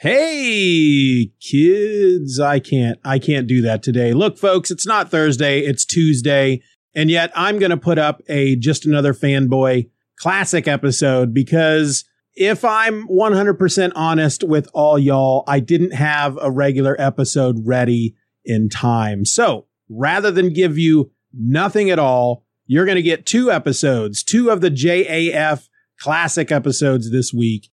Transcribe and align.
Hey, 0.00 1.30
kids. 1.42 2.40
I 2.40 2.58
can't, 2.58 2.98
I 3.04 3.18
can't 3.18 3.46
do 3.46 3.60
that 3.60 3.82
today. 3.82 4.14
Look, 4.14 4.38
folks, 4.38 4.70
it's 4.70 4.86
not 4.86 5.10
Thursday. 5.10 5.60
It's 5.60 5.84
Tuesday. 5.84 6.62
And 6.94 7.10
yet 7.10 7.30
I'm 7.34 7.58
going 7.58 7.68
to 7.68 7.76
put 7.76 7.98
up 7.98 8.22
a 8.26 8.56
just 8.56 8.86
another 8.86 9.12
fanboy 9.12 9.90
classic 10.16 10.66
episode 10.66 11.34
because 11.34 12.06
if 12.32 12.64
I'm 12.64 13.06
100% 13.08 13.92
honest 13.94 14.42
with 14.42 14.70
all 14.72 14.98
y'all, 14.98 15.44
I 15.46 15.60
didn't 15.60 15.92
have 15.92 16.38
a 16.40 16.50
regular 16.50 16.98
episode 16.98 17.66
ready 17.66 18.16
in 18.42 18.70
time. 18.70 19.26
So 19.26 19.66
rather 19.90 20.30
than 20.30 20.54
give 20.54 20.78
you 20.78 21.10
nothing 21.34 21.90
at 21.90 21.98
all, 21.98 22.46
you're 22.64 22.86
going 22.86 22.96
to 22.96 23.02
get 23.02 23.26
two 23.26 23.52
episodes, 23.52 24.22
two 24.22 24.48
of 24.48 24.62
the 24.62 24.70
JAF 24.70 25.68
classic 25.98 26.50
episodes 26.50 27.10
this 27.10 27.34
week. 27.34 27.68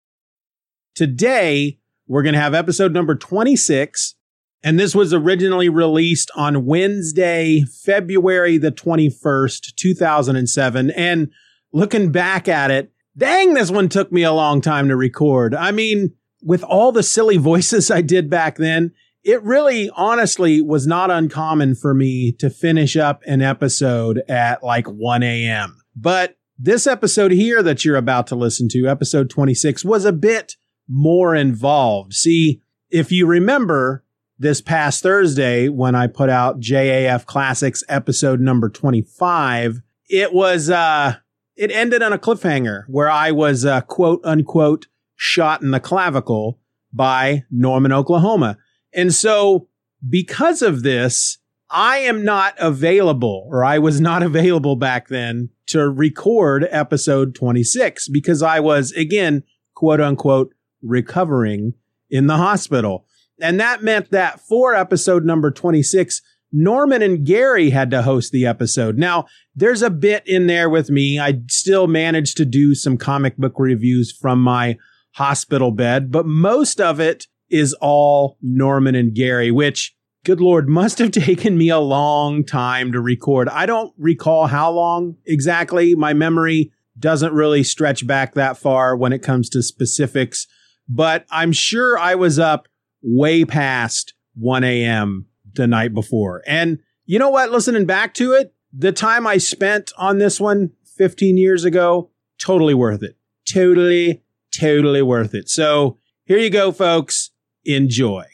Today, 0.94 1.80
we're 2.08 2.24
going 2.24 2.34
to 2.34 2.42
have 2.42 2.54
episode 2.54 2.94
number 2.94 3.16
26. 3.16 4.16
And 4.64 4.80
this 4.80 4.96
was 4.96 5.14
originally 5.14 5.70
released 5.70 6.32
on 6.36 6.66
Wednesday, 6.66 7.62
February 7.62 8.58
the 8.58 8.72
21st, 8.72 9.76
2007. 9.76 10.90
And 10.92 11.32
looking 11.72 12.12
back 12.12 12.48
at 12.48 12.72
it, 12.72 12.92
dang, 13.16 13.54
this 13.54 13.70
one 13.70 13.90
took 13.90 14.12
me 14.12 14.24
a 14.24 14.34
long 14.34 14.62
time 14.62 14.88
to 14.88 14.96
record. 14.96 15.54
I 15.54 15.72
mean, 15.72 16.16
with 16.42 16.64
all 16.64 16.92
the 16.92 17.04
silly 17.04 17.38
voices 17.38 17.92
I 17.92 18.02
did 18.02 18.30
back 18.30 18.58
then, 18.58 18.94
it 19.24 19.44
really 19.44 19.90
honestly 19.96 20.62
was 20.62 20.88
not 20.88 21.12
uncommon 21.12 21.76
for 21.76 21.94
me 21.94 22.32
to 22.34 22.50
finish 22.50 22.96
up 22.96 23.22
an 23.28 23.42
episode 23.42 24.22
at 24.30 24.64
like 24.64 24.88
1 24.88 25.22
a.m. 25.22 25.82
But 25.96 26.38
this 26.58 26.88
episode 26.88 27.32
here 27.32 27.62
that 27.62 27.84
you're 27.84 27.98
about 27.98 28.28
to 28.28 28.36
listen 28.36 28.70
to, 28.70 28.88
episode 28.88 29.30
26, 29.30 29.84
was 29.84 30.06
a 30.06 30.14
bit 30.14 30.56
more 30.88 31.36
involved. 31.36 32.14
See, 32.14 32.62
if 32.90 33.12
you 33.12 33.26
remember 33.26 34.04
this 34.40 34.62
past 34.62 35.04
Thursday 35.04 35.68
when 35.68 35.96
I 35.96 36.08
put 36.08 36.30
out 36.30 36.60
JAF 36.60 37.26
Classics 37.26 37.84
episode 37.90 38.40
number 38.40 38.70
25, 38.70 39.82
it 40.10 40.34
was, 40.34 40.70
uh, 40.70 41.16
it 41.56 41.72
ended 41.72 42.02
on 42.02 42.14
a 42.14 42.20
cliffhanger 42.20 42.84
where 42.88 43.10
I 43.10 43.32
was, 43.32 43.66
uh, 43.66 43.82
quote 43.82 44.22
unquote, 44.24 44.88
shot 45.16 45.62
in 45.62 45.72
the 45.72 45.80
clavicle 45.80 46.60
by 46.94 47.44
Norman, 47.50 47.92
Oklahoma. 47.92 48.58
And 48.94 49.14
so 49.14 49.68
because 50.08 50.62
of 50.62 50.84
this, 50.84 51.40
I 51.70 51.98
am 52.00 52.24
not 52.24 52.56
available 52.58 53.48
or 53.52 53.66
I 53.66 53.80
was 53.80 54.00
not 54.00 54.24
available 54.24 54.76
back 54.76 55.08
then 55.08 55.50
to 55.68 55.90
record 55.90 56.68
episode 56.72 57.36
26 57.36 58.08
because 58.10 58.42
I 58.42 58.60
was 58.60 58.92
again, 58.94 59.44
quote 59.74 60.00
unquote, 60.00 60.54
recovering 60.82 61.74
in 62.10 62.28
the 62.28 62.38
hospital. 62.38 63.06
And 63.40 63.60
that 63.60 63.84
meant 63.84 64.12
that 64.12 64.40
for 64.40 64.74
episode 64.74 65.26
number 65.26 65.52
26, 65.52 66.22
Norman 66.52 67.02
and 67.02 67.26
Gary 67.26 67.70
had 67.70 67.92
to 67.92 68.02
host 68.02 68.32
the 68.32 68.46
episode. 68.46 68.98
Now, 68.98 69.26
there's 69.56 69.82
a 69.82 69.90
bit 69.90 70.24
in 70.26 70.48
there 70.48 70.70
with 70.70 70.90
me. 70.90 71.20
I 71.20 71.42
still 71.50 71.88
managed 71.88 72.38
to 72.38 72.46
do 72.46 72.74
some 72.74 72.98
comic 72.98 73.38
book 73.38 73.54
reviews 73.58 74.12
from 74.12 74.42
my 74.42 74.78
hospital 75.16 75.72
bed, 75.72 76.12
but 76.12 76.26
most 76.26 76.80
of 76.80 77.00
it 77.00 77.28
is 77.50 77.74
all 77.82 78.38
Norman 78.42 78.96
and 78.96 79.14
Gary, 79.14 79.52
which, 79.52 79.96
good 80.24 80.40
Lord, 80.40 80.70
must 80.70 81.00
have 81.00 81.12
taken 81.12 81.58
me 81.58 81.70
a 81.70 81.80
long 81.80 82.44
time 82.44 82.92
to 82.94 83.02
record. 83.02 83.50
I 83.50 83.66
don't 83.66 83.94
recall 83.98 84.48
how 84.48 84.72
long 84.72 85.18
exactly. 85.26 85.96
My 85.96 86.14
memory 86.14 86.72
doesn't 86.98 87.34
really 87.34 87.64
stretch 87.64 88.08
back 88.08 88.34
that 88.34 88.58
far 88.58 88.96
when 88.96 89.14
it 89.14 89.22
comes 89.22 89.50
to 89.50 89.62
specifics 89.62 90.48
but 90.88 91.26
I'm 91.30 91.52
sure 91.52 91.98
I 91.98 92.16
was 92.16 92.40
up 92.40 92.68
way 93.02 93.46
past 93.46 94.14
1 94.36 94.64
a.m. 94.64 95.26
the 95.54 95.68
night 95.68 95.94
before. 95.94 96.44
And 96.48 96.80
you 97.06 97.20
know 97.20 97.30
what? 97.30 97.52
Listening 97.52 97.86
back 97.86 98.14
to 98.16 98.34
it, 98.34 98.54
the 98.74 98.92
time 98.92 99.26
I 99.26 99.38
spent 99.38 99.92
on 99.98 100.18
this 100.18 100.40
one 100.40 100.72
15 100.98 101.38
years 101.38 101.64
ago, 101.64 102.12
totally 102.40 102.74
worth 102.74 103.04
it. 103.04 103.18
Totally, 103.52 104.24
totally 104.52 105.02
worth 105.02 105.34
it. 105.34 105.50
So 105.50 105.98
here 106.26 106.38
you 106.38 106.50
go, 106.50 106.72
folks. 106.72 107.32
Enjoy. 107.66 108.26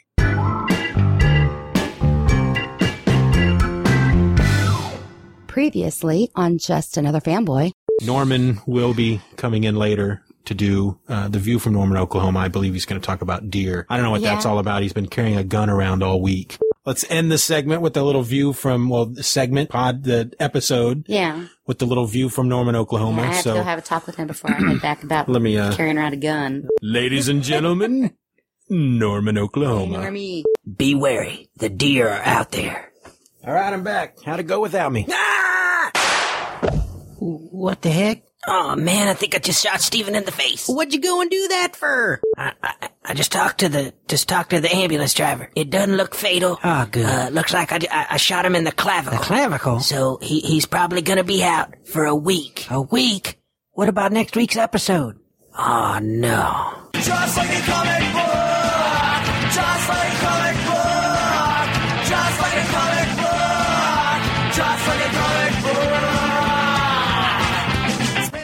Previously 5.47 6.31
on 6.35 6.57
Just 6.57 6.97
Another 6.97 7.19
Fanboy. 7.21 7.71
Norman 8.01 8.59
will 8.65 8.95
be 8.95 9.21
coming 9.37 9.63
in 9.65 9.75
later 9.75 10.23
to 10.45 10.53
do 10.53 10.99
uh, 11.07 11.27
the 11.29 11.39
view 11.39 11.59
from 11.59 11.73
Norman, 11.73 11.97
Oklahoma. 11.97 12.39
I 12.39 12.47
believe 12.49 12.73
he's 12.73 12.85
going 12.85 12.99
to 13.01 13.05
talk 13.05 13.21
about 13.21 13.49
deer. 13.49 13.85
I 13.89 13.95
don't 13.97 14.03
know 14.03 14.11
what 14.11 14.21
Yeah. 14.21 14.33
that's 14.33 14.45
all 14.45 14.59
about. 14.59 14.81
He's 14.81 14.93
been 14.93 15.07
carrying 15.07 15.37
a 15.37 15.43
gun 15.43 15.69
around 15.69 16.03
all 16.03 16.21
week. 16.21 16.57
Let's 16.85 17.05
end 17.09 17.31
the 17.31 17.37
segment 17.37 17.81
with 17.81 17.95
a 17.95 18.03
little 18.03 18.23
view 18.23 18.51
from 18.51 18.89
well, 18.89 19.05
the 19.05 19.23
segment 19.23 19.69
pod, 19.69 20.03
the 20.03 20.33
episode 20.39 21.05
Yeah. 21.07 21.45
with 21.65 21.79
the 21.79 21.85
little 21.85 22.05
view 22.05 22.27
from 22.27 22.49
Norman, 22.49 22.75
Oklahoma. 22.75 23.21
Yeah, 23.21 23.29
I 23.29 23.33
have 23.33 23.43
so 23.43 23.53
to 23.53 23.59
go 23.59 23.63
have 23.63 23.79
a 23.79 23.81
talk 23.81 24.05
with 24.05 24.17
him 24.17 24.27
before 24.27 24.51
I 24.51 24.55
head 24.59 24.81
back 24.81 25.01
about 25.03 25.29
let 25.29 25.41
me, 25.41 25.57
uh, 25.57 25.73
carrying 25.75 25.97
around 25.97 26.13
a 26.13 26.17
gun. 26.17 26.67
ladies 26.81 27.29
and 27.29 27.41
gentlemen, 27.41 28.11
Norman, 28.69 29.37
Oklahoma. 29.37 29.95
Ignore 29.95 30.11
me. 30.11 30.43
Be 30.77 30.93
wary. 30.95 31.49
The 31.57 31.69
deer 31.69 32.09
are 32.09 32.21
out 32.23 32.51
there. 32.51 32.91
All 33.45 33.53
right, 33.53 33.71
I'm 33.73 33.83
back. 33.83 34.17
How'd 34.25 34.39
it 34.41 34.47
go 34.47 34.59
without 34.59 34.91
me? 34.91 35.05
Ah! 35.09 35.91
What 37.19 37.81
the 37.81 37.89
heck? 37.91 38.23
Oh 38.47 38.75
man, 38.75 39.07
I 39.07 39.13
think 39.13 39.35
I 39.35 39.39
just 39.39 39.63
shot 39.63 39.79
Steven 39.81 40.15
in 40.15 40.25
the 40.25 40.31
face. 40.31 40.67
What'd 40.67 40.93
you 40.93 40.99
go 40.99 41.21
and 41.21 41.29
do 41.31 41.47
that 41.49 41.75
for? 41.75 42.19
I, 42.37 42.51
I, 42.61 42.89
I 43.05 43.13
just 43.13 43.31
talked 43.31 43.59
to 43.59 43.69
the 43.69 43.93
just 44.07 44.27
talked 44.27 44.49
to 44.49 44.59
the 44.59 44.73
ambulance 44.73 45.13
driver. 45.13 45.49
It 45.55 45.69
doesn't 45.69 45.95
look 45.95 46.13
fatal. 46.13 46.59
Oh, 46.63 46.87
good. 46.91 47.05
Uh, 47.05 47.29
looks 47.29 47.53
like 47.53 47.71
I, 47.71 47.79
I, 47.89 48.07
I 48.11 48.17
shot 48.17 48.45
him 48.45 48.55
in 48.55 48.65
the 48.65 48.71
clavicle. 48.73 49.17
The 49.19 49.23
clavicle? 49.23 49.79
So 49.79 50.19
he, 50.21 50.41
he's 50.41 50.65
probably 50.65 51.01
gonna 51.01 51.23
be 51.23 51.43
out 51.43 51.73
for 51.87 52.05
a 52.05 52.15
week. 52.15 52.67
A 52.69 52.81
week? 52.81 53.39
What 53.71 53.87
about 53.89 54.11
next 54.11 54.35
week's 54.35 54.57
episode? 54.57 55.17
Oh 55.57 55.99
no. 56.01 56.79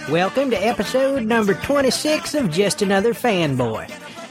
Welcome 0.09 0.50
to 0.51 0.56
episode 0.57 1.23
number 1.23 1.53
26 1.53 2.33
of 2.33 2.50
Just 2.50 2.81
Another 2.81 3.13
Fanboy. 3.13 3.88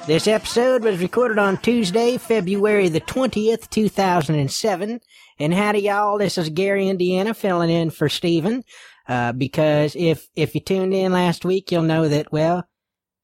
This 0.06 0.26
episode 0.26 0.82
was 0.82 1.00
recorded 1.00 1.38
on 1.38 1.58
Tuesday, 1.58 2.16
February 2.16 2.88
the 2.88 3.00
20th, 3.02 3.68
2007. 3.70 5.00
And 5.38 5.54
howdy 5.54 5.80
y'all, 5.80 6.18
this 6.18 6.36
is 6.38 6.48
Gary, 6.48 6.88
Indiana, 6.88 7.34
filling 7.34 7.70
in 7.70 7.90
for 7.90 8.08
Steven. 8.08 8.64
Uh, 9.06 9.32
because 9.32 9.94
if, 9.94 10.26
if 10.34 10.54
you 10.54 10.60
tuned 10.60 10.94
in 10.94 11.12
last 11.12 11.44
week, 11.44 11.70
you'll 11.70 11.82
know 11.82 12.08
that, 12.08 12.32
well, 12.32 12.66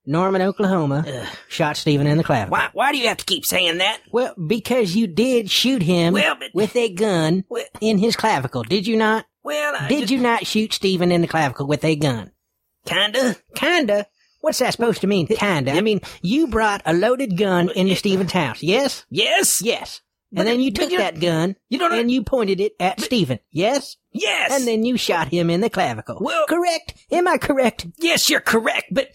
Norman, 0.07 0.43
Oklahoma, 0.43 1.27
shot 1.49 1.77
Steven 1.77 2.07
in 2.07 2.19
the 2.19 2.25
clavicle. 2.25 2.53
Why 2.53 2.69
why 2.75 2.93
do 2.93 2.99
you 2.99 3.09
have 3.09 3.17
to 3.17 3.25
keep 3.25 3.47
saying 3.47 3.79
that? 3.79 4.01
Well, 4.13 4.35
because 4.47 4.95
you 4.95 5.07
did 5.07 5.51
shoot 5.51 5.83
him 5.83 6.13
Well, 6.13 6.37
but- 6.39 6.51
with 6.55 6.77
a 6.77 6.93
gun 6.93 7.45
Well- 7.49 7.65
in 7.81 7.99
his 7.99 8.15
clavicle, 8.15 8.63
did 8.63 8.87
you 8.87 8.97
not? 8.97 9.25
Well, 9.43 9.75
I 9.79 9.89
Did 9.89 10.01
just- 10.01 10.13
you 10.13 10.19
not 10.21 10.47
shoot 10.47 10.73
Steven 10.75 11.11
in 11.11 11.21
the 11.23 11.27
clavicle 11.27 11.67
with 11.67 11.85
a 11.85 11.97
gun? 11.97 12.31
Kinda? 12.87 13.37
Kinda. 13.55 14.07
What's 14.41 14.59
that 14.59 14.73
supposed 14.73 15.01
to 15.01 15.07
mean? 15.07 15.27
Kinda. 15.27 15.73
I 15.73 15.81
mean, 15.81 16.01
you 16.23 16.47
brought 16.49 16.83
a 16.85 16.93
loaded 16.93 17.37
gun 17.39 17.71
into 17.71 17.97
Steven's 17.97 18.33
house. 18.33 18.63
Yes? 18.63 19.07
Yes. 19.11 19.63
Yes. 19.63 20.01
And 20.37 20.49
then 20.49 20.59
you 20.61 20.73
took 20.73 20.91
that 20.91 21.21
gun 21.21 21.55
You 21.69 21.79
don't. 21.79 21.93
and 21.97 22.11
you 22.11 22.25
pointed 22.25 22.61
it 22.61 22.73
at 22.81 23.01
Stephen. 23.01 23.39
Yes? 23.53 23.97
yes. 24.11 24.51
And 24.53 24.67
then 24.67 24.85
you 24.85 24.97
shot 24.97 25.29
him 25.29 25.49
in 25.49 25.61
the 25.61 25.71
clavicle. 25.71 26.19
Well- 26.21 26.47
correct. 26.49 26.95
Am 27.13 27.29
I 27.29 27.39
correct? 27.39 27.87
yes, 27.99 28.29
you're 28.29 28.41
correct. 28.41 28.87
But 28.91 29.11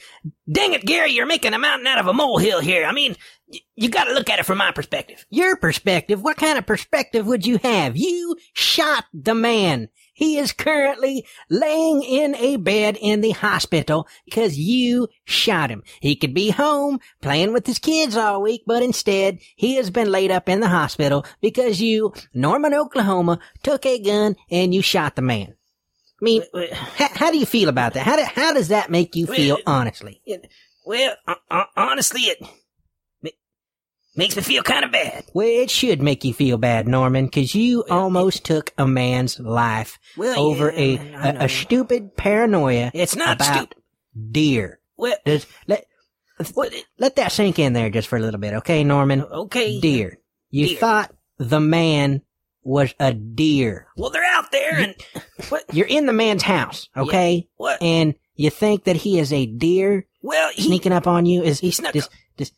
dang 0.50 0.74
it, 0.74 0.86
Gary, 0.86 1.12
you're 1.12 1.26
making 1.26 1.54
a 1.54 1.60
mountain 1.60 1.88
out 1.88 2.00
of 2.00 2.08
a 2.08 2.14
molehill 2.14 2.62
here. 2.62 2.86
I 2.86 2.94
mean, 2.94 3.18
y- 3.52 3.60
you 3.76 3.90
got 3.90 4.06
to 4.06 4.14
look 4.14 4.30
at 4.30 4.40
it 4.40 4.46
from 4.46 4.60
my 4.60 4.72
perspective. 4.72 5.26
Your 5.30 5.58
perspective, 5.58 6.24
what 6.24 6.38
kind 6.38 6.58
of 6.58 6.66
perspective 6.66 7.28
would 7.28 7.46
you 7.46 7.58
have? 7.58 7.98
You 7.98 8.38
shot 8.54 9.04
the 9.14 9.36
man. 9.36 9.90
He 10.20 10.38
is 10.38 10.52
currently 10.52 11.26
laying 11.50 12.04
in 12.04 12.36
a 12.36 12.58
bed 12.58 12.98
in 13.00 13.22
the 13.22 13.32
hospital 13.32 14.06
because 14.26 14.60
you 14.60 15.08
shot 15.24 15.70
him. 15.70 15.82
He 16.02 16.18
could 16.18 16.34
be 16.34 16.50
home 16.50 17.00
playing 17.22 17.54
with 17.54 17.66
his 17.66 17.80
kids 17.80 18.18
all 18.18 18.42
week, 18.42 18.64
but 18.68 18.84
instead 18.84 19.40
he 19.56 19.76
has 19.76 19.90
been 19.90 20.12
laid 20.12 20.30
up 20.30 20.50
in 20.50 20.60
the 20.60 20.68
hospital 20.68 21.26
because 21.40 21.80
you, 21.82 22.12
Norman, 22.34 22.74
Oklahoma, 22.74 23.40
took 23.64 23.86
a 23.86 23.98
gun 23.98 24.36
and 24.52 24.76
you 24.76 24.82
shot 24.82 25.16
the 25.16 25.22
man. 25.22 25.56
I 26.22 26.26
mean, 26.26 26.44
how, 26.74 27.08
how 27.14 27.32
do 27.32 27.38
you 27.38 27.46
feel 27.46 27.70
about 27.70 27.94
that? 27.94 28.06
How, 28.06 28.18
do, 28.18 28.24
how 28.24 28.52
does 28.52 28.68
that 28.68 28.92
make 28.92 29.16
you 29.16 29.26
feel, 29.26 29.56
honestly? 29.66 30.22
Well, 30.86 31.16
uh, 31.26 31.36
uh, 31.50 31.64
honestly, 31.78 32.24
it 32.24 32.46
makes 34.20 34.36
me 34.36 34.44
feel 34.44 34.62
kind 34.62 34.86
of 34.86 34.92
bad. 34.92 35.26
Well, 35.34 35.48
it 35.48 35.72
should 35.72 36.02
make 36.02 36.24
you 36.24 36.34
feel 36.34 36.58
bad, 36.60 36.88
Norman, 36.88 37.26
because 37.26 37.56
you 37.56 37.84
almost 37.90 38.44
took 38.46 38.72
a 38.78 38.86
man's 38.88 39.40
life 39.40 39.98
Well, 40.16 40.40
over 40.40 40.72
yeah, 40.72 41.34
a, 41.34 41.42
a, 41.42 41.46
a 41.46 41.50
stupid 41.50 42.16
paranoia 42.16 42.92
It's 42.94 43.16
not 43.16 43.38
about 43.38 43.56
stupid. 43.74 43.78
deer. 44.32 44.80
Well, 44.98 45.16
Just 45.26 45.48
let 45.68 45.86
what? 46.54 46.74
let 47.00 47.16
that 47.16 47.32
sink 47.32 47.58
in 47.60 47.74
there 47.74 47.90
just 47.90 48.08
for 48.08 48.18
a 48.18 48.22
little 48.22 48.40
bit, 48.40 48.54
okay, 48.56 48.84
Norman? 48.84 49.24
Okay. 49.24 49.80
Deer. 49.80 50.20
You 50.52 50.68
Deer. 50.68 50.78
thought 50.78 51.12
the 51.38 51.60
man 51.60 52.22
was 52.62 52.94
a 53.00 53.14
deer. 53.14 53.88
Well, 53.98 54.10
they're 54.10 54.24
out 54.24 54.52
there, 54.52 54.78
and 54.80 54.96
what? 55.50 55.64
You're 55.74 55.88
in 55.88 56.06
the 56.06 56.14
man's 56.14 56.44
house, 56.44 56.90
okay, 56.96 57.48
What? 57.56 57.82
and 57.82 58.14
you 58.36 58.50
think 58.50 58.84
that 58.84 58.98
he 58.98 59.20
is 59.20 59.32
a 59.34 59.46
deer 59.46 60.06
Well, 60.22 60.52
he, 60.54 60.64
sneaking 60.64 60.92
up 60.92 61.08
on 61.08 61.26
you. 61.26 61.42
Is 61.44 61.60
he 61.60 61.72
snuck 61.72 61.94
does, 61.94 62.10
does, 62.38 62.52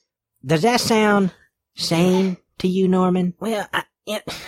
does 0.46 0.62
that 0.64 0.80
sound 0.81 1.31
sane 1.75 2.38
to 2.59 2.68
you, 2.68 2.88
Norman? 2.88 3.33
Well, 3.39 3.68
I, 3.73 3.83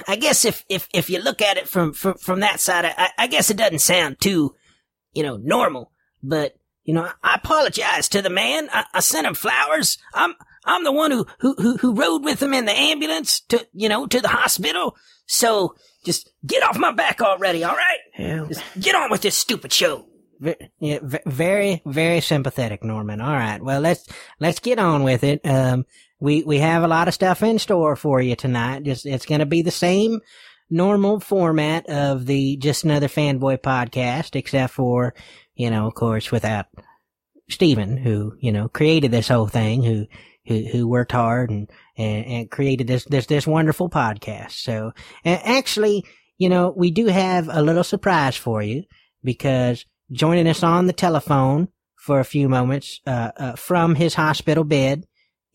I 0.07 0.15
guess 0.15 0.45
if, 0.45 0.65
if, 0.67 0.87
if 0.93 1.09
you 1.09 1.19
look 1.19 1.41
at 1.41 1.57
it 1.57 1.67
from, 1.67 1.93
from, 1.93 2.15
from 2.15 2.39
that 2.41 2.59
side, 2.59 2.85
I, 2.85 3.09
I 3.17 3.27
guess 3.27 3.49
it 3.49 3.57
doesn't 3.57 3.79
sound 3.79 4.19
too, 4.19 4.55
you 5.13 5.23
know, 5.23 5.37
normal. 5.37 5.91
But, 6.21 6.55
you 6.83 6.93
know, 6.93 7.09
I 7.23 7.35
apologize 7.35 8.09
to 8.09 8.21
the 8.21 8.29
man. 8.29 8.69
I, 8.71 8.85
I 8.93 8.99
sent 8.99 9.27
him 9.27 9.35
flowers. 9.35 9.97
I'm, 10.13 10.33
I'm 10.65 10.83
the 10.83 10.91
one 10.91 11.11
who, 11.11 11.25
who, 11.39 11.55
who, 11.55 11.77
who 11.77 11.93
rode 11.93 12.23
with 12.23 12.41
him 12.41 12.53
in 12.53 12.65
the 12.65 12.71
ambulance 12.71 13.41
to, 13.49 13.65
you 13.73 13.89
know, 13.89 14.07
to 14.07 14.21
the 14.21 14.29
hospital. 14.29 14.95
So 15.25 15.75
just 16.05 16.29
get 16.45 16.63
off 16.63 16.77
my 16.77 16.91
back 16.91 17.21
already, 17.21 17.63
all 17.63 17.75
right? 17.75 17.99
Just 18.47 18.63
get 18.79 18.95
on 18.95 19.11
with 19.11 19.21
this 19.21 19.37
stupid 19.37 19.71
show. 19.71 20.07
Ve- 20.39 20.55
yeah, 20.79 20.99
very, 21.25 21.81
very 21.85 22.19
sympathetic, 22.21 22.83
Norman. 22.83 23.21
All 23.21 23.33
right. 23.33 23.61
Well, 23.61 23.79
let's, 23.79 24.07
let's 24.39 24.59
get 24.59 24.79
on 24.79 25.03
with 25.03 25.23
it. 25.23 25.41
Um, 25.45 25.85
we, 26.23 26.41
we 26.41 26.59
have 26.59 26.83
a 26.83 26.87
lot 26.87 27.09
of 27.09 27.13
stuff 27.13 27.43
in 27.43 27.59
store 27.59 27.97
for 27.97 28.21
you 28.21 28.37
tonight. 28.37 28.83
Just, 28.83 29.05
it's 29.05 29.25
going 29.25 29.39
to 29.39 29.45
be 29.45 29.61
the 29.61 29.71
same 29.71 30.21
normal 30.69 31.19
format 31.19 31.89
of 31.89 32.25
the 32.25 32.55
Just 32.55 32.85
Another 32.85 33.09
Fanboy 33.09 33.57
podcast, 33.57 34.37
except 34.37 34.73
for, 34.73 35.13
you 35.53 35.69
know, 35.69 35.85
of 35.85 35.95
course, 35.95 36.31
without 36.31 36.67
Steven, 37.49 37.97
who, 37.97 38.37
you 38.39 38.53
know, 38.53 38.69
created 38.69 39.11
this 39.11 39.27
whole 39.27 39.47
thing, 39.47 39.83
who, 39.83 40.05
who, 40.45 40.63
who 40.71 40.87
worked 40.87 41.11
hard 41.11 41.49
and, 41.49 41.69
and, 41.97 42.25
and 42.25 42.49
created 42.49 42.87
this, 42.87 43.03
this, 43.03 43.25
this 43.25 43.45
wonderful 43.45 43.89
podcast. 43.89 44.51
So, 44.51 44.93
actually, 45.25 46.05
you 46.37 46.47
know, 46.47 46.73
we 46.73 46.89
do 46.89 47.07
have 47.07 47.49
a 47.51 47.61
little 47.61 47.83
surprise 47.83 48.37
for 48.37 48.63
you 48.63 48.83
because 49.25 49.83
joining 50.09 50.47
us 50.47 50.63
on 50.63 50.87
the 50.87 50.93
telephone 50.93 51.67
for 51.97 52.21
a 52.21 52.25
few 52.25 52.47
moments 52.47 53.01
uh, 53.05 53.31
uh, 53.35 53.55
from 53.57 53.95
his 53.95 54.13
hospital 54.13 54.63
bed 54.63 55.03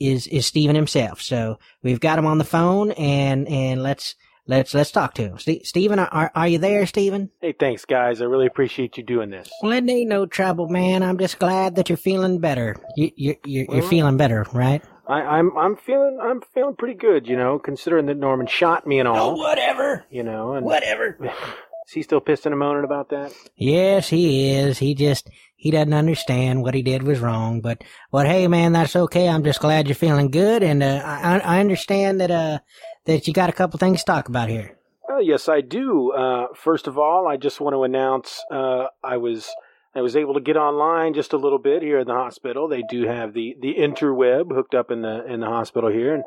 is 0.01 0.27
is 0.27 0.47
Stephen 0.47 0.77
himself. 0.77 1.21
So 1.21 1.59
we've 1.83 2.01
got 2.01 2.19
him 2.19 2.27
on 2.27 2.39
the 2.39 2.45
phone, 2.45 2.93
and 2.93 3.49
and 3.49 3.83
let's 3.83 4.15
let's 4.47 4.75
let's 4.75 4.91
talk 4.91 5.15
to 5.15 5.23
him. 5.23 5.39
Ste 5.39 5.65
Stephen, 5.65 5.99
are 5.99 6.31
are 6.35 6.49
you 6.49 6.59
there, 6.59 6.87
Stephen? 6.87 7.31
Hey, 7.41 7.53
thanks, 7.59 7.85
guys. 7.85 8.21
I 8.21 8.25
really 8.27 8.47
appreciate 8.47 8.97
you 8.97 9.03
doing 9.03 9.31
this. 9.31 9.51
Well, 9.63 9.73
it 9.73 9.89
ain't 9.89 10.09
no 10.09 10.27
trouble, 10.27 10.69
man. 10.69 11.03
I'm 11.03 11.19
just 11.19 11.39
glad 11.39 11.77
that 11.77 11.89
you're 11.89 11.97
feeling 11.99 12.39
better. 12.39 12.77
You 12.97 13.11
you 13.17 13.37
you're, 13.45 13.67
you're 13.71 13.83
feeling 13.83 14.17
better, 14.17 14.47
right? 14.53 14.83
I, 15.07 15.21
I'm 15.23 15.57
I'm 15.57 15.77
feeling 15.77 16.19
I'm 16.23 16.43
feeling 16.55 16.77
pretty 16.77 16.95
good, 16.95 17.27
you 17.29 17.37
know, 17.37 17.59
considering 17.59 18.07
that 18.07 18.17
Norman 18.17 18.47
shot 18.47 18.87
me 18.87 18.99
and 18.99 19.09
all. 19.09 19.17
Oh, 19.17 19.31
all, 19.31 19.39
whatever. 19.39 20.05
you 20.11 20.23
know. 20.23 20.53
And 20.53 20.67
Whatever. 20.67 21.17
is 21.87 21.93
he 21.93 22.03
still 22.03 22.21
pissing 22.21 22.47
and 22.47 22.59
moaning 22.59 22.85
about 22.85 23.09
that? 23.11 23.33
Yes, 23.57 24.11
he 24.11 24.51
is. 24.51 24.79
He 24.79 24.95
just 24.95 25.31
he 25.59 25.73
doesn't 25.73 25.93
understand 25.93 26.63
what 26.63 26.75
he 26.75 26.83
did 26.83 27.03
was 27.03 27.19
wrong. 27.19 27.61
But 27.61 27.83
but 28.13 28.27
hey, 28.27 28.47
man, 28.47 28.73
that's 28.73 28.95
okay. 28.95 29.29
I'm 29.29 29.43
just 29.43 29.61
glad 29.61 29.89
you're 29.89 29.97
feeling 29.97 30.31
good, 30.31 30.63
and 30.63 30.83
uh, 30.83 31.03
I 31.05 31.41
I 31.41 31.61
understand 31.61 32.21
that 32.21 32.31
uh 32.31 32.61
that 33.07 33.27
you 33.27 33.35
got 33.35 33.51
a 33.51 33.53
couple 33.53 33.79
things 33.79 33.99
to 33.99 34.05
talk 34.05 34.29
about 34.29 34.49
here. 34.49 34.79
Well, 35.09 35.23
yes, 35.23 35.49
I 35.49 35.63
do. 35.63 36.13
Uh, 36.13 36.47
first 36.55 36.87
of 36.87 36.97
all, 36.97 37.27
I 37.27 37.37
just 37.37 37.61
want 37.61 37.75
to 37.75 37.83
announce 37.83 38.45
uh, 38.53 38.87
I 39.03 39.17
was 39.17 39.53
I 39.95 40.01
was 40.01 40.15
able 40.15 40.35
to 40.35 40.41
get 40.41 40.57
online 40.57 41.13
just 41.13 41.33
a 41.33 41.39
little 41.39 41.59
bit 41.59 41.83
here 41.83 41.99
in 41.99 42.07
the 42.07 42.15
hospital. 42.15 42.69
They 42.69 42.85
do 42.89 43.07
have 43.09 43.35
the 43.35 43.57
the 43.61 43.75
interweb 43.75 44.55
hooked 44.55 44.77
up 44.77 44.93
in 44.93 45.03
the 45.03 45.25
in 45.27 45.41
the 45.41 45.47
hospital 45.47 45.91
here, 45.91 46.15
and 46.15 46.23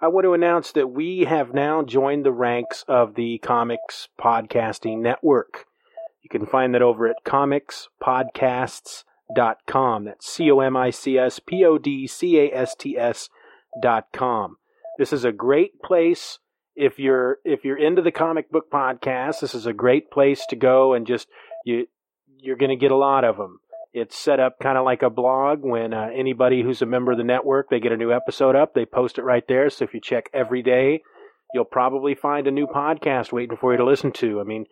I 0.00 0.08
want 0.08 0.24
to 0.24 0.34
announce 0.34 0.72
that 0.72 0.90
we 0.90 1.20
have 1.20 1.54
now 1.54 1.82
joined 1.84 2.26
the 2.26 2.32
ranks 2.32 2.84
of 2.88 3.14
the 3.14 3.38
Comics 3.38 4.08
Podcasting 4.20 4.98
Network. 4.98 5.66
You 6.24 6.30
can 6.30 6.46
find 6.46 6.74
that 6.74 6.82
over 6.82 7.06
at 7.06 7.22
comicspodcasts.com. 7.24 10.04
That's 10.04 10.26
C 10.26 10.50
O 10.50 10.58
M 10.58 10.76
I 10.76 10.90
C 10.90 11.16
S 11.16 11.38
P 11.38 11.64
O 11.64 11.78
D 11.78 12.08
C 12.08 12.40
A 12.40 12.52
S 12.52 12.74
T 12.74 12.98
S 12.98 13.28
dot 13.80 14.08
com. 14.12 14.56
This 14.98 15.12
is 15.12 15.24
a 15.24 15.32
great 15.32 15.80
place 15.80 16.40
if 16.76 16.98
you're 16.98 17.38
if 17.44 17.64
you're 17.64 17.78
into 17.78 18.02
the 18.02 18.10
comic 18.10 18.50
book 18.50 18.70
podcast, 18.70 19.40
this 19.40 19.54
is 19.54 19.66
a 19.66 19.72
great 19.72 20.10
place 20.10 20.44
to 20.48 20.56
go 20.56 20.94
and 20.94 21.06
just 21.06 21.28
you 21.64 21.86
you're 22.38 22.56
going 22.56 22.70
to 22.70 22.76
get 22.76 22.90
a 22.90 22.96
lot 22.96 23.24
of 23.24 23.36
them. 23.36 23.60
It's 23.92 24.16
set 24.16 24.40
up 24.40 24.58
kind 24.60 24.76
of 24.76 24.84
like 24.84 25.02
a 25.02 25.10
blog. 25.10 25.60
When 25.62 25.94
uh, 25.94 26.10
anybody 26.12 26.62
who's 26.62 26.82
a 26.82 26.86
member 26.86 27.12
of 27.12 27.18
the 27.18 27.24
network, 27.24 27.70
they 27.70 27.80
get 27.80 27.92
a 27.92 27.96
new 27.96 28.12
episode 28.12 28.56
up, 28.56 28.74
they 28.74 28.84
post 28.84 29.18
it 29.18 29.22
right 29.22 29.46
there. 29.46 29.70
So 29.70 29.84
if 29.84 29.94
you 29.94 30.00
check 30.00 30.28
every 30.34 30.62
day, 30.62 31.02
you'll 31.54 31.64
probably 31.64 32.14
find 32.14 32.46
a 32.46 32.50
new 32.50 32.66
podcast 32.66 33.32
waiting 33.32 33.56
for 33.56 33.72
you 33.72 33.78
to 33.78 33.84
listen 33.84 34.10
to. 34.12 34.40
I 34.40 34.44
mean, 34.44 34.66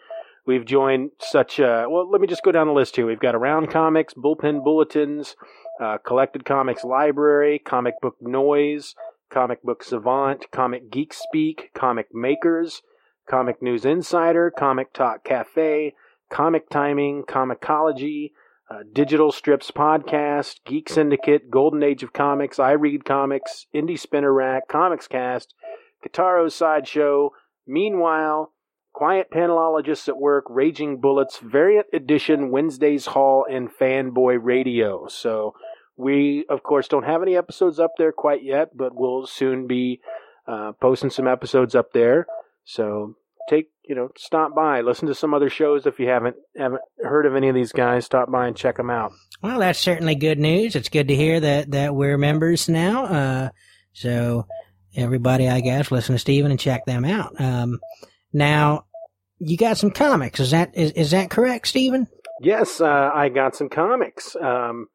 we've 0.46 0.64
joined 0.64 1.10
such. 1.20 1.60
Uh, 1.60 1.86
well, 1.88 2.10
let 2.10 2.20
me 2.20 2.26
just 2.26 2.42
go 2.42 2.52
down 2.52 2.66
the 2.66 2.72
list 2.72 2.96
here. 2.96 3.06
We've 3.06 3.20
got 3.20 3.34
Around 3.34 3.70
Comics, 3.70 4.14
Bullpen 4.14 4.64
Bulletins, 4.64 5.36
uh, 5.80 5.98
Collected 5.98 6.44
Comics 6.44 6.84
Library, 6.84 7.58
Comic 7.58 7.94
Book 8.00 8.16
Noise, 8.20 8.94
Comic 9.30 9.62
Book 9.62 9.82
Savant, 9.82 10.50
Comic 10.50 10.90
Geek 10.90 11.12
Speak, 11.12 11.70
Comic 11.74 12.08
Makers, 12.12 12.82
Comic 13.28 13.62
News 13.62 13.84
Insider, 13.84 14.50
Comic 14.50 14.92
Talk 14.92 15.24
Cafe, 15.24 15.94
Comic 16.30 16.68
Timing, 16.68 17.24
Comicology, 17.24 18.32
uh, 18.70 18.80
Digital 18.92 19.32
Strips 19.32 19.70
Podcast, 19.70 20.56
Geek 20.64 20.88
Syndicate, 20.88 21.50
Golden 21.50 21.82
Age 21.82 22.02
of 22.02 22.12
Comics, 22.12 22.58
I 22.58 22.72
Read 22.72 23.04
Comics, 23.04 23.66
Indie 23.74 23.98
Spinner 23.98 24.32
Rack, 24.32 24.68
Comics 24.68 25.06
Cast, 25.06 25.54
Guitaro's 26.02 26.54
Sideshow, 26.54 27.30
Meanwhile, 27.66 28.52
Quiet 28.92 29.28
Panelologists 29.30 30.08
at 30.08 30.18
Work, 30.18 30.44
Raging 30.48 31.00
Bullets, 31.00 31.38
Variant 31.38 31.86
Edition, 31.92 32.50
Wednesday's 32.50 33.06
Haul, 33.06 33.46
and 33.50 33.70
Fanboy 33.70 34.38
Radio. 34.40 35.06
So, 35.08 35.54
we, 35.96 36.44
of 36.48 36.62
course, 36.62 36.88
don't 36.88 37.04
have 37.04 37.22
any 37.22 37.36
episodes 37.36 37.78
up 37.78 37.92
there 37.98 38.12
quite 38.12 38.42
yet, 38.42 38.76
but 38.76 38.94
we'll 38.94 39.26
soon 39.26 39.66
be 39.66 40.00
uh, 40.46 40.72
posting 40.80 41.10
some 41.10 41.28
episodes 41.28 41.74
up 41.74 41.92
there. 41.92 42.26
So 42.64 43.16
take, 43.48 43.70
you 43.84 43.94
know, 43.94 44.10
stop 44.16 44.54
by, 44.54 44.80
listen 44.80 45.08
to 45.08 45.14
some 45.14 45.34
other 45.34 45.50
shows 45.50 45.86
if 45.86 45.98
you 45.98 46.08
haven't 46.08 46.36
haven't 46.56 46.82
heard 47.02 47.26
of 47.26 47.36
any 47.36 47.48
of 47.48 47.54
these 47.54 47.72
guys. 47.72 48.04
Stop 48.04 48.30
by 48.30 48.46
and 48.46 48.56
check 48.56 48.76
them 48.76 48.90
out. 48.90 49.12
Well, 49.42 49.58
that's 49.58 49.78
certainly 49.78 50.14
good 50.14 50.38
news. 50.38 50.76
It's 50.76 50.88
good 50.88 51.08
to 51.08 51.16
hear 51.16 51.40
that 51.40 51.70
that 51.72 51.94
we're 51.94 52.18
members 52.18 52.68
now. 52.68 53.04
Uh, 53.04 53.48
so 53.92 54.46
everybody, 54.96 55.48
I 55.48 55.60
guess, 55.60 55.90
listen 55.90 56.14
to 56.14 56.18
Steven 56.18 56.50
and 56.50 56.60
check 56.60 56.84
them 56.86 57.04
out. 57.04 57.38
Um, 57.40 57.80
now 58.32 58.86
you 59.38 59.56
got 59.56 59.78
some 59.78 59.90
comics. 59.90 60.40
Is 60.40 60.52
that 60.52 60.76
is, 60.76 60.92
is 60.92 61.10
that 61.10 61.30
correct, 61.30 61.68
Steven? 61.68 62.08
Yes, 62.40 62.80
uh, 62.80 63.10
I 63.14 63.28
got 63.28 63.54
some 63.54 63.68
comics. 63.68 64.36
Um, 64.36 64.88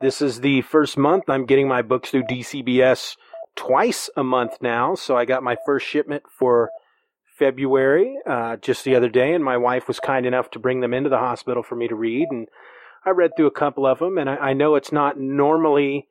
this 0.00 0.20
is 0.20 0.40
the 0.40 0.62
first 0.62 0.96
month 0.98 1.24
I'm 1.28 1.46
getting 1.46 1.68
my 1.68 1.82
books 1.82 2.10
through 2.10 2.24
DCBS 2.24 3.16
twice 3.54 4.10
a 4.16 4.24
month 4.24 4.58
now. 4.60 4.94
So 4.94 5.16
I 5.16 5.24
got 5.24 5.42
my 5.42 5.56
first 5.64 5.86
shipment 5.86 6.24
for 6.38 6.70
February 7.38 8.16
uh, 8.26 8.56
just 8.56 8.84
the 8.84 8.94
other 8.94 9.08
day, 9.08 9.34
and 9.34 9.44
my 9.44 9.56
wife 9.56 9.88
was 9.88 10.00
kind 10.00 10.26
enough 10.26 10.50
to 10.52 10.58
bring 10.58 10.80
them 10.80 10.94
into 10.94 11.10
the 11.10 11.18
hospital 11.18 11.62
for 11.62 11.76
me 11.76 11.88
to 11.88 11.94
read. 11.94 12.28
And 12.30 12.48
I 13.04 13.10
read 13.10 13.32
through 13.36 13.46
a 13.46 13.52
couple 13.52 13.86
of 13.86 13.98
them, 13.98 14.18
and 14.18 14.28
I, 14.28 14.36
I 14.36 14.52
know 14.52 14.74
it's 14.74 14.92
not 14.92 15.18
normally 15.18 16.08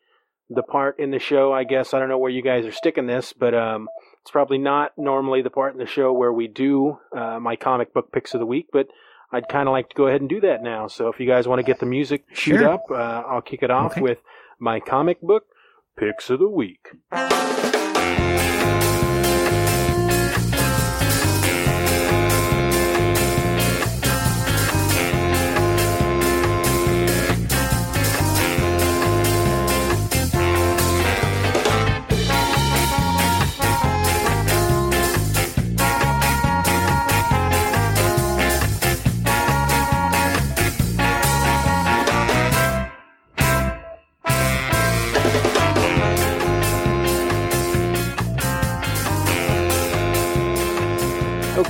the 0.50 0.64
part 0.64 1.00
in 1.00 1.12
the 1.12 1.20
show. 1.20 1.54
I 1.54 1.64
guess 1.64 1.94
I 1.94 2.00
don't 2.00 2.10
know 2.10 2.18
where 2.18 2.32
you 2.32 2.42
guys 2.42 2.66
are 2.66 2.72
sticking 2.72 3.08
this, 3.08 3.34
but 3.34 3.54
um, 3.54 3.88
it's 4.24 4.32
probably 4.32 4.58
not 4.58 4.92
normally 4.98 5.42
the 5.42 5.50
part 5.50 5.74
in 5.74 5.80
the 5.80 5.86
show 5.86 6.14
where 6.14 6.32
we 6.32 6.48
do 6.48 7.00
uh, 7.16 7.40
my 7.40 7.56
comic 7.56 7.94
book 7.94 8.12
picks 8.12 8.34
of 8.34 8.40
the 8.40 8.46
week, 8.46 8.68
but 8.72 8.88
I'd 9.32 9.48
kind 9.48 9.68
of 9.68 9.72
like 9.72 9.90
to 9.90 9.96
go 9.96 10.08
ahead 10.08 10.22
and 10.22 10.30
do 10.30 10.42
that 10.42 10.62
now. 10.62 10.88
So 10.88 11.08
if 11.08 11.20
you 11.20 11.26
guys 11.26 11.48
want 11.48 11.60
to 11.60 11.64
get 11.64 11.80
the 11.80 11.86
music 11.86 12.26
queued 12.36 12.60
Sure. 12.60 12.70
up, 12.70 12.86
uh, 12.92 12.94
I'll 13.28 13.42
kick 13.42 13.64
it 13.64 13.72
off 13.72 13.94
Okay. 13.94 14.02
with 14.02 14.20
my 14.60 14.80
comic 14.80 15.22
book 15.22 15.46
picks 15.98 16.30
of 16.30 16.40
the 16.40 16.48
week. 16.50 16.90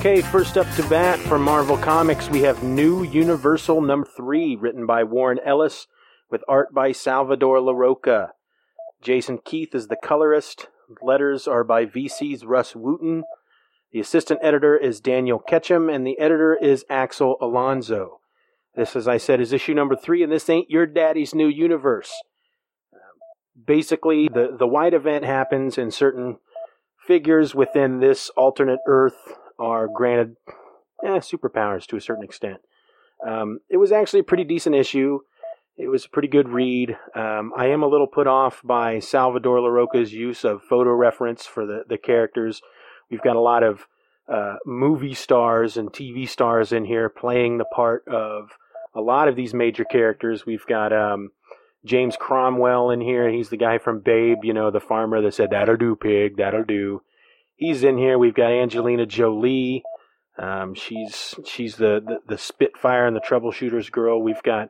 Okay, 0.02 0.24
first 0.24 0.58
up 0.58 0.68
to 0.78 0.90
bat 0.90 1.20
from 1.20 1.44
Marvel 1.44 1.78
Comics, 1.78 2.28
we 2.28 2.42
have 2.42 2.64
New 2.64 3.04
Universal 3.04 3.82
number 3.82 4.08
three, 4.18 4.56
written 4.56 4.88
by 4.88 5.04
Warren 5.04 5.38
Ellis, 5.46 5.86
with 6.32 6.44
art 6.48 6.74
by 6.74 6.92
Salvador 6.92 7.60
Larroca. 7.60 8.30
Jason 9.00 9.38
Keith 9.46 9.76
is 9.76 9.90
the 9.90 9.96
colorist. 9.96 10.70
Letters 11.04 11.48
are 11.48 11.64
by 11.64 11.86
VC's 11.86 12.44
Russ 12.46 12.74
Wooton. 12.74 13.22
The 13.92 14.00
assistant 14.00 14.40
editor 14.42 14.76
is 14.76 15.02
Daniel 15.02 15.38
Ketchum, 15.38 15.88
and 15.88 16.04
the 16.04 16.18
editor 16.18 16.56
is 16.56 16.84
Axel 16.90 17.38
Alonso. 17.40 18.22
This, 18.76 18.96
as 18.96 19.08
I 19.08 19.18
said, 19.18 19.40
is 19.40 19.54
issue 19.54 19.76
number 19.76 19.96
three, 19.96 20.24
and 20.24 20.32
this 20.32 20.50
ain't 20.50 20.72
your 20.72 20.88
daddy's 20.88 21.36
new 21.36 21.48
universe. 21.48 22.12
Basically, 23.68 24.28
the, 24.28 24.56
the 24.58 24.66
White 24.66 24.96
Event 24.96 25.26
happens, 25.26 25.78
and 25.78 25.94
certain 25.94 26.40
figures 27.06 27.54
within 27.54 28.00
this 28.00 28.32
alternate 28.36 28.80
Earth 28.88 29.38
are 29.62 29.88
granted 29.88 30.36
eh, 31.04 31.20
superpowers 31.20 31.86
to 31.88 31.96
a 31.96 32.02
certain 32.02 32.24
extent. 32.24 32.58
Um, 33.26 33.60
it 33.70 33.78
was 33.78 33.92
actually 33.92 34.22
a 34.22 34.24
pretty 34.24 34.44
decent 34.44 34.76
issue. 34.76 35.20
It 35.78 35.88
was 35.88 36.06
a 36.06 36.10
pretty 36.10 36.28
good 36.28 36.50
read. 36.50 36.98
Um, 37.16 37.54
I 37.56 37.68
am 37.68 37.84
a 37.84 37.88
little 37.88 38.08
put 38.08 38.28
off 38.28 38.62
by 38.64 39.00
Salvador 39.00 39.60
Larroca's 39.60 40.12
use 40.12 40.44
of 40.44 40.64
photo 40.64 40.92
reference 40.92 41.46
for 41.46 41.66
the, 41.66 41.84
the 41.88 41.98
characters. 41.98 42.62
We've 43.10 43.22
got 43.22 43.36
a 43.36 43.42
lot 43.42 43.64
of 43.64 43.88
uh, 44.32 44.56
movie 44.66 45.14
stars 45.14 45.78
and 45.78 45.92
TV 45.92 46.28
stars 46.28 46.72
in 46.72 46.86
here 46.86 47.10
playing 47.10 47.58
the 47.58 47.66
part 47.66 48.04
of 48.08 48.52
a 48.96 49.02
lot 49.02 49.28
of 49.28 49.36
these 49.36 49.54
major 49.54 49.84
characters. 49.84 50.46
We've 50.46 50.66
got 50.66 50.92
um, 50.92 51.30
James 51.86 52.16
Cromwell 52.20 52.92
in 52.92 53.02
here. 53.02 53.30
He's 53.30 53.50
the 53.50 53.58
guy 53.58 53.78
from 53.78 54.02
Babe, 54.02 54.40
you 54.44 54.54
know, 54.54 54.72
the 54.72 54.80
farmer 54.80 55.22
that 55.22 55.34
said, 55.34 55.50
That'll 55.52 55.78
do, 55.78 55.96
pig, 55.96 56.38
that'll 56.38 56.66
do 56.66 57.02
he's 57.62 57.84
in 57.84 57.98
here. 57.98 58.18
We've 58.18 58.34
got 58.34 58.52
Angelina 58.52 59.06
Jolie. 59.06 59.84
Um, 60.38 60.74
she's 60.74 61.36
she's 61.46 61.78
the, 61.78 62.02
the 62.06 62.18
the 62.28 62.38
Spitfire 62.38 63.06
and 63.06 63.16
the 63.16 63.22
Troubleshooters 63.22 63.92
girl. 63.92 64.22
We've 64.22 64.42
got 64.44 64.70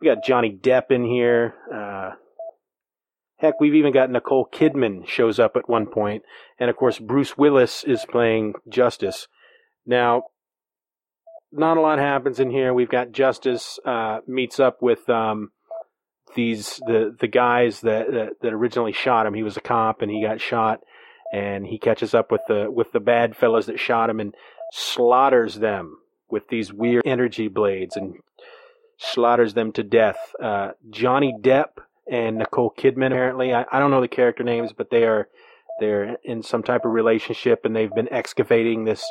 we 0.00 0.06
got 0.06 0.24
Johnny 0.24 0.56
Depp 0.56 0.90
in 0.90 1.04
here. 1.04 1.54
Uh, 1.74 2.12
heck, 3.38 3.60
we've 3.60 3.74
even 3.74 3.92
got 3.92 4.10
Nicole 4.10 4.48
Kidman 4.50 5.06
shows 5.06 5.38
up 5.38 5.56
at 5.56 5.68
one 5.68 5.86
point, 5.86 6.22
and 6.58 6.70
of 6.70 6.76
course 6.76 6.98
Bruce 6.98 7.36
Willis 7.36 7.84
is 7.84 8.06
playing 8.06 8.54
Justice. 8.68 9.26
Now, 9.84 10.24
not 11.50 11.78
a 11.78 11.80
lot 11.80 11.98
happens 11.98 12.38
in 12.38 12.50
here. 12.50 12.72
We've 12.72 12.88
got 12.88 13.12
Justice 13.12 13.78
uh, 13.84 14.20
meets 14.26 14.60
up 14.60 14.78
with 14.80 15.08
um, 15.08 15.50
these 16.36 16.80
the 16.86 17.16
the 17.18 17.28
guys 17.28 17.80
that, 17.80 18.12
that 18.12 18.28
that 18.42 18.52
originally 18.52 18.92
shot 18.92 19.26
him. 19.26 19.34
He 19.34 19.42
was 19.42 19.56
a 19.56 19.62
cop 19.62 20.02
and 20.02 20.10
he 20.10 20.22
got 20.22 20.40
shot 20.40 20.80
and 21.32 21.66
he 21.66 21.78
catches 21.78 22.14
up 22.14 22.30
with 22.30 22.42
the 22.48 22.70
with 22.70 22.92
the 22.92 23.00
bad 23.00 23.36
fellows 23.36 23.66
that 23.66 23.78
shot 23.78 24.10
him 24.10 24.20
and 24.20 24.34
slaughters 24.72 25.56
them 25.56 25.98
with 26.30 26.48
these 26.48 26.72
weird 26.72 27.02
energy 27.06 27.48
blades 27.48 27.96
and 27.96 28.14
slaughters 28.98 29.54
them 29.54 29.72
to 29.72 29.82
death. 29.82 30.18
Uh, 30.42 30.72
Johnny 30.90 31.34
Depp 31.40 31.78
and 32.10 32.38
Nicole 32.38 32.74
Kidman 32.76 33.06
apparently 33.06 33.54
I, 33.54 33.64
I 33.70 33.78
don't 33.78 33.90
know 33.90 34.00
the 34.00 34.08
character 34.08 34.42
names, 34.42 34.72
but 34.72 34.90
they 34.90 35.04
are 35.04 35.28
they're 35.80 36.16
in 36.24 36.42
some 36.42 36.62
type 36.62 36.84
of 36.84 36.92
relationship 36.92 37.64
and 37.64 37.74
they've 37.74 37.94
been 37.94 38.12
excavating 38.12 38.84
this 38.84 39.04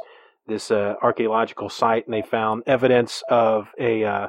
this 0.48 0.72
uh, 0.72 0.96
archaeological 1.02 1.70
site 1.70 2.06
and 2.06 2.14
they 2.14 2.22
found 2.22 2.64
evidence 2.68 3.24
of 3.30 3.68
a 3.80 4.04
uh, 4.04 4.28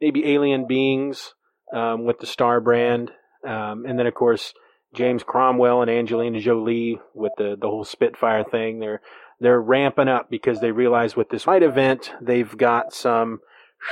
maybe 0.00 0.32
alien 0.32 0.66
beings 0.66 1.34
um, 1.74 2.04
with 2.04 2.18
the 2.20 2.26
star 2.26 2.60
brand 2.60 3.10
um, 3.46 3.84
and 3.86 3.98
then 3.98 4.06
of 4.06 4.14
course 4.14 4.54
James 4.94 5.22
Cromwell 5.22 5.82
and 5.82 5.90
Angelina 5.90 6.40
Jolie 6.40 7.00
with 7.14 7.32
the, 7.36 7.56
the 7.60 7.68
whole 7.68 7.84
Spitfire 7.84 8.44
thing. 8.44 8.80
They're 8.80 9.00
they're 9.40 9.60
ramping 9.60 10.08
up 10.08 10.30
because 10.30 10.60
they 10.60 10.72
realize 10.72 11.14
with 11.14 11.28
this 11.28 11.44
fight 11.44 11.62
event 11.62 12.12
they've 12.20 12.56
got 12.56 12.92
some 12.92 13.40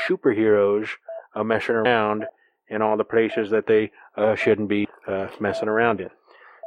superheroes 0.09 0.89
uh, 1.35 1.45
messing 1.45 1.77
around 1.77 2.25
in 2.69 2.83
all 2.83 2.97
the 2.97 3.05
places 3.05 3.51
that 3.51 3.67
they 3.67 3.93
uh, 4.17 4.35
shouldn't 4.35 4.69
be 4.69 4.89
uh, 5.07 5.29
messing 5.39 5.69
around 5.69 6.01
in. 6.01 6.11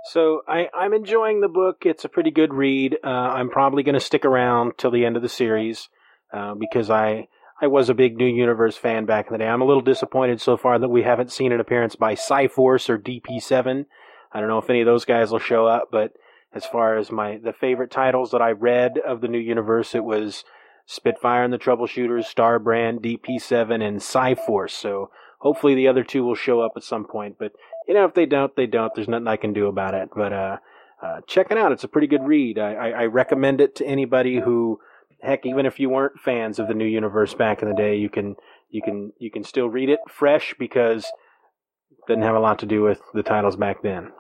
So 0.06 0.44
I, 0.48 0.70
I'm 0.74 0.94
enjoying 0.94 1.42
the 1.42 1.50
book. 1.50 1.80
It's 1.82 2.06
a 2.06 2.10
pretty 2.10 2.32
good 2.32 2.54
read. 2.54 2.98
Uh, 3.04 3.08
I'm 3.08 3.50
probably 3.50 3.84
going 3.84 3.96
to 3.96 4.00
stick 4.00 4.24
around 4.24 4.74
till 4.78 4.92
the 4.92 5.06
end 5.06 5.18
of 5.18 5.22
the 5.22 5.30
series 5.30 5.90
uh, 6.32 6.54
because 6.54 6.90
I 6.90 7.28
I 7.62 7.68
was 7.68 7.90
a 7.90 7.94
big 7.94 8.16
New 8.16 8.28
Universe 8.28 8.78
fan 8.78 9.06
back 9.06 9.28
in 9.28 9.34
the 9.34 9.40
day. 9.40 9.48
I'm 9.48 9.62
a 9.62 9.66
little 9.66 9.82
disappointed 9.82 10.40
so 10.40 10.56
far 10.56 10.80
that 10.80 10.88
we 10.88 11.04
haven't 11.04 11.34
seen 11.34 11.52
an 11.52 11.60
appearance 11.60 11.98
by 11.98 12.16
Psi-Force 12.16 12.90
or 12.90 12.98
DP7. 12.98 13.86
I 14.32 14.40
don't 14.40 14.50
know 14.50 14.60
if 14.60 14.70
any 14.70 14.82
of 14.82 14.86
those 14.86 15.06
guys 15.06 15.32
will 15.32 15.40
show 15.40 15.66
up, 15.66 15.90
but 15.92 16.14
as 16.54 16.66
far 16.66 16.98
as 16.98 17.12
my 17.12 17.38
the 17.38 17.54
favorite 17.54 17.92
titles 17.92 18.32
that 18.32 18.42
I 18.42 18.52
read 18.52 18.98
of 18.98 19.22
the 19.22 19.28
new 19.28 19.40
universe, 19.40 19.94
it 19.96 20.04
was 20.04 20.44
Spitfire 20.86 21.44
and 21.44 21.54
the 21.54 21.60
Troubleshooters, 21.60 22.26
Starbrand, 22.26 23.00
DP7, 23.02 23.88
and 23.88 24.02
Psi-Force. 24.02 24.74
So 24.74 25.12
hopefully 25.40 25.76
the 25.76 25.88
other 25.88 26.04
two 26.04 26.24
will 26.24 26.36
show 26.36 26.62
up 26.62 26.74
at 26.76 26.84
some 26.84 27.06
point. 27.06 27.36
But 27.38 27.52
you 27.88 27.94
know, 27.94 28.06
if 28.06 28.14
they 28.14 28.26
don't, 28.26 28.56
they 28.56 28.68
don't. 28.68 28.94
There's 28.96 29.08
nothing 29.08 29.28
I 29.28 29.38
can 29.38 29.54
do 29.54 29.68
about 29.68 29.94
it. 29.94 30.10
But 30.16 30.34
uh, 30.34 30.58
uh, 31.02 31.22
check 31.28 31.48
it 31.52 31.58
out. 31.58 31.72
It's 31.72 31.84
a 31.84 31.90
pretty 31.90 32.08
good 32.08 32.24
read. 32.24 32.60
I, 32.60 32.74
I, 32.74 32.90
I 32.90 33.06
recommend 33.06 33.62
it 33.62 33.76
to 33.76 33.86
anybody 33.86 34.40
who, 34.40 34.80
heck, 35.22 35.46
even 35.46 35.66
if 35.66 35.80
you 35.80 35.90
weren't 35.90 36.20
fans 36.20 36.60
of 36.60 36.68
the 36.68 36.74
new 36.74 36.86
universe 36.86 37.34
back 37.34 37.62
in 37.62 37.70
the 37.70 37.76
day, 37.76 37.96
you 37.96 38.10
can 38.10 38.36
you 38.70 38.82
can 38.82 39.14
you 39.18 39.32
can 39.32 39.44
still 39.44 39.70
read 39.70 39.90
it 39.90 40.00
fresh 40.08 40.56
because 40.60 41.06
it 41.06 42.08
didn't 42.08 42.24
have 42.24 42.36
a 42.36 42.40
lot 42.40 42.60
to 42.60 42.66
do 42.66 42.82
with 42.82 43.02
the 43.14 43.24
titles 43.24 43.56
back 43.56 43.82
then. 43.82 44.12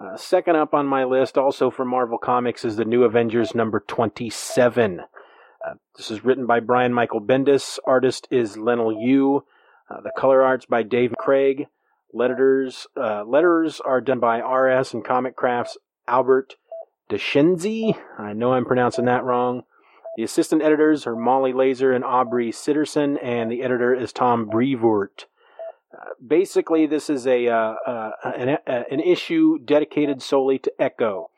Uh, 0.00 0.16
second 0.16 0.54
up 0.54 0.74
on 0.74 0.86
my 0.86 1.02
list, 1.02 1.36
also 1.36 1.70
from 1.70 1.88
Marvel 1.88 2.18
Comics, 2.18 2.64
is 2.64 2.76
the 2.76 2.84
New 2.84 3.02
Avengers 3.02 3.52
number 3.52 3.80
27. 3.80 5.00
Uh, 5.00 5.74
this 5.96 6.10
is 6.12 6.24
written 6.24 6.46
by 6.46 6.60
Brian 6.60 6.94
Michael 6.94 7.20
Bendis. 7.20 7.80
Artist 7.84 8.28
is 8.30 8.56
Leinil 8.56 8.94
Yu. 8.96 9.44
Uh, 9.90 10.00
the 10.00 10.12
color 10.16 10.42
art's 10.42 10.66
by 10.66 10.84
Dave 10.84 11.14
Craig. 11.18 11.66
Letters, 12.12 12.86
uh, 12.96 13.24
letters 13.24 13.80
are 13.80 14.00
done 14.00 14.20
by 14.20 14.38
RS 14.38 14.94
and 14.94 15.04
Comicraft's 15.04 15.76
Albert 16.06 16.54
Deshenzi. 17.10 17.98
I 18.16 18.34
know 18.34 18.52
I'm 18.52 18.66
pronouncing 18.66 19.06
that 19.06 19.24
wrong. 19.24 19.64
The 20.16 20.22
assistant 20.22 20.62
editors 20.62 21.08
are 21.08 21.16
Molly 21.16 21.52
Lazer 21.52 21.94
and 21.94 22.04
Aubrey 22.04 22.52
Sitterson, 22.52 23.18
and 23.22 23.50
the 23.50 23.62
editor 23.62 23.94
is 23.94 24.12
Tom 24.12 24.48
Brevoort 24.48 25.26
basically 26.24 26.86
this 26.86 27.08
is 27.10 27.26
a 27.26 27.48
uh, 27.48 27.74
uh, 27.86 28.10
an, 28.24 28.48
uh, 28.66 28.82
an 28.90 29.00
issue 29.00 29.58
dedicated 29.58 30.22
solely 30.22 30.58
to 30.58 30.72
Echo. 30.78 31.30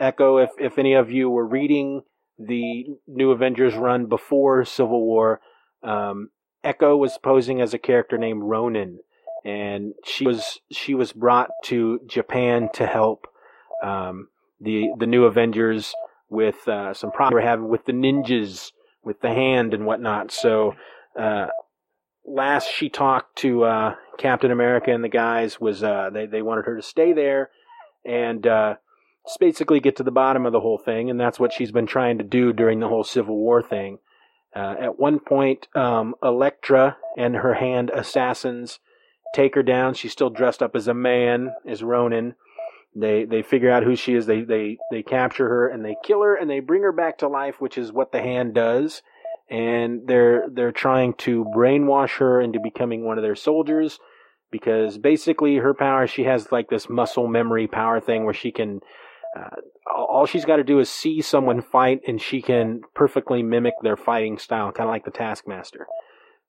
Echo, 0.00 0.38
if 0.38 0.50
if 0.58 0.78
any 0.78 0.94
of 0.94 1.10
you 1.10 1.30
were 1.30 1.46
reading 1.46 2.02
the 2.38 2.86
New 3.06 3.30
Avengers 3.30 3.74
run 3.74 4.06
before 4.06 4.64
Civil 4.64 5.04
War, 5.04 5.40
um, 5.82 6.30
Echo 6.64 6.96
was 6.96 7.18
posing 7.22 7.60
as 7.60 7.72
a 7.72 7.78
character 7.78 8.18
named 8.18 8.42
Ronin, 8.44 9.00
and 9.44 9.94
she 10.04 10.26
was 10.26 10.60
she 10.70 10.94
was 10.94 11.12
brought 11.12 11.50
to 11.64 12.00
Japan 12.06 12.68
to 12.74 12.86
help 12.86 13.26
um, 13.82 14.28
the 14.60 14.88
the 14.98 15.06
New 15.06 15.24
Avengers 15.24 15.94
with 16.28 16.66
uh, 16.66 16.94
some 16.94 17.12
problems 17.12 17.32
they 17.32 17.44
were 17.44 17.48
having 17.48 17.68
with 17.68 17.84
the 17.84 17.92
ninjas, 17.92 18.72
with 19.04 19.20
the 19.20 19.30
hand 19.30 19.74
and 19.74 19.86
whatnot. 19.86 20.32
So. 20.32 20.74
Last 22.24 22.68
she 22.68 22.88
talked 22.88 23.36
to 23.38 23.64
uh, 23.64 23.94
Captain 24.18 24.50
America 24.50 24.92
and 24.92 25.02
the 25.02 25.08
guys 25.08 25.60
was 25.60 25.82
uh, 25.82 26.10
they 26.12 26.26
they 26.26 26.42
wanted 26.42 26.66
her 26.66 26.76
to 26.76 26.82
stay 26.82 27.12
there 27.12 27.50
and 28.04 28.46
uh, 28.46 28.74
basically 29.38 29.80
get 29.80 29.96
to 29.96 30.02
the 30.02 30.10
bottom 30.10 30.46
of 30.46 30.52
the 30.52 30.60
whole 30.60 30.78
thing, 30.78 31.10
and 31.10 31.20
that's 31.20 31.38
what 31.38 31.52
she's 31.52 31.72
been 31.72 31.86
trying 31.86 32.18
to 32.18 32.24
do 32.24 32.52
during 32.52 32.80
the 32.80 32.88
whole 32.88 33.04
Civil 33.04 33.36
War 33.36 33.62
thing. 33.62 33.98
Uh, 34.54 34.74
at 34.80 34.98
one 34.98 35.18
point, 35.18 35.68
um, 35.74 36.14
Elektra 36.22 36.96
and 37.16 37.36
her 37.36 37.54
hand 37.54 37.90
assassins 37.90 38.80
take 39.34 39.54
her 39.54 39.62
down. 39.62 39.94
She's 39.94 40.12
still 40.12 40.30
dressed 40.30 40.62
up 40.62 40.76
as 40.76 40.88
a 40.88 40.94
man, 40.94 41.52
as 41.66 41.82
Ronin. 41.82 42.34
They 42.94 43.24
they 43.24 43.42
figure 43.42 43.70
out 43.70 43.84
who 43.84 43.96
she 43.96 44.14
is. 44.14 44.26
They 44.26 44.42
they 44.42 44.78
they 44.90 45.02
capture 45.02 45.48
her 45.48 45.68
and 45.68 45.84
they 45.84 45.96
kill 46.04 46.22
her 46.22 46.34
and 46.34 46.50
they 46.50 46.60
bring 46.60 46.82
her 46.82 46.92
back 46.92 47.18
to 47.18 47.28
life, 47.28 47.60
which 47.60 47.78
is 47.78 47.92
what 47.92 48.12
the 48.12 48.20
hand 48.20 48.54
does. 48.54 49.02
And 49.52 50.06
they're 50.06 50.46
they're 50.50 50.72
trying 50.72 51.12
to 51.18 51.44
brainwash 51.54 52.16
her 52.18 52.40
into 52.40 52.58
becoming 52.58 53.04
one 53.04 53.18
of 53.18 53.22
their 53.22 53.36
soldiers 53.36 53.98
because 54.50 54.96
basically 54.96 55.56
her 55.56 55.74
power 55.74 56.06
she 56.06 56.24
has 56.24 56.50
like 56.50 56.70
this 56.70 56.88
muscle 56.88 57.28
memory 57.28 57.66
power 57.66 58.00
thing 58.00 58.24
where 58.24 58.34
she 58.34 58.50
can 58.50 58.80
uh, 59.36 59.56
all 59.94 60.26
she's 60.26 60.44
got 60.44 60.56
to 60.56 60.64
do 60.64 60.78
is 60.78 60.88
see 60.88 61.20
someone 61.20 61.60
fight 61.60 62.00
and 62.06 62.20
she 62.20 62.40
can 62.40 62.80
perfectly 62.94 63.42
mimic 63.42 63.74
their 63.82 63.96
fighting 63.96 64.38
style 64.38 64.72
kind 64.72 64.88
of 64.88 64.92
like 64.92 65.04
the 65.04 65.10
taskmaster. 65.10 65.86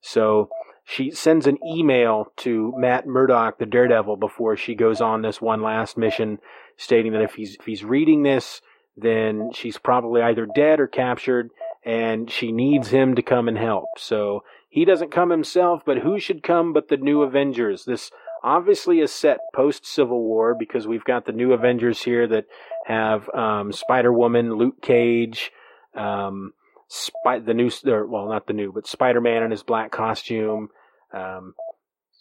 So 0.02 0.50
she 0.86 1.12
sends 1.12 1.48
an 1.48 1.58
email 1.66 2.28
to 2.38 2.74
matt 2.78 3.06
murdock 3.06 3.58
the 3.58 3.66
daredevil 3.66 4.18
before 4.18 4.56
she 4.56 4.76
goes 4.76 5.02
on 5.02 5.22
this 5.22 5.42
one 5.42 5.62
last 5.62 5.98
mission 5.98 6.40
stating 6.78 7.14
that 7.14 7.22
if 7.22 7.34
he's 7.34 7.56
if 7.60 7.66
he's 7.66 7.84
reading 7.84 8.24
this 8.24 8.62
then 8.96 9.50
she's 9.54 9.78
probably 9.78 10.22
either 10.22 10.46
dead 10.54 10.80
or 10.80 10.88
captured 10.88 11.50
and 11.86 12.30
she 12.32 12.52
needs 12.52 12.90
him 12.90 13.16
to 13.16 13.22
come 13.22 13.48
and 13.48 13.58
help 13.58 13.86
so 13.98 14.44
he 14.74 14.86
doesn't 14.86 15.12
come 15.12 15.30
himself, 15.30 15.84
but 15.86 16.00
who 16.00 16.20
should 16.20 16.42
come 16.42 16.74
but 16.74 16.88
the 16.88 16.98
new 16.98 17.22
Avengers? 17.22 17.86
This 17.86 18.10
obviously 18.44 19.02
is 19.02 19.12
set 19.12 19.38
post 19.54 19.86
Civil 19.86 20.24
War 20.24 20.56
because 20.58 20.88
we've 20.88 21.04
got 21.04 21.26
the 21.26 21.32
new 21.32 21.54
Avengers 21.54 22.02
here 22.02 22.28
that 22.28 22.46
have 22.88 23.30
um, 23.36 23.72
Spider 23.72 24.12
Woman, 24.12 24.56
Luke 24.56 24.82
Cage, 24.82 25.52
um, 25.96 26.54
Spy- 26.88 27.40
the 27.40 27.54
new, 27.54 27.70
or, 27.86 28.08
well, 28.08 28.28
not 28.28 28.48
the 28.48 28.54
new, 28.54 28.72
but 28.72 28.88
Spider 28.88 29.22
Man 29.22 29.44
in 29.44 29.52
his 29.52 29.62
black 29.62 29.92
costume. 29.92 30.70
Um, 31.14 31.54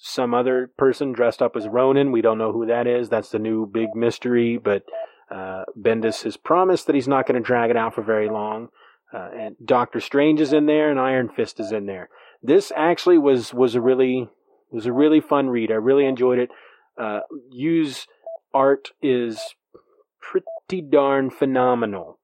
some 0.01 0.35
other 0.35 0.71
person 0.77 1.13
dressed 1.13 1.41
up 1.41 1.57
as 1.57 1.67
Ronin. 1.67 2.13
We 2.13 2.21
don't 2.21 2.39
know 2.39 2.53
who 2.53 2.67
that 2.67 2.87
is. 2.87 3.09
That's 3.09 3.31
the 3.31 3.39
new 3.39 3.67
big 3.67 3.95
mystery, 3.95 4.59
but 4.59 4.83
uh, 5.31 5.65
Bendis 5.79 6.25
has 6.25 6.37
promised 6.37 6.87
that 6.87 6.95
he's 6.95 7.09
not 7.09 7.27
going 7.27 7.41
to 7.41 7.47
drag 7.47 7.71
it 7.71 7.77
out 7.77 7.95
for 7.95 8.03
very 8.03 8.29
long. 8.29 8.69
Uh, 9.13 9.29
and 9.39 9.57
Doctor 9.65 10.01
Strange 10.01 10.41
is 10.41 10.53
in 10.53 10.67
there, 10.67 10.91
and 10.91 10.99
Iron 10.99 11.29
Fist 11.29 11.61
is 11.61 11.71
in 11.71 11.87
there 11.87 12.09
this 12.43 12.73
actually 12.75 13.19
was 13.19 13.55
was 13.55 13.75
a 13.75 13.81
really 13.81 14.29
was 14.71 14.87
a 14.87 14.93
really 14.93 15.21
fun 15.21 15.49
read. 15.49 15.71
I 15.71 15.75
really 15.75 16.07
enjoyed 16.07 16.39
it. 16.39 16.51
Uh, 17.01 17.21
Yu's 17.51 18.07
art 18.53 18.91
is 19.01 19.55
pretty 20.21 20.83
darn 20.83 21.31
phenomenal. 21.31 22.19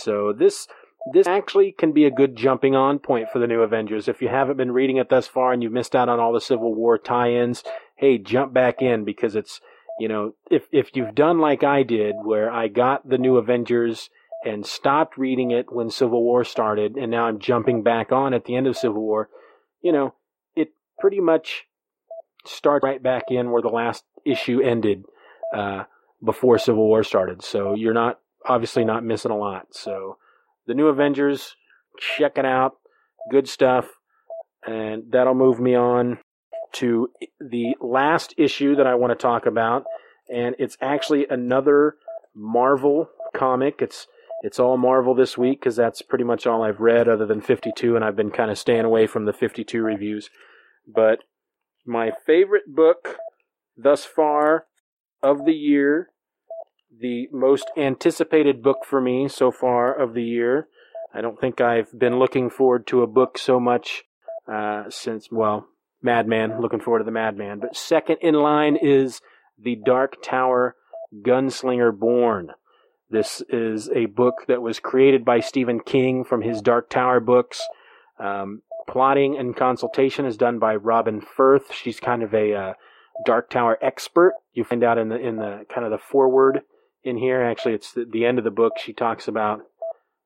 So 0.00 0.32
this 0.32 0.66
this 1.12 1.26
actually 1.26 1.72
can 1.72 1.92
be 1.92 2.04
a 2.04 2.10
good 2.10 2.36
jumping 2.36 2.74
on 2.74 2.98
point 2.98 3.28
for 3.32 3.38
the 3.38 3.46
new 3.46 3.62
Avengers. 3.62 4.08
If 4.08 4.22
you 4.22 4.28
haven't 4.28 4.56
been 4.56 4.72
reading 4.72 4.96
it 4.96 5.08
thus 5.08 5.26
far 5.26 5.52
and 5.52 5.62
you've 5.62 5.72
missed 5.72 5.96
out 5.96 6.08
on 6.08 6.20
all 6.20 6.32
the 6.32 6.40
Civil 6.40 6.74
War 6.74 6.96
tie-ins, 6.96 7.64
hey, 7.96 8.18
jump 8.18 8.52
back 8.52 8.82
in 8.82 9.04
because 9.04 9.36
it's 9.36 9.60
you 10.00 10.08
know 10.08 10.34
if 10.50 10.66
if 10.72 10.90
you've 10.94 11.14
done 11.14 11.38
like 11.38 11.62
I 11.62 11.84
did, 11.84 12.16
where 12.24 12.50
I 12.50 12.68
got 12.68 13.08
the 13.08 13.18
new 13.18 13.36
Avengers 13.36 14.10
and 14.44 14.66
stopped 14.66 15.16
reading 15.16 15.50
it 15.50 15.72
when 15.72 15.90
Civil 15.90 16.22
War 16.22 16.44
started, 16.44 16.96
and 16.96 17.10
now 17.10 17.26
I'm 17.26 17.38
jumping 17.38 17.82
back 17.82 18.12
on 18.12 18.34
at 18.34 18.44
the 18.44 18.56
end 18.56 18.66
of 18.66 18.76
Civil 18.76 19.02
War 19.02 19.28
you 19.82 19.92
know, 19.92 20.14
it 20.54 20.72
pretty 20.98 21.20
much 21.20 21.64
starts 22.46 22.84
right 22.84 23.02
back 23.02 23.24
in 23.28 23.50
where 23.50 23.62
the 23.62 23.68
last 23.68 24.04
issue 24.24 24.60
ended 24.60 25.04
uh, 25.54 25.84
before 26.24 26.58
Civil 26.58 26.86
War 26.86 27.02
started. 27.02 27.42
So 27.42 27.74
you're 27.74 27.92
not 27.92 28.20
obviously 28.46 28.84
not 28.84 29.04
missing 29.04 29.30
a 29.30 29.36
lot. 29.36 29.66
So 29.72 30.16
the 30.66 30.74
new 30.74 30.86
Avengers, 30.86 31.56
check 31.98 32.38
it 32.38 32.46
out. 32.46 32.78
Good 33.30 33.48
stuff. 33.48 33.86
And 34.66 35.04
that'll 35.10 35.34
move 35.34 35.60
me 35.60 35.74
on 35.74 36.18
to 36.74 37.10
the 37.40 37.76
last 37.80 38.34
issue 38.38 38.76
that 38.76 38.86
I 38.86 38.94
want 38.94 39.10
to 39.10 39.20
talk 39.20 39.46
about. 39.46 39.84
And 40.32 40.54
it's 40.58 40.76
actually 40.80 41.26
another 41.28 41.96
Marvel 42.34 43.08
comic. 43.34 43.76
It's 43.80 44.06
it's 44.42 44.58
all 44.58 44.76
Marvel 44.76 45.14
this 45.14 45.38
week 45.38 45.60
because 45.60 45.76
that's 45.76 46.02
pretty 46.02 46.24
much 46.24 46.46
all 46.46 46.64
I've 46.64 46.80
read 46.80 47.08
other 47.08 47.26
than 47.26 47.40
52, 47.40 47.94
and 47.94 48.04
I've 48.04 48.16
been 48.16 48.32
kind 48.32 48.50
of 48.50 48.58
staying 48.58 48.84
away 48.84 49.06
from 49.06 49.24
the 49.24 49.32
52 49.32 49.82
reviews. 49.82 50.30
But 50.86 51.20
my 51.86 52.10
favorite 52.26 52.64
book 52.66 53.18
thus 53.76 54.04
far 54.04 54.66
of 55.22 55.44
the 55.44 55.54
year, 55.54 56.10
the 57.00 57.28
most 57.32 57.70
anticipated 57.76 58.62
book 58.62 58.84
for 58.84 59.00
me 59.00 59.28
so 59.28 59.52
far 59.52 59.94
of 59.94 60.12
the 60.14 60.24
year. 60.24 60.66
I 61.14 61.20
don't 61.20 61.40
think 61.40 61.60
I've 61.60 61.96
been 61.96 62.18
looking 62.18 62.50
forward 62.50 62.86
to 62.88 63.02
a 63.02 63.06
book 63.06 63.38
so 63.38 63.60
much 63.60 64.02
uh, 64.52 64.84
since, 64.90 65.28
well, 65.30 65.68
Madman, 66.02 66.60
looking 66.60 66.80
forward 66.80 66.98
to 66.98 67.04
the 67.04 67.12
Madman. 67.12 67.60
But 67.60 67.76
second 67.76 68.16
in 68.22 68.34
line 68.34 68.76
is 68.76 69.20
The 69.56 69.76
Dark 69.76 70.20
Tower 70.20 70.74
Gunslinger 71.24 71.96
Born. 71.96 72.50
This 73.12 73.42
is 73.50 73.90
a 73.90 74.06
book 74.06 74.46
that 74.48 74.62
was 74.62 74.80
created 74.80 75.22
by 75.22 75.40
Stephen 75.40 75.80
King 75.80 76.24
from 76.24 76.40
his 76.40 76.62
Dark 76.62 76.88
Tower 76.88 77.20
books. 77.20 77.60
Um, 78.18 78.62
plotting 78.88 79.36
and 79.36 79.54
consultation 79.54 80.24
is 80.24 80.38
done 80.38 80.58
by 80.58 80.76
Robin 80.76 81.20
Furth. 81.20 81.74
She's 81.74 82.00
kind 82.00 82.22
of 82.22 82.32
a 82.32 82.54
uh, 82.54 82.72
Dark 83.26 83.50
Tower 83.50 83.78
expert. 83.82 84.32
You 84.54 84.64
find 84.64 84.82
out 84.82 84.96
in 84.96 85.10
the 85.10 85.16
in 85.16 85.36
the 85.36 85.66
kind 85.68 85.84
of 85.84 85.90
the 85.90 85.98
foreword 85.98 86.62
in 87.04 87.18
here. 87.18 87.42
Actually, 87.42 87.74
it's 87.74 87.92
the, 87.92 88.06
the 88.10 88.24
end 88.24 88.38
of 88.38 88.44
the 88.44 88.50
book. 88.50 88.78
She 88.82 88.94
talks 88.94 89.28
about. 89.28 89.60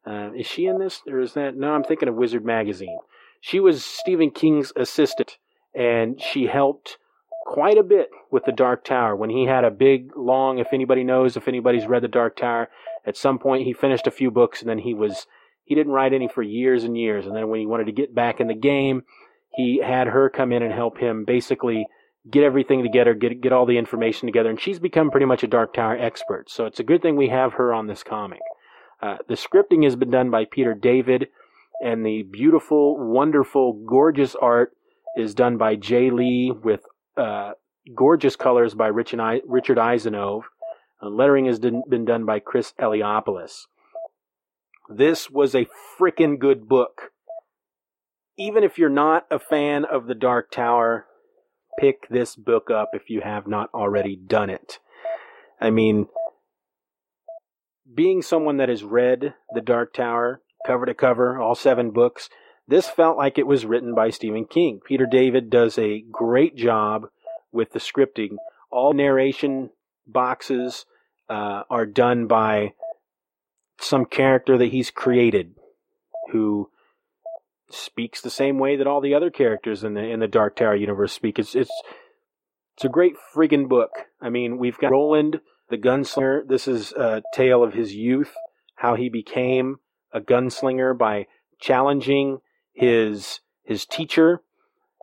Uh, 0.07 0.31
is 0.37 0.47
she 0.47 0.67
in 0.67 0.79
this, 0.79 1.01
or 1.09 1.19
is 1.19 1.33
that? 1.33 1.57
No, 1.57 1.73
I'm 1.73 1.83
thinking 1.83 2.09
of 2.09 2.15
Wizard 2.15 2.45
magazine. 2.45 2.99
She 3.41 3.59
was 3.59 3.85
Stephen 3.85 4.31
King's 4.31 4.73
assistant, 4.77 5.39
and 5.75 6.23
she 6.23 6.47
helped 6.47 6.99
quite 7.47 7.79
a 7.79 7.83
bit 7.85 8.11
with 8.31 8.45
the 8.45 8.53
Dark 8.53 8.85
Tower. 8.85 9.15
When 9.15 9.31
he 9.31 9.47
had 9.47 9.65
a 9.65 9.71
big, 9.71 10.11
long, 10.17 10.59
if 10.59 10.69
anybody 10.73 11.05
knows, 11.05 11.37
if 11.37 11.47
anybody's 11.47 11.87
read 11.87 12.03
the 12.03 12.09
Dark 12.09 12.37
Tower, 12.37 12.69
at 13.07 13.17
some 13.17 13.39
point 13.39 13.65
he 13.65 13.73
finished 13.73 14.07
a 14.07 14.11
few 14.11 14.31
books 14.31 14.61
and 14.61 14.69
then 14.69 14.79
he 14.79 14.93
was, 14.93 15.27
he 15.65 15.75
didn't 15.75 15.93
write 15.93 16.13
any 16.13 16.29
for 16.29 16.43
years 16.43 16.83
and 16.83 16.99
years. 16.99 17.25
And 17.25 17.37
then 17.37 17.49
when 17.49 17.61
he 17.61 17.67
wanted 17.67 17.87
to 17.87 17.93
get 17.93 18.15
back 18.15 18.41
in 18.41 18.49
the 18.49 18.55
game, 18.55 19.03
he 19.55 19.81
had 19.83 20.09
her 20.09 20.29
come 20.29 20.53
in 20.53 20.63
and 20.63 20.73
help 20.73 20.99
him 20.99 21.25
basically 21.25 21.87
get 22.29 22.43
everything 22.43 22.83
together, 22.83 23.15
get, 23.15 23.41
get 23.41 23.53
all 23.53 23.65
the 23.65 23.79
information 23.79 24.27
together. 24.27 24.51
And 24.51 24.61
she's 24.61 24.81
become 24.81 25.11
pretty 25.11 25.27
much 25.27 25.45
a 25.45 25.49
Dark 25.49 25.73
Tower 25.73 25.97
expert. 25.97 26.51
So 26.51 26.67
it's 26.67 26.81
a 26.81 26.85
good 26.85 27.01
thing 27.01 27.17
we 27.17 27.29
have 27.29 27.55
her 27.55 27.73
on 27.73 27.87
this 27.87 28.03
comic. 28.03 28.41
Uh, 29.01 29.19
the 29.29 29.35
scripting 29.35 29.85
has 29.85 29.95
been 29.95 30.11
done 30.11 30.31
by 30.31 30.47
Peter 30.51 30.75
David 30.75 31.29
and 31.81 32.05
the 32.05 32.23
beautiful, 32.23 32.97
wonderful, 32.99 33.85
gorgeous 33.87 34.35
art 34.35 34.73
is 35.17 35.35
done 35.35 35.57
by 35.57 35.77
Jay 35.77 36.11
Lee 36.11 36.51
with 36.51 36.81
uh, 37.17 37.53
gorgeous 37.95 38.37
colors 38.37 38.75
by 38.75 38.89
Richard, 38.89 39.21
I- 39.21 39.43
Richard 39.47 39.79
Isanove. 39.79 40.43
Uh, 41.03 41.09
lettering 41.09 41.47
has 41.47 41.59
been 41.59 42.05
done 42.05 42.25
by 42.25 42.39
Chris 42.39 42.73
Eliopoulos. 42.81 43.67
This 44.89 45.31
was 45.31 45.55
a 45.55 45.67
freaking 45.99 46.39
good 46.39 46.69
book. 46.69 47.11
Even 48.39 48.63
if 48.65 48.79
you're 48.79 48.89
not 48.89 49.27
a 49.31 49.39
fan 49.39 49.85
of 49.85 50.07
The 50.07 50.15
Dark 50.15 50.51
Tower, 50.51 51.07
pick 51.79 52.09
this 52.09 52.37
book 52.37 52.71
up 52.71 52.91
if 52.93 53.11
you 53.11 53.21
have 53.23 53.47
not 53.47 53.71
already 53.75 54.17
done 54.17 54.51
it. 54.51 54.79
I 55.61 55.71
mean, 55.71 56.07
being 57.93 58.23
someone 58.23 58.59
that 58.59 58.69
has 58.69 58.85
read 58.85 59.35
The 59.55 59.61
Dark 59.61 59.93
Tower 59.95 60.43
cover 60.67 60.87
to 60.87 60.95
cover, 60.95 61.41
all 61.41 61.55
seven 61.55 61.91
books, 61.91 62.29
this 62.69 62.89
felt 62.89 63.17
like 63.17 63.39
it 63.39 63.47
was 63.47 63.67
written 63.67 63.95
by 63.95 64.11
Stephen 64.11 64.45
King. 64.45 64.81
Peter 64.85 65.07
David 65.07 65.51
does 65.51 65.79
a 65.79 66.03
great 66.11 66.57
job 66.57 67.07
with 67.53 67.73
the 67.73 67.79
scripting. 67.79 68.37
All 68.71 68.93
narration 68.93 69.71
boxes 70.07 70.85
uh, 71.29 71.63
are 71.71 71.87
done 71.87 72.27
by 72.27 72.73
some 73.79 74.05
character 74.05 74.59
that 74.59 74.73
he's 74.73 74.91
created 74.91 75.55
who 76.33 76.71
speaks 77.71 78.21
the 78.21 78.31
same 78.31 78.59
way 78.59 78.77
that 78.77 78.87
all 78.87 79.01
the 79.01 79.15
other 79.15 79.31
characters 79.31 79.85
in 79.85 79.95
the 79.95 80.03
in 80.03 80.21
the 80.21 80.29
Dark 80.29 80.57
Tower 80.57 80.77
universe 80.77 81.13
speak. 81.13 81.39
It's 81.39 81.55
it's 81.55 81.71
it's 82.77 82.85
a 82.85 82.89
great 82.89 83.15
friggin' 83.35 83.69
book. 83.69 83.91
I 84.21 84.29
mean, 84.29 84.59
we've 84.59 84.79
got 84.79 84.93
Roland 84.93 85.41
the 85.69 85.79
gunslinger. 85.79 86.47
This 86.47 86.69
is 86.69 86.93
a 86.93 87.23
tale 87.33 87.63
of 87.63 87.75
his 87.75 87.95
youth, 87.95 88.35
how 88.77 88.95
he 88.95 89.09
became 89.09 89.77
a 90.13 90.21
gunslinger 90.21 90.97
by 90.97 91.27
challenging 91.61 92.39
his 92.77 93.41
his 93.65 93.85
teacher. 93.85 94.43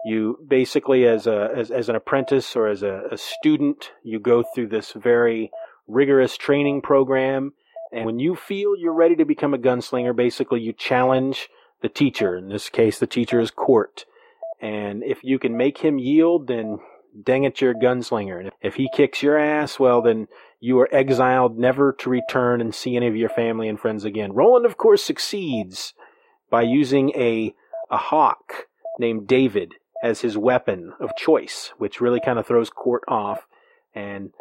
You 0.06 0.38
basically, 0.46 1.06
as 1.06 1.28
a 1.28 1.50
as, 1.56 1.72
as 1.72 1.90
an 1.90 1.96
apprentice 1.96 2.56
or 2.56 2.68
as 2.68 2.84
a, 2.84 3.04
a 3.12 3.18
student, 3.18 3.92
you 4.04 4.20
go 4.20 4.44
through 4.54 4.68
this 4.68 4.94
very 4.94 5.52
rigorous 5.88 6.38
training 6.38 6.82
program. 6.82 7.54
And 7.92 8.06
when 8.06 8.20
you 8.20 8.36
feel 8.36 8.76
you're 8.78 8.94
ready 8.94 9.16
to 9.18 9.26
become 9.26 9.54
a 9.54 9.60
gunslinger, 9.60 10.16
basically 10.16 10.62
you 10.62 10.74
challenge 10.74 11.50
the 11.82 11.90
teacher. 11.90 12.36
In 12.36 12.50
this 12.50 12.70
case, 12.70 12.98
the 12.98 13.08
teacher 13.08 13.40
is 13.40 13.52
Court. 13.52 14.06
And 14.62 15.04
if 15.04 15.20
you 15.24 15.38
can 15.38 15.58
make 15.58 15.80
him 15.80 16.00
yield, 16.00 16.48
then 16.48 16.80
dang 17.22 17.44
it, 17.44 17.62
you're 17.62 17.72
a 17.72 17.76
gunslinger. 17.76 18.40
And 18.40 18.52
if 18.62 18.76
he 18.76 18.90
kicks 18.94 19.22
your 19.22 19.38
ass, 19.38 19.80
well, 19.80 20.02
then 20.02 20.28
you 20.60 20.80
are 20.80 20.90
exiled 20.94 21.60
never 21.60 21.94
to 22.00 22.10
return 22.10 22.62
and 22.62 22.74
see 22.74 22.96
any 22.96 23.08
of 23.08 23.16
your 23.16 23.30
family 23.30 23.68
and 23.70 23.80
friends 23.80 24.06
again. 24.06 24.34
Roland, 24.34 24.66
of 24.66 24.78
course, 24.78 25.04
succeeds 25.04 25.94
by 26.50 26.62
using 26.62 27.12
a 27.12 27.54
a 27.90 27.98
hawk 27.98 28.68
named 29.00 29.28
David 29.28 29.76
as 30.04 30.22
his 30.22 30.38
weapon 30.38 30.94
of 31.00 31.16
choice, 31.18 31.72
which 31.78 32.02
really 32.02 32.20
kind 32.20 32.38
of 32.38 32.46
throws 32.46 32.70
Court 32.70 33.04
off 33.08 33.48
and 33.96 34.32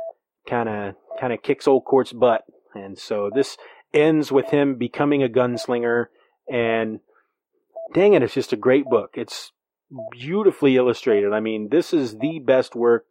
kind 0.49 0.69
of 0.69 0.95
kind 1.21 1.33
of 1.33 1.43
kicks 1.43 1.69
old 1.69 1.85
Court's 1.85 2.13
butt. 2.13 2.43
And 2.75 2.99
so 2.99 3.31
this 3.33 3.57
ends 3.95 4.33
with 4.33 4.51
him 4.51 4.77
becoming 4.77 5.23
a 5.23 5.29
gunslinger 5.29 6.07
and 6.51 7.01
dang 7.95 8.15
it, 8.15 8.23
it's 8.23 8.35
just 8.35 8.53
a 8.53 8.57
great 8.57 8.87
book. 8.87 9.11
It's 9.15 9.53
beautifully 10.11 10.77
illustrated. 10.77 11.33
I 11.33 11.41
mean, 11.41 11.69
this 11.71 11.93
is 11.93 12.19
the 12.19 12.39
best 12.39 12.75
work 12.75 13.05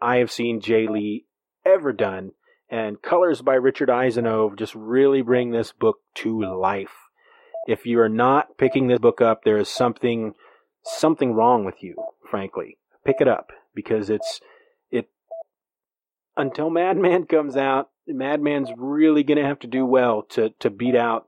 I 0.00 0.16
have 0.16 0.30
seen 0.30 0.60
Jay 0.60 0.86
Lee 0.86 1.26
ever 1.66 1.92
done. 1.92 2.32
And 2.70 3.00
colors 3.00 3.42
by 3.42 3.54
Richard 3.54 3.88
Isanove 3.88 4.58
just 4.58 4.74
really 4.74 5.22
bring 5.22 5.50
this 5.50 5.72
book 5.72 5.98
to 6.16 6.44
life. 6.44 7.07
If 7.68 7.84
you 7.84 8.00
are 8.00 8.08
not 8.08 8.56
picking 8.56 8.86
this 8.86 8.98
book 8.98 9.20
up, 9.20 9.44
there 9.44 9.58
is 9.58 9.68
something 9.68 10.32
something 10.82 11.34
wrong 11.34 11.66
with 11.66 11.82
you, 11.82 11.96
frankly. 12.30 12.78
Pick 13.04 13.16
it 13.20 13.28
up 13.28 13.50
because 13.74 14.08
it's 14.08 14.40
it 14.90 15.10
until 16.34 16.70
Madman 16.80 17.26
comes 17.26 17.58
out, 17.58 17.90
Madman's 18.06 18.70
really 18.74 19.22
gonna 19.22 19.46
have 19.46 19.58
to 19.58 19.66
do 19.66 19.84
well 19.84 20.22
to 20.30 20.48
to 20.60 20.70
beat 20.70 20.96
out 20.96 21.26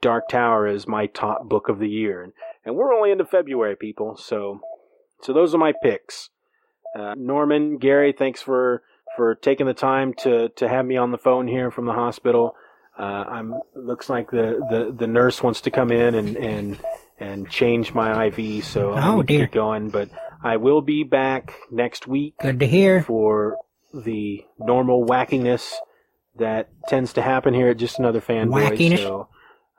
Dark 0.00 0.28
Tower 0.28 0.68
as 0.68 0.86
my 0.86 1.06
top 1.06 1.48
book 1.48 1.68
of 1.68 1.80
the 1.80 1.88
year. 1.88 2.22
And 2.22 2.34
and 2.64 2.76
we're 2.76 2.94
only 2.94 3.10
into 3.10 3.24
February, 3.24 3.74
people. 3.74 4.16
So 4.16 4.60
so 5.20 5.32
those 5.32 5.56
are 5.56 5.58
my 5.58 5.72
picks. 5.82 6.30
Uh, 6.96 7.14
Norman, 7.16 7.78
Gary, 7.78 8.14
thanks 8.16 8.40
for 8.40 8.84
for 9.16 9.34
taking 9.34 9.66
the 9.66 9.74
time 9.74 10.14
to 10.18 10.50
to 10.50 10.68
have 10.68 10.86
me 10.86 10.96
on 10.96 11.10
the 11.10 11.18
phone 11.18 11.48
here 11.48 11.72
from 11.72 11.86
the 11.86 11.94
hospital. 11.94 12.54
Uh, 13.00 13.24
I'm 13.28 13.54
looks 13.74 14.10
like 14.10 14.30
the, 14.30 14.60
the, 14.70 14.94
the 14.96 15.06
nurse 15.06 15.42
wants 15.42 15.62
to 15.62 15.70
come 15.70 15.90
in 15.90 16.14
and 16.14 16.36
and 16.36 16.78
and 17.18 17.48
change 17.50 17.94
my 17.94 18.26
IV, 18.26 18.64
so 18.64 18.92
I 18.92 19.08
Oh, 19.08 19.22
dear. 19.22 19.40
get 19.46 19.52
going. 19.52 19.88
But 19.90 20.10
I 20.42 20.56
will 20.58 20.82
be 20.82 21.02
back 21.04 21.54
next 21.70 22.06
week 22.06 22.34
Good 22.42 22.60
to 22.60 22.66
hear. 22.66 23.02
for 23.02 23.56
the 23.94 24.44
normal 24.58 25.04
wackiness 25.06 25.72
that 26.38 26.68
tends 26.88 27.12
to 27.14 27.22
happen 27.22 27.54
here 27.54 27.68
at 27.68 27.76
just 27.78 27.98
another 27.98 28.20
fanboy. 28.20 28.70
Wackiness? 28.70 28.98
So 28.98 29.28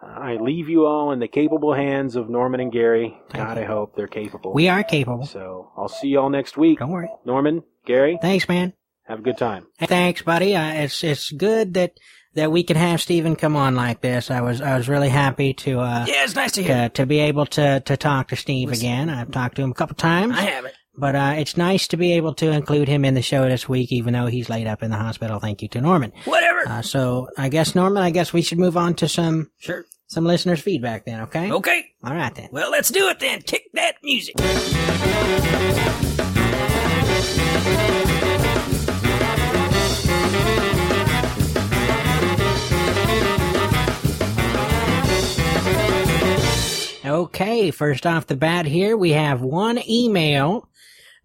uh, 0.02 0.06
I 0.06 0.36
leave 0.36 0.68
you 0.70 0.86
all 0.86 1.12
in 1.12 1.20
the 1.20 1.28
capable 1.28 1.74
hands 1.74 2.16
of 2.16 2.30
Norman 2.30 2.60
and 2.60 2.72
Gary. 2.72 3.18
Thank 3.32 3.46
God, 3.48 3.58
you. 3.58 3.64
I 3.64 3.66
hope 3.68 3.96
they're 3.96 4.08
capable. 4.08 4.54
We 4.54 4.68
are 4.68 4.84
capable. 4.84 5.26
So 5.26 5.72
I'll 5.78 5.90
see 5.90 6.08
you 6.10 6.20
all 6.20 6.30
next 6.30 6.58
week. 6.58 6.80
Don't 6.80 6.90
worry. 6.90 7.10
Norman, 7.26 7.64
Gary, 7.86 8.18
Thanks, 8.22 8.48
man. 8.50 8.74
have 9.06 9.20
a 9.20 9.24
good 9.24 9.38
time. 9.38 9.68
Thanks, 9.80 10.22
buddy. 10.24 10.56
Uh, 10.56 10.74
it's 10.74 11.04
it's 11.04 11.32
good 11.32 11.74
that 11.76 11.94
that 12.36 12.52
we 12.52 12.64
could 12.64 12.78
have 12.78 13.02
Steven 13.02 13.36
come 13.36 13.56
on 13.56 13.76
like 13.76 14.02
this. 14.02 14.32
I 14.32 14.42
was 14.42 14.62
I 14.62 14.78
was 14.78 14.88
really 14.88 15.10
happy 15.10 15.54
to 15.56 15.80
uh 15.80 16.06
Yeah, 16.08 16.24
it's 16.24 16.36
nice 16.36 16.52
to 16.54 16.64
hear. 16.64 16.84
to, 16.84 16.90
to 16.90 17.06
be 17.06 17.20
able 17.20 17.46
to 17.48 17.80
to 17.82 17.98
talk 17.98 18.30
to 18.30 18.36
Steve 18.36 18.70
Listen. 18.70 18.86
again. 18.86 19.10
I've 19.10 19.32
talked 19.32 19.56
to 19.58 19.62
him 19.64 19.72
a 19.72 19.74
couple 19.74 19.96
times, 19.96 20.38
I 20.38 20.42
haven't. 20.42 20.74
but 20.98 21.16
uh, 21.16 21.34
it's 21.38 21.58
nice 21.58 21.88
to 21.90 21.98
be 21.98 22.14
able 22.14 22.34
to 22.36 22.50
include 22.52 22.88
him 22.88 23.04
in 23.06 23.14
the 23.16 23.22
show 23.22 23.48
this 23.50 23.68
week, 23.68 23.92
even 23.92 24.14
though 24.14 24.28
he's 24.28 24.50
laid 24.50 24.68
up 24.68 24.82
in 24.84 24.92
the 24.92 24.98
hospital. 24.98 25.40
Thank 25.40 25.62
you 25.62 25.68
to 25.70 25.82
Norman. 25.82 26.12
Whatever. 26.26 26.68
Uh, 26.68 26.82
so 26.82 27.28
I 27.38 27.50
guess 27.50 27.76
Norman, 27.76 28.02
I 28.04 28.12
guess 28.12 28.32
we 28.34 28.42
should 28.42 28.60
move 28.60 28.78
on 28.78 28.94
to 28.96 29.08
some 29.10 29.50
sure. 29.60 29.86
some 30.08 30.24
listeners' 30.26 30.62
feedback 30.62 31.06
then. 31.06 31.22
Okay. 31.22 31.52
Okay. 31.52 31.86
All 32.04 32.14
right 32.16 32.34
then. 32.34 32.50
Well, 32.52 32.72
let's 32.72 32.90
do 32.92 33.08
it 33.10 33.20
then. 33.20 33.42
Kick 33.42 33.64
that 33.74 33.96
music. 34.04 34.36
Okay, 47.12 47.72
first 47.72 48.08
off 48.08 48.28
the 48.28 48.38
bat 48.38 48.66
here, 48.66 48.96
we 48.96 49.12
have 49.12 49.42
one 49.42 49.78
email 49.86 50.70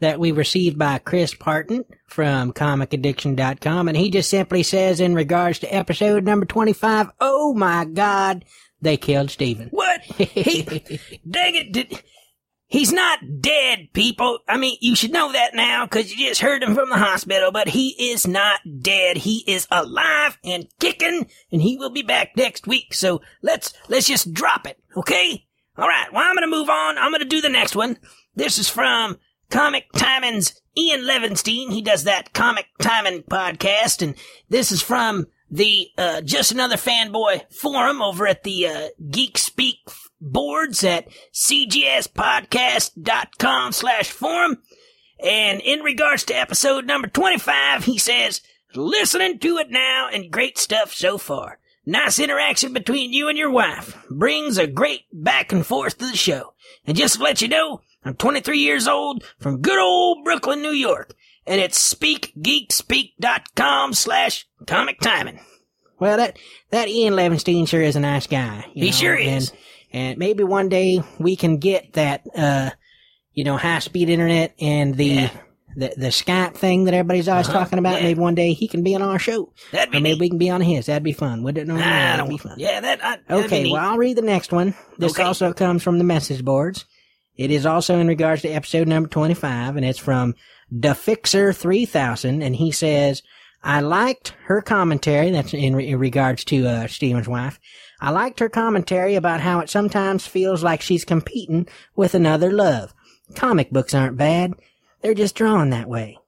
that 0.00 0.18
we 0.18 0.32
received 0.32 0.76
by 0.76 0.98
Chris 0.98 1.32
Parton 1.32 1.84
from 2.08 2.52
comicaddiction.com, 2.52 3.86
and 3.86 3.96
he 3.96 4.10
just 4.10 4.28
simply 4.28 4.64
says 4.64 4.98
in 4.98 5.14
regards 5.14 5.60
to 5.60 5.72
episode 5.72 6.24
number 6.24 6.44
25, 6.44 7.12
oh 7.20 7.54
my 7.54 7.84
god, 7.84 8.44
they 8.80 8.96
killed 8.96 9.30
Steven. 9.30 9.68
What? 9.68 10.00
He, 10.16 10.64
dang 11.30 11.54
it. 11.54 11.70
Did, 11.70 12.02
he's 12.66 12.92
not 12.92 13.20
dead, 13.40 13.90
people. 13.92 14.40
I 14.48 14.56
mean, 14.56 14.78
you 14.80 14.96
should 14.96 15.12
know 15.12 15.30
that 15.30 15.54
now 15.54 15.86
because 15.86 16.10
you 16.10 16.28
just 16.28 16.40
heard 16.40 16.64
him 16.64 16.74
from 16.74 16.90
the 16.90 16.98
hospital, 16.98 17.52
but 17.52 17.68
he 17.68 18.10
is 18.10 18.26
not 18.26 18.58
dead. 18.80 19.18
He 19.18 19.44
is 19.46 19.68
alive 19.70 20.36
and 20.42 20.66
kicking 20.80 21.28
and 21.52 21.62
he 21.62 21.76
will 21.76 21.90
be 21.90 22.02
back 22.02 22.36
next 22.36 22.66
week. 22.66 22.92
So 22.92 23.20
let's, 23.40 23.72
let's 23.88 24.08
just 24.08 24.34
drop 24.34 24.66
it. 24.66 24.80
Okay? 24.96 25.45
All 25.78 25.88
right. 25.88 26.12
Well, 26.12 26.22
I'm 26.22 26.34
going 26.34 26.50
to 26.50 26.56
move 26.56 26.68
on. 26.70 26.98
I'm 26.98 27.10
going 27.10 27.20
to 27.20 27.26
do 27.26 27.40
the 27.40 27.48
next 27.48 27.76
one. 27.76 27.98
This 28.34 28.58
is 28.58 28.68
from 28.68 29.18
Comic 29.50 29.92
Timing's 29.92 30.60
Ian 30.76 31.02
Levinstein. 31.02 31.72
He 31.72 31.82
does 31.82 32.02
that 32.04 32.32
Comic 32.32 32.66
Timing 32.80 33.22
podcast. 33.22 34.02
And 34.02 34.14
this 34.48 34.72
is 34.72 34.82
from 34.82 35.26
the 35.50 35.88
uh, 35.98 36.22
Just 36.22 36.52
Another 36.52 36.76
Fanboy 36.76 37.52
forum 37.52 38.00
over 38.02 38.26
at 38.26 38.42
the 38.42 38.66
uh, 38.66 38.88
Geek 39.10 39.38
Speak 39.38 39.76
boards 40.20 40.82
at 40.82 41.08
cgspodcast.com 41.34 43.72
slash 43.72 44.10
forum. 44.10 44.62
And 45.22 45.60
in 45.60 45.80
regards 45.80 46.24
to 46.24 46.34
episode 46.34 46.86
number 46.86 47.08
25, 47.08 47.84
he 47.84 47.98
says, 47.98 48.40
listening 48.74 49.38
to 49.40 49.58
it 49.58 49.70
now 49.70 50.08
and 50.12 50.30
great 50.30 50.56
stuff 50.58 50.92
so 50.92 51.18
far. 51.18 51.58
Nice 51.88 52.18
interaction 52.18 52.72
between 52.72 53.12
you 53.12 53.28
and 53.28 53.38
your 53.38 53.50
wife. 53.50 53.96
Brings 54.10 54.58
a 54.58 54.66
great 54.66 55.02
back 55.12 55.52
and 55.52 55.64
forth 55.64 55.98
to 55.98 56.06
the 56.06 56.16
show. 56.16 56.54
And 56.84 56.96
just 56.96 57.16
to 57.16 57.22
let 57.22 57.40
you 57.40 57.46
know, 57.48 57.80
I'm 58.04 58.14
23 58.16 58.58
years 58.58 58.88
old 58.88 59.22
from 59.38 59.60
good 59.62 59.78
old 59.78 60.24
Brooklyn, 60.24 60.62
New 60.62 60.70
York. 60.72 61.14
And 61.46 61.60
it's 61.60 61.94
speakgeekspeak.com 61.94 63.92
slash 63.94 64.46
comic 64.66 64.98
timing. 65.00 65.40
Well, 65.98 66.16
that, 66.18 66.38
that 66.70 66.88
Ian 66.88 67.14
Levinstein 67.14 67.66
sure 67.68 67.82
is 67.82 67.96
a 67.96 68.00
nice 68.00 68.26
guy. 68.26 68.66
He 68.74 68.86
know, 68.86 68.90
sure 68.92 69.14
and- 69.14 69.42
is. 69.42 69.52
And 69.92 70.18
maybe 70.18 70.42
one 70.44 70.68
day 70.68 71.00
we 71.18 71.36
can 71.36 71.58
get 71.58 71.92
that, 71.94 72.22
uh, 72.36 72.70
you 73.32 73.44
know, 73.44 73.56
high 73.56 73.78
speed 73.78 74.08
internet 74.10 74.54
and 74.60 74.94
the, 74.96 75.04
Yeah. 75.06 75.30
The, 75.76 75.92
the 75.96 76.08
Skype 76.08 76.54
thing 76.54 76.84
that 76.84 76.94
everybody's 76.94 77.28
always 77.28 77.48
Uh-huh, 77.48 77.58
talking 77.60 77.78
about. 77.78 77.98
yeah. 78.00 78.08
Maybe 78.08 78.20
one 78.20 78.34
day 78.34 78.52
he 78.54 78.66
can 78.66 78.82
be 78.82 78.94
on 78.94 79.02
our 79.02 79.18
show. 79.18 79.52
That'd 79.72 79.92
be 79.92 79.98
Or 79.98 80.00
maybe 80.00 80.14
neat. 80.14 80.20
we 80.20 80.28
can 80.30 80.38
be 80.38 80.50
on 80.50 80.60
his. 80.62 80.86
That'd 80.86 81.02
be 81.02 81.12
fun. 81.12 81.42
Wouldn't 81.42 81.68
it? 81.68 81.72
No, 81.72 81.78
I 81.78 81.78
that'd 81.78 82.28
be 82.28 82.38
fun. 82.38 82.54
yeah, 82.58 82.80
that, 82.80 83.04
I, 83.04 83.18
that'd 83.28 83.50
be 83.50 83.56
Okay, 83.56 83.70
well, 83.70 83.90
I'll 83.90 83.98
read 83.98 84.16
the 84.16 84.22
next 84.22 84.52
one. 84.52 84.74
This 84.98 85.12
Okay. 85.12 85.22
also 85.22 85.52
comes 85.52 85.82
from 85.82 85.98
the 85.98 86.04
message 86.04 86.44
boards. 86.44 86.84
It 87.36 87.50
is 87.50 87.66
also 87.66 87.98
in 87.98 88.08
regards 88.08 88.42
to 88.42 88.48
episode 88.48 88.88
number 88.88 89.08
25, 89.10 89.76
and 89.76 89.84
it's 89.84 89.98
from 89.98 90.34
DeFixer3000, 90.74 92.42
and 92.44 92.56
he 92.56 92.72
says, 92.72 93.22
I 93.62 93.80
liked 93.80 94.34
her 94.46 94.62
commentary, 94.62 95.30
that's 95.30 95.52
in, 95.54 95.74
re- 95.76 95.88
in 95.88 95.98
regards 95.98 96.44
to 96.46 96.66
uh, 96.66 96.86
Steven's 96.86 97.28
wife. 97.28 97.58
I 98.00 98.10
liked 98.10 98.40
her 98.40 98.48
commentary 98.48 99.14
about 99.14 99.40
how 99.40 99.60
it 99.60 99.70
sometimes 99.70 100.26
feels 100.26 100.62
like 100.62 100.82
she's 100.82 101.04
competing 101.04 101.66
with 101.94 102.14
another 102.14 102.52
love. 102.52 102.94
Comic 103.34 103.70
books 103.70 103.94
aren't 103.94 104.16
bad. 104.16 104.52
They're 105.00 105.14
just 105.14 105.34
drawn 105.34 105.70
that 105.70 105.88
way. 105.88 106.18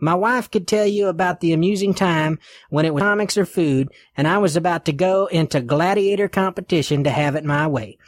My 0.00 0.14
wife 0.14 0.50
could 0.50 0.68
tell 0.68 0.86
you 0.86 1.08
about 1.08 1.40
the 1.40 1.52
amusing 1.52 1.92
time 1.92 2.38
when 2.70 2.84
it 2.84 2.94
was 2.94 3.02
comics 3.02 3.36
or 3.36 3.44
food, 3.44 3.88
and 4.16 4.28
I 4.28 4.38
was 4.38 4.56
about 4.56 4.84
to 4.84 4.92
go 4.92 5.26
into 5.26 5.60
gladiator 5.60 6.28
competition 6.28 7.04
to 7.04 7.10
have 7.10 7.34
it 7.34 7.44
my 7.44 7.66
way. 7.66 7.98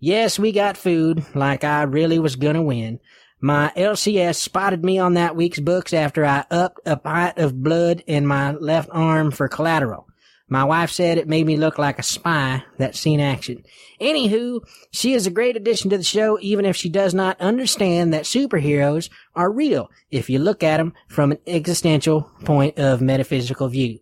Yes, 0.00 0.38
we 0.38 0.52
got 0.52 0.76
food, 0.76 1.24
like 1.34 1.64
I 1.64 1.82
really 1.84 2.18
was 2.18 2.36
gonna 2.36 2.62
win. 2.62 3.00
My 3.40 3.72
LCS 3.76 4.34
spotted 4.34 4.84
me 4.84 4.98
on 4.98 5.14
that 5.14 5.36
week's 5.36 5.60
books 5.60 5.94
after 5.94 6.24
I 6.24 6.44
upped 6.50 6.80
a 6.84 6.96
pint 6.96 7.38
of 7.38 7.62
blood 7.62 8.02
in 8.06 8.26
my 8.26 8.52
left 8.52 8.88
arm 8.92 9.30
for 9.30 9.48
collateral. 9.48 10.07
My 10.48 10.64
wife 10.64 10.90
said 10.90 11.18
it 11.18 11.28
made 11.28 11.46
me 11.46 11.56
look 11.56 11.78
like 11.78 11.98
a 11.98 12.02
spy 12.02 12.64
that's 12.78 12.98
seen 12.98 13.20
action. 13.20 13.64
Anywho, 14.00 14.60
she 14.90 15.12
is 15.12 15.26
a 15.26 15.30
great 15.30 15.56
addition 15.56 15.90
to 15.90 15.98
the 15.98 16.04
show, 16.04 16.38
even 16.40 16.64
if 16.64 16.74
she 16.74 16.88
does 16.88 17.12
not 17.12 17.40
understand 17.40 18.12
that 18.14 18.24
superheroes 18.24 19.10
are 19.36 19.52
real 19.52 19.90
if 20.10 20.30
you 20.30 20.38
look 20.38 20.62
at 20.62 20.78
them 20.78 20.94
from 21.08 21.32
an 21.32 21.38
existential 21.46 22.30
point 22.44 22.78
of 22.78 23.02
metaphysical 23.02 23.68
view. 23.68 23.98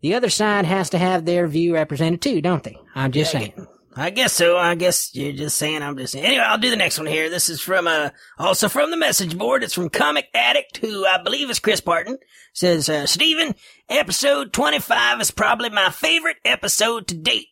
The 0.00 0.14
other 0.14 0.30
side 0.30 0.64
has 0.64 0.90
to 0.90 0.98
have 0.98 1.24
their 1.24 1.48
view 1.48 1.74
represented 1.74 2.22
too, 2.22 2.40
don't 2.40 2.62
they? 2.62 2.78
I'm 2.94 3.10
just 3.10 3.34
Yeah, 3.34 3.40
saying. 3.40 3.66
I 3.98 4.10
guess 4.10 4.32
so. 4.32 4.56
I 4.56 4.76
guess 4.76 5.12
you're 5.12 5.32
just 5.32 5.56
saying 5.56 5.82
I'm 5.82 5.96
just 5.98 6.12
saying. 6.12 6.24
Anyway, 6.24 6.44
I'll 6.44 6.56
do 6.56 6.70
the 6.70 6.76
next 6.76 6.98
one 6.98 7.08
here. 7.08 7.28
This 7.28 7.48
is 7.48 7.60
from, 7.60 7.88
uh, 7.88 8.10
also 8.38 8.68
from 8.68 8.92
the 8.92 8.96
message 8.96 9.36
board. 9.36 9.64
It's 9.64 9.74
from 9.74 9.88
Comic 9.88 10.28
Addict, 10.32 10.76
who 10.76 11.04
I 11.04 11.20
believe 11.20 11.50
is 11.50 11.58
Chris 11.58 11.80
Barton. 11.80 12.18
Says, 12.52 12.88
uh, 12.88 13.06
Steven, 13.06 13.56
episode 13.88 14.52
25 14.52 15.20
is 15.20 15.32
probably 15.32 15.70
my 15.70 15.90
favorite 15.90 16.36
episode 16.44 17.08
to 17.08 17.16
date. 17.16 17.48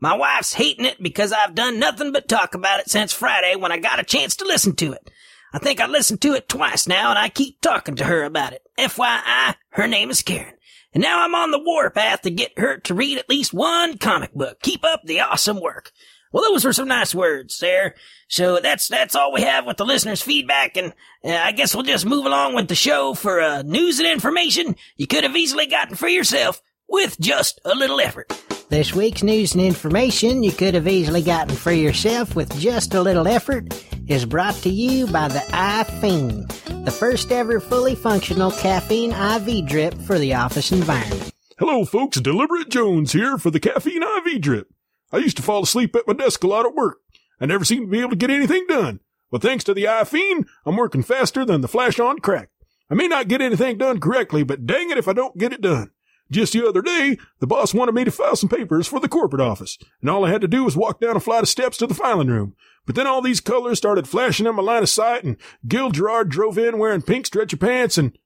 My 0.00 0.16
wife's 0.16 0.54
hating 0.54 0.86
it 0.86 1.02
because 1.02 1.32
I've 1.32 1.54
done 1.54 1.78
nothing 1.78 2.12
but 2.12 2.28
talk 2.28 2.54
about 2.54 2.80
it 2.80 2.88
since 2.88 3.12
Friday 3.12 3.54
when 3.56 3.70
I 3.70 3.78
got 3.78 4.00
a 4.00 4.04
chance 4.04 4.36
to 4.36 4.46
listen 4.46 4.74
to 4.76 4.92
it. 4.92 5.10
I 5.52 5.58
think 5.58 5.80
I 5.80 5.86
listened 5.86 6.22
to 6.22 6.32
it 6.32 6.48
twice 6.48 6.88
now 6.88 7.10
and 7.10 7.18
I 7.18 7.28
keep 7.28 7.60
talking 7.60 7.96
to 7.96 8.04
her 8.04 8.22
about 8.22 8.54
it. 8.54 8.62
FYI, 8.78 9.54
her 9.70 9.86
name 9.86 10.08
is 10.08 10.22
Karen. 10.22 10.54
And 10.92 11.02
now 11.02 11.24
I'm 11.24 11.34
on 11.34 11.50
the 11.50 11.62
warpath 11.62 12.22
to 12.22 12.30
get 12.30 12.58
her 12.58 12.78
to 12.78 12.94
read 12.94 13.18
at 13.18 13.28
least 13.28 13.52
one 13.52 13.98
comic 13.98 14.34
book. 14.34 14.60
Keep 14.60 14.84
up 14.84 15.02
the 15.04 15.20
awesome 15.20 15.60
work. 15.60 15.92
Well, 16.32 16.44
those 16.44 16.64
were 16.64 16.72
some 16.72 16.88
nice 16.88 17.14
words 17.14 17.58
there. 17.58 17.94
So 18.28 18.60
that's 18.60 18.86
that's 18.86 19.16
all 19.16 19.32
we 19.32 19.42
have 19.42 19.66
with 19.66 19.76
the 19.76 19.84
listeners' 19.84 20.22
feedback, 20.22 20.76
and 20.76 20.92
uh, 21.24 21.30
I 21.30 21.50
guess 21.50 21.74
we'll 21.74 21.82
just 21.82 22.06
move 22.06 22.26
along 22.26 22.54
with 22.54 22.68
the 22.68 22.76
show 22.76 23.14
for 23.14 23.40
uh, 23.40 23.62
news 23.62 23.98
and 23.98 24.08
information 24.08 24.76
you 24.96 25.08
could 25.08 25.24
have 25.24 25.36
easily 25.36 25.66
gotten 25.66 25.96
for 25.96 26.06
yourself 26.06 26.62
with 26.88 27.18
just 27.18 27.60
a 27.64 27.74
little 27.74 28.00
effort. 28.00 28.32
This 28.68 28.94
week's 28.94 29.24
news 29.24 29.54
and 29.54 29.62
information 29.64 30.44
you 30.44 30.52
could 30.52 30.74
have 30.74 30.86
easily 30.86 31.22
gotten 31.22 31.56
for 31.56 31.72
yourself 31.72 32.36
with 32.36 32.56
just 32.60 32.94
a 32.94 33.02
little 33.02 33.26
effort 33.26 33.84
is 34.06 34.24
brought 34.24 34.54
to 34.56 34.70
you 34.70 35.08
by 35.08 35.26
the 35.26 35.40
iFiend, 35.40 36.48
the 36.90 36.96
first 36.96 37.30
ever 37.30 37.60
fully 37.60 37.94
functional 37.94 38.50
caffeine 38.50 39.12
IV 39.12 39.64
drip 39.64 39.94
for 39.94 40.18
the 40.18 40.34
office 40.34 40.72
environment. 40.72 41.30
Hello, 41.56 41.84
folks. 41.84 42.18
Deliberate 42.18 42.68
Jones 42.68 43.12
here 43.12 43.38
for 43.38 43.52
the 43.52 43.60
caffeine 43.60 44.02
IV 44.02 44.40
drip. 44.40 44.74
I 45.12 45.18
used 45.18 45.36
to 45.36 45.42
fall 45.44 45.62
asleep 45.62 45.94
at 45.94 46.08
my 46.08 46.14
desk 46.14 46.42
a 46.42 46.48
lot 46.48 46.66
at 46.66 46.74
work. 46.74 46.98
I 47.40 47.46
never 47.46 47.64
seemed 47.64 47.86
to 47.86 47.90
be 47.92 48.00
able 48.00 48.10
to 48.10 48.16
get 48.16 48.30
anything 48.30 48.66
done. 48.68 48.98
But 49.30 49.40
thanks 49.40 49.62
to 49.64 49.74
the 49.74 49.84
iFiend, 49.84 50.46
I'm 50.66 50.76
working 50.76 51.04
faster 51.04 51.44
than 51.44 51.60
the 51.60 51.68
flash 51.68 52.00
on 52.00 52.18
crack. 52.18 52.48
I 52.90 52.94
may 52.94 53.06
not 53.06 53.28
get 53.28 53.40
anything 53.40 53.78
done 53.78 54.00
correctly, 54.00 54.42
but 54.42 54.66
dang 54.66 54.90
it 54.90 54.98
if 54.98 55.06
I 55.06 55.12
don't 55.12 55.38
get 55.38 55.52
it 55.52 55.60
done. 55.60 55.92
Just 56.30 56.52
the 56.52 56.66
other 56.66 56.82
day, 56.82 57.18
the 57.40 57.46
boss 57.46 57.74
wanted 57.74 57.94
me 57.94 58.04
to 58.04 58.10
file 58.10 58.36
some 58.36 58.48
papers 58.48 58.86
for 58.86 59.00
the 59.00 59.08
corporate 59.08 59.42
office, 59.42 59.78
and 60.00 60.08
all 60.08 60.24
I 60.24 60.30
had 60.30 60.40
to 60.42 60.48
do 60.48 60.64
was 60.64 60.76
walk 60.76 61.00
down 61.00 61.16
a 61.16 61.20
flight 61.20 61.42
of 61.42 61.48
steps 61.48 61.76
to 61.78 61.86
the 61.86 61.94
filing 61.94 62.28
room. 62.28 62.54
But 62.86 62.94
then 62.94 63.06
all 63.06 63.20
these 63.20 63.40
colors 63.40 63.78
started 63.78 64.08
flashing 64.08 64.46
in 64.46 64.54
my 64.54 64.62
line 64.62 64.82
of 64.82 64.88
sight, 64.88 65.24
and 65.24 65.36
Gil 65.66 65.90
Gerard 65.90 66.28
drove 66.28 66.56
in 66.56 66.78
wearing 66.78 67.02
pink 67.02 67.26
stretcher 67.26 67.56
pants, 67.56 67.98
and 67.98 68.16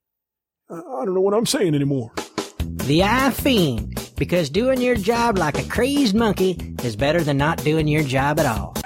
I 0.71 1.05
don't 1.05 1.14
know 1.14 1.21
what 1.21 1.35
I'm 1.35 1.47
saying 1.47 1.75
anymore. 1.75 2.12
The 2.59 3.01
iFiend, 3.01 4.17
because 4.17 4.51
doing 4.51 4.81
your 4.81 4.97
job 4.97 5.38
like 5.38 5.59
a 5.59 5.69
crazed 5.69 6.14
monkey 6.14 6.75
is 6.83 6.97
better 6.97 7.23
than 7.23 7.38
not 7.38 7.62
doing 7.64 7.88
your 7.88 8.03
job 8.03 8.38
at 8.38 8.47
all. 8.47 8.77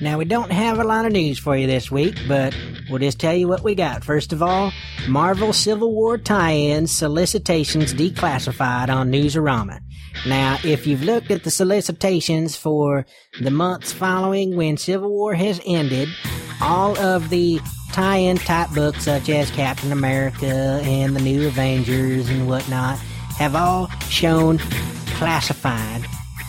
Now, 0.00 0.18
we 0.18 0.24
don't 0.24 0.52
have 0.52 0.78
a 0.78 0.84
lot 0.84 1.06
of 1.06 1.12
news 1.12 1.38
for 1.38 1.56
you 1.56 1.66
this 1.66 1.90
week, 1.90 2.16
but 2.28 2.54
we'll 2.88 2.98
just 2.98 3.20
tell 3.20 3.34
you 3.34 3.48
what 3.48 3.62
we 3.62 3.74
got. 3.74 4.04
First 4.04 4.32
of 4.32 4.42
all, 4.42 4.72
Marvel 5.08 5.52
Civil 5.52 5.94
War 5.94 6.18
tie-ins 6.18 6.90
solicitations 6.90 7.94
declassified 7.94 8.88
on 8.88 9.10
Newsarama. 9.10 9.80
Now, 10.26 10.58
if 10.64 10.86
you've 10.86 11.02
looked 11.02 11.30
at 11.30 11.44
the 11.44 11.50
solicitations 11.50 12.56
for 12.56 13.06
the 13.40 13.50
months 13.50 13.92
following 13.92 14.56
when 14.56 14.76
Civil 14.76 15.10
War 15.10 15.34
has 15.34 15.60
ended, 15.66 16.08
all 16.60 16.98
of 16.98 17.28
the 17.28 17.60
tie-in 17.92 18.38
type 18.38 18.70
books 18.74 19.04
such 19.04 19.28
as 19.28 19.50
Captain 19.50 19.92
America 19.92 20.80
and 20.84 21.14
the 21.14 21.20
New 21.20 21.46
Avengers 21.46 22.28
and 22.28 22.48
whatnot 22.48 22.98
have 23.38 23.54
all 23.54 23.88
shown 24.08 24.58
classified 25.16 26.04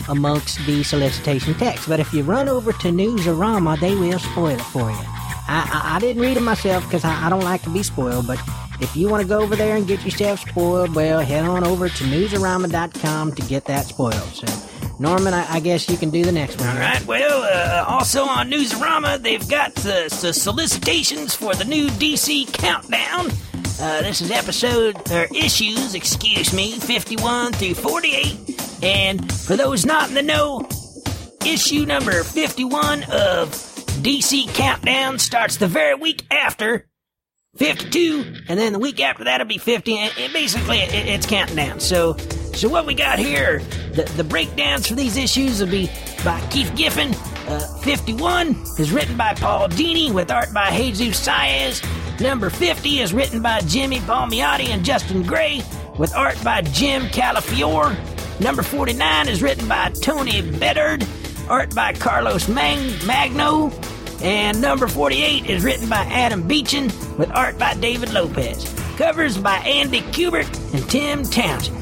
amongst 0.08 0.58
the 0.66 0.82
solicitation 0.82 1.54
text. 1.54 1.88
But 1.88 2.00
if 2.00 2.12
you 2.12 2.22
run 2.22 2.48
over 2.48 2.72
to 2.72 2.88
Newsarama, 2.88 3.78
they 3.80 3.94
will 3.94 4.18
spoil 4.18 4.48
it 4.48 4.60
for 4.60 4.90
you. 4.90 5.17
I, 5.48 5.68
I, 5.72 5.96
I 5.96 5.98
didn't 5.98 6.22
read 6.22 6.36
it 6.36 6.42
myself 6.42 6.84
because 6.84 7.04
I, 7.04 7.26
I 7.26 7.30
don't 7.30 7.42
like 7.42 7.62
to 7.62 7.70
be 7.70 7.82
spoiled, 7.82 8.26
but 8.26 8.38
if 8.80 8.94
you 8.94 9.08
want 9.08 9.22
to 9.22 9.28
go 9.28 9.40
over 9.40 9.56
there 9.56 9.76
and 9.76 9.86
get 9.86 10.04
yourself 10.04 10.40
spoiled, 10.40 10.94
well, 10.94 11.20
head 11.20 11.44
on 11.44 11.64
over 11.64 11.88
to 11.88 12.04
newsarama.com 12.04 13.34
to 13.34 13.42
get 13.42 13.64
that 13.64 13.86
spoiled. 13.86 14.14
So, 14.14 14.46
Norman, 14.98 15.34
I, 15.34 15.54
I 15.54 15.60
guess 15.60 15.88
you 15.88 15.96
can 15.96 16.10
do 16.10 16.22
the 16.24 16.32
next 16.32 16.60
one. 16.60 16.68
All 16.68 16.76
right. 16.76 17.04
Well, 17.06 17.42
uh, 17.42 17.84
also 17.88 18.24
on 18.24 18.50
Newsarama, 18.50 19.20
they've 19.22 19.48
got 19.48 19.74
the, 19.76 20.16
the 20.20 20.32
solicitations 20.32 21.34
for 21.34 21.54
the 21.54 21.64
new 21.64 21.88
DC 21.88 22.52
Countdown. 22.52 23.30
Uh, 23.80 24.02
this 24.02 24.20
is 24.20 24.30
episode 24.30 24.96
or 25.12 25.28
issues, 25.34 25.94
excuse 25.94 26.52
me, 26.52 26.72
51 26.72 27.52
through 27.52 27.74
48. 27.74 28.82
And 28.82 29.32
for 29.32 29.56
those 29.56 29.86
not 29.86 30.08
in 30.08 30.14
the 30.14 30.22
know, 30.22 30.68
issue 31.46 31.86
number 31.86 32.22
51 32.24 33.04
of 33.04 33.54
DC 33.98 34.52
Countdown 34.54 35.18
starts 35.18 35.56
the 35.56 35.66
very 35.66 35.94
week 35.94 36.24
after 36.30 36.86
52, 37.56 38.44
and 38.48 38.58
then 38.58 38.72
the 38.72 38.78
week 38.78 39.00
after 39.00 39.24
that'll 39.24 39.46
be 39.46 39.58
50. 39.58 39.96
And 39.96 40.32
basically, 40.32 40.78
it, 40.78 40.94
it's 40.94 41.26
counting 41.26 41.56
down. 41.56 41.80
So, 41.80 42.16
so 42.16 42.68
what 42.68 42.86
we 42.86 42.94
got 42.94 43.18
here, 43.18 43.58
the, 43.92 44.04
the 44.16 44.22
breakdowns 44.22 44.86
for 44.86 44.94
these 44.94 45.16
issues 45.16 45.60
will 45.60 45.68
be 45.68 45.90
by 46.24 46.40
Keith 46.50 46.72
Giffen. 46.76 47.12
Uh, 47.48 47.60
51 47.78 48.48
is 48.78 48.92
written 48.92 49.16
by 49.16 49.34
Paul 49.34 49.68
Dini 49.68 50.12
with 50.12 50.30
art 50.30 50.52
by 50.54 50.70
Jesus 50.70 51.26
Saiz. 51.26 51.82
Number 52.20 52.50
50 52.50 53.00
is 53.00 53.12
written 53.12 53.42
by 53.42 53.60
Jimmy 53.62 53.98
Palmiotti 54.00 54.68
and 54.68 54.84
Justin 54.84 55.22
Gray 55.22 55.62
with 55.98 56.14
art 56.14 56.42
by 56.44 56.62
Jim 56.62 57.02
Calafiore. 57.06 57.96
Number 58.40 58.62
49 58.62 59.28
is 59.28 59.42
written 59.42 59.66
by 59.66 59.90
Tony 60.00 60.42
Bedard, 60.42 61.04
art 61.48 61.74
by 61.74 61.92
Carlos 61.92 62.48
Mang- 62.48 62.92
Magno. 63.06 63.70
And 64.22 64.60
number 64.60 64.88
48 64.88 65.46
is 65.48 65.64
written 65.64 65.88
by 65.88 66.04
Adam 66.06 66.46
Beechen 66.46 66.86
with 67.16 67.30
art 67.32 67.58
by 67.58 67.74
David 67.74 68.12
Lopez. 68.12 68.74
Covers 68.96 69.38
by 69.38 69.56
Andy 69.58 70.00
Kubert 70.00 70.48
and 70.74 70.88
Tim 70.90 71.22
Townsend. 71.22 71.76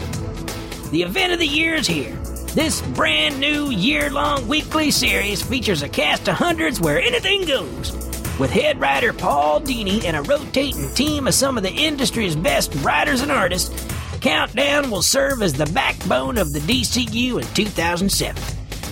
The 0.90 1.02
event 1.02 1.32
of 1.32 1.38
the 1.38 1.46
year 1.46 1.74
is 1.74 1.86
here. 1.86 2.14
This 2.54 2.80
brand 2.80 3.40
new 3.40 3.70
year 3.70 4.10
long 4.10 4.46
weekly 4.48 4.90
series 4.90 5.42
features 5.42 5.82
a 5.82 5.88
cast 5.88 6.28
of 6.28 6.36
hundreds 6.36 6.80
where 6.80 7.00
anything 7.00 7.44
goes. 7.46 7.92
With 8.38 8.50
head 8.50 8.78
writer 8.78 9.12
Paul 9.14 9.62
Dini 9.62 10.04
and 10.04 10.16
a 10.16 10.22
rotating 10.22 10.90
team 10.94 11.26
of 11.26 11.34
some 11.34 11.56
of 11.56 11.62
the 11.62 11.72
industry's 11.72 12.36
best 12.36 12.74
writers 12.76 13.22
and 13.22 13.32
artists, 13.32 13.86
Countdown 14.20 14.90
will 14.90 15.02
serve 15.02 15.42
as 15.42 15.54
the 15.54 15.66
backbone 15.66 16.36
of 16.38 16.52
the 16.52 16.60
DCU 16.60 17.40
in 17.40 17.54
2007. 17.54 18.42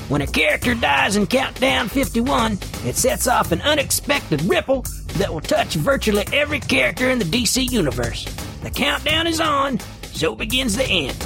When 0.09 0.21
a 0.21 0.27
character 0.27 0.75
dies 0.75 1.17
in 1.17 1.27
Countdown 1.27 1.89
51, 1.89 2.59
it 2.85 2.95
sets 2.97 3.27
off 3.27 3.53
an 3.53 3.63
unexpected 3.63 4.43
ripple 4.43 4.83
that 5.17 5.33
will 5.33 5.41
touch 5.41 5.75
virtually 5.75 6.25
every 6.33 6.61
character 6.61 7.09
in 7.11 7.19
the 7.19 7.25
DC 7.25 7.71
universe. 7.71 8.25
The 8.63 8.71
countdown 8.71 9.27
is 9.27 9.41
on, 9.41 9.81
so 10.13 10.35
begins 10.35 10.77
the 10.77 10.85
end. 10.85 11.17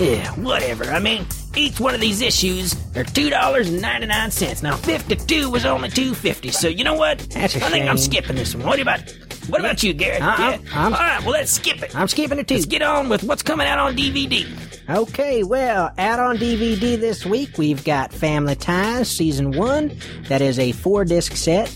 Yeah, 0.00 0.30
whatever. 0.32 0.84
I 0.84 0.98
mean, 0.98 1.26
each 1.54 1.78
one 1.78 1.94
of 1.94 2.00
these 2.00 2.22
issues 2.22 2.74
are 2.96 3.04
two 3.04 3.30
dollars 3.30 3.68
and 3.68 3.80
ninety 3.82 4.06
nine 4.06 4.30
cents. 4.30 4.62
Now 4.62 4.76
fifty-two 4.76 5.50
was 5.50 5.64
only 5.66 5.88
two 5.90 6.14
fifty. 6.14 6.50
So 6.50 6.66
you 6.68 6.82
know 6.82 6.94
what? 6.94 7.18
That's 7.30 7.54
a 7.56 7.64
I 7.64 7.68
think 7.70 7.88
I'm 7.88 7.98
skipping 7.98 8.36
this 8.36 8.54
one. 8.54 8.66
What 8.66 8.80
about 8.80 9.00
what 9.48 9.60
about 9.60 9.82
you, 9.82 9.92
Garrett? 9.92 10.22
I- 10.22 10.52
I'm- 10.52 10.62
Yeah. 10.64 10.80
I'm- 10.82 10.94
All 10.94 10.98
right, 11.00 11.20
well 11.22 11.32
let's 11.32 11.52
skip 11.52 11.82
it. 11.82 11.94
I'm 11.94 12.08
skipping 12.08 12.38
it 12.38 12.48
too. 12.48 12.54
Let's 12.54 12.66
get 12.66 12.82
on 12.82 13.08
with 13.08 13.22
what's 13.24 13.42
coming 13.42 13.66
out 13.66 13.78
on 13.78 13.94
DVD. 13.96 14.46
Okay, 14.90 15.44
well, 15.44 15.92
out 15.96 16.18
on 16.18 16.38
DVD 16.38 16.98
this 16.98 17.24
week, 17.24 17.56
we've 17.56 17.84
got 17.84 18.12
Family 18.12 18.56
Ties 18.56 19.08
Season 19.08 19.52
1. 19.52 19.96
That 20.28 20.40
is 20.40 20.58
a 20.58 20.72
four 20.72 21.04
disc 21.04 21.36
set, 21.36 21.68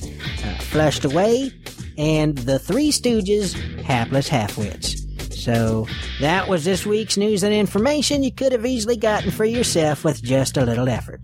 uh, 0.44 0.58
Flushed 0.58 1.04
Away, 1.04 1.52
and 1.96 2.36
The 2.36 2.58
Three 2.58 2.90
Stooges 2.90 3.54
Hapless 3.82 4.28
Halfwits. 4.28 5.32
So, 5.32 5.86
that 6.20 6.48
was 6.48 6.64
this 6.64 6.84
week's 6.84 7.16
news 7.16 7.44
and 7.44 7.54
information 7.54 8.24
you 8.24 8.32
could 8.32 8.50
have 8.50 8.66
easily 8.66 8.96
gotten 8.96 9.30
for 9.30 9.44
yourself 9.44 10.02
with 10.02 10.20
just 10.20 10.56
a 10.56 10.64
little 10.64 10.88
effort. 10.88 11.20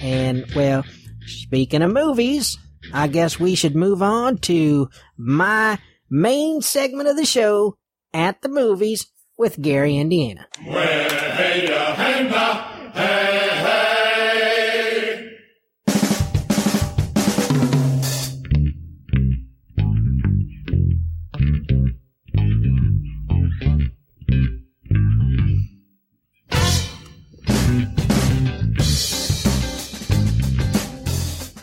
And, 0.00 0.46
well, 0.54 0.84
speaking 1.26 1.82
of 1.82 1.92
movies, 1.92 2.56
I 2.94 3.08
guess 3.08 3.40
we 3.40 3.56
should 3.56 3.74
move 3.74 4.02
on 4.02 4.38
to 4.38 4.88
my 5.16 5.78
main 6.08 6.62
segment 6.62 7.08
of 7.08 7.16
the 7.16 7.26
show, 7.26 7.76
At 8.14 8.40
the 8.40 8.48
Movies, 8.48 9.08
with 9.38 9.60
Gary 9.62 9.96
Indiana. 9.96 10.46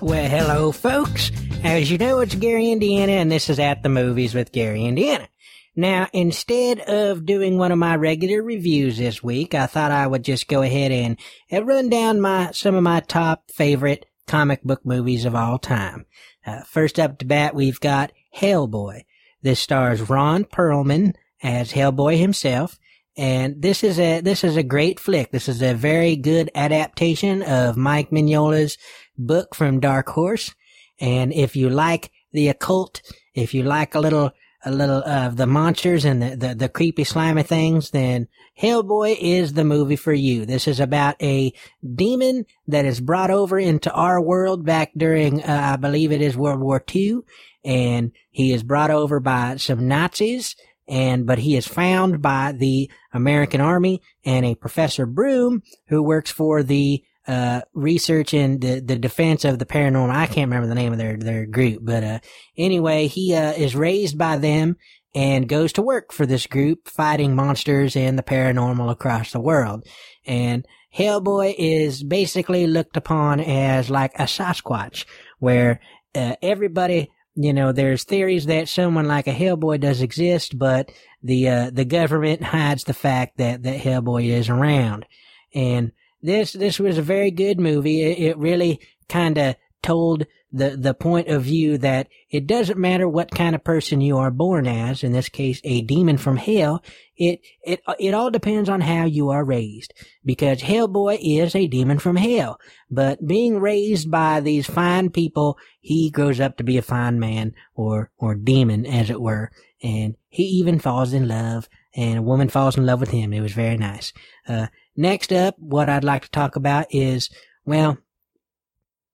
Well, 0.02 0.30
hello, 0.30 0.72
folks. 0.72 1.32
As 1.64 1.90
you 1.92 1.98
know, 1.98 2.20
it's 2.20 2.36
Gary 2.36 2.72
Indiana, 2.72 3.14
and 3.14 3.32
this 3.32 3.50
is 3.50 3.60
At 3.60 3.82
the 3.82 3.90
Movies 3.90 4.36
with 4.36 4.52
Gary 4.52 4.86
Indiana. 4.86 5.28
Now, 5.76 6.08
instead 6.14 6.80
of 6.80 7.26
doing 7.26 7.58
one 7.58 7.72
of 7.72 7.78
my 7.78 7.96
regular 7.98 8.42
reviews 8.42 8.98
this 8.98 9.22
week, 9.22 9.54
I 9.54 9.66
thought 9.66 9.92
I 9.92 10.08
would 10.08 10.24
just 10.24 10.48
go 10.48 10.62
ahead 10.62 10.92
and, 10.92 11.18
and 11.52 11.68
run 11.68 11.90
down 11.90 12.22
my 12.22 12.52
some 12.52 12.76
of 12.76 12.84
my 12.84 13.02
top 13.02 13.52
favorite 13.52 14.06
comic 14.26 14.64
book 14.64 14.86
movies 14.86 15.26
of 15.26 15.36
all 15.36 15.60
time. 15.60 16.06
Uh, 16.46 16.62
first 16.62 17.00
up 17.00 17.18
to 17.18 17.26
bat, 17.26 17.56
we've 17.56 17.80
got 17.80 18.14
Hellboy. 18.38 19.02
This 19.42 19.60
stars 19.60 20.10
Ron 20.10 20.46
Perlman 20.46 21.14
as 21.44 21.74
Hellboy 21.74 22.18
himself, 22.18 22.80
and 23.18 23.62
this 23.62 23.84
is 23.84 24.00
a 24.00 24.22
this 24.22 24.44
is 24.44 24.58
a 24.58 24.64
great 24.64 25.00
flick. 25.00 25.32
This 25.32 25.50
is 25.50 25.62
a 25.62 25.74
very 25.74 26.16
good 26.16 26.50
adaptation 26.56 27.44
of 27.44 27.78
Mike 27.78 28.12
Mignola's 28.12 28.78
book 29.18 29.54
from 29.54 29.80
Dark 29.80 30.10
Horse. 30.10 30.56
And 31.00 31.34
if 31.34 31.56
you 31.56 31.70
like 31.70 32.12
the 32.32 32.48
occult, 32.48 33.02
if 33.34 33.54
you 33.54 33.64
like 33.64 33.94
a 33.94 34.00
little 34.00 34.32
a 34.66 34.72
little 34.72 35.04
of 35.04 35.38
the 35.38 35.46
monsters 35.46 36.04
and 36.06 36.22
the, 36.22 36.36
the, 36.36 36.56
the 36.56 36.70
creepy 36.70 37.04
slimy 37.04 37.44
things, 37.44 37.92
then 37.92 38.28
Hellboy 38.60 39.16
is 39.20 39.54
the 39.54 39.64
movie 39.64 39.96
for 39.96 40.14
you. 40.14 40.46
This 40.46 40.68
is 40.68 40.80
about 40.80 41.22
a 41.22 41.54
demon 41.96 42.46
that 42.68 42.86
is 42.86 43.00
brought 43.00 43.30
over 43.30 43.60
into 43.60 43.92
our 43.94 44.20
world 44.20 44.66
back 44.66 44.92
during, 44.98 45.44
uh, 45.44 45.74
I 45.74 45.76
believe 45.76 46.12
it 46.12 46.22
is 46.22 46.36
World 46.36 46.60
War 46.60 46.84
II, 46.94 47.20
and 47.64 48.12
he 48.32 48.52
is 48.52 48.64
brought 48.64 48.92
over 48.92 49.20
by 49.20 49.58
some 49.58 49.88
Nazis, 49.88 50.56
and, 50.88 51.26
but 51.26 51.40
he 51.40 51.56
is 51.56 51.68
found 51.68 52.22
by 52.22 52.52
the 52.52 52.90
American 53.14 53.62
Army 53.62 54.02
and 54.24 54.46
a 54.46 54.56
Professor 54.56 55.06
Broom 55.06 55.62
who 55.88 56.02
works 56.02 56.32
for 56.32 56.64
the 56.64 57.04
uh, 57.28 57.62
research 57.74 58.34
in 58.34 58.60
the, 58.60 58.80
the 58.80 58.98
defense 58.98 59.46
of 59.46 59.60
the 59.60 59.66
paranormal. 59.66 60.14
I 60.14 60.28
can't 60.28 60.50
remember 60.50 60.68
the 60.68 60.76
name 60.76 60.92
of 60.92 61.00
their, 61.00 61.18
their 61.18 61.46
group, 61.46 61.80
but, 61.82 62.04
uh, 62.04 62.20
anyway, 62.58 63.08
he, 63.08 63.34
uh, 63.34 63.54
is 63.54 63.76
raised 63.76 64.18
by 64.18 64.38
them 64.38 64.78
and 65.16 65.48
goes 65.48 65.74
to 65.74 65.82
work 65.82 66.12
for 66.12 66.26
this 66.26 66.46
group 66.46 66.88
fighting 66.88 67.36
monsters 67.36 67.96
and 67.96 68.20
the 68.20 68.24
paranormal 68.24 68.92
across 68.92 69.32
the 69.32 69.40
world. 69.40 69.88
And 70.26 70.66
Hellboy 70.96 71.56
is 71.58 72.04
basically 72.04 72.68
looked 72.68 72.98
upon 72.98 73.40
as 73.40 73.90
like 73.90 74.14
a 74.16 74.24
Sasquatch 74.24 75.06
where, 75.40 75.80
uh, 76.14 76.36
everybody, 76.42 77.12
you 77.34 77.54
know, 77.54 77.72
there's 77.72 78.04
theories 78.04 78.46
that 78.46 78.70
someone 78.70 79.08
like 79.08 79.28
a 79.28 79.34
Hellboy 79.34 79.80
does 79.80 80.02
exist, 80.02 80.58
but 80.58 80.92
the, 81.24 81.50
uh, 81.50 81.70
the 81.72 81.86
government 81.86 82.44
hides 82.56 82.84
the 82.84 82.94
fact 82.94 83.38
that, 83.38 83.64
that 83.64 83.80
Hellboy 83.80 84.26
is 84.26 84.50
around. 84.50 85.06
And, 85.54 85.92
this 86.26 86.54
this 86.54 86.80
was 86.80 86.98
a 86.98 87.04
very 87.04 87.32
good 87.32 87.60
movie. 87.60 88.02
It, 88.02 88.20
it 88.20 88.38
really 88.38 88.80
kind 89.08 89.38
of 89.38 89.56
told 89.82 90.26
the 90.52 90.78
the 90.78 90.94
point 90.94 91.28
of 91.28 91.44
view 91.44 91.78
that 91.78 92.08
it 92.30 92.48
doesn't 92.48 92.80
matter 92.80 93.08
what 93.08 93.30
kind 93.30 93.56
of 93.56 93.64
person 93.64 94.00
you 94.00 94.18
are 94.18 94.32
born 94.32 94.68
as. 94.68 95.04
In 95.04 95.12
this 95.12 95.28
case, 95.28 95.60
a 95.64 95.82
demon 95.82 96.18
from 96.18 96.38
hell. 96.38 96.82
It 97.18 97.42
it 97.64 97.82
it 98.00 98.14
all 98.14 98.32
depends 98.32 98.70
on 98.70 98.82
how 98.82 99.06
you 99.06 99.30
are 99.30 99.44
raised. 99.44 99.94
Because 100.24 100.62
Hellboy 100.62 101.20
is 101.22 101.56
a 101.56 101.68
demon 101.68 102.00
from 102.00 102.16
hell, 102.16 102.58
but 102.90 103.26
being 103.28 103.60
raised 103.60 104.10
by 104.10 104.40
these 104.40 104.66
fine 104.66 105.10
people, 105.10 105.58
he 105.82 106.10
grows 106.10 106.40
up 106.40 106.58
to 106.58 106.64
be 106.64 106.78
a 106.78 106.82
fine 106.82 107.20
man 107.20 107.54
or 107.76 108.12
or 108.18 108.34
demon, 108.34 108.86
as 108.86 109.10
it 109.10 109.22
were, 109.22 109.52
and 109.84 110.16
he 110.30 110.44
even 110.44 110.80
falls 110.80 111.14
in 111.14 111.28
love. 111.28 111.68
And 111.98 112.20
a 112.20 112.22
woman 112.22 112.50
falls 112.50 112.78
in 112.78 112.86
love 112.86 113.00
with 113.00 113.12
him. 113.12 113.32
It 113.32 113.40
was 113.40 113.54
very 113.54 113.78
nice. 113.78 114.12
Uh, 114.46 114.68
Next 114.96 115.34
up, 115.34 115.56
what 115.60 115.90
I'd 115.90 116.04
like 116.04 116.24
to 116.24 116.32
talk 116.32 116.56
about 116.56 116.88
is, 116.92 117.30
well, 117.66 117.98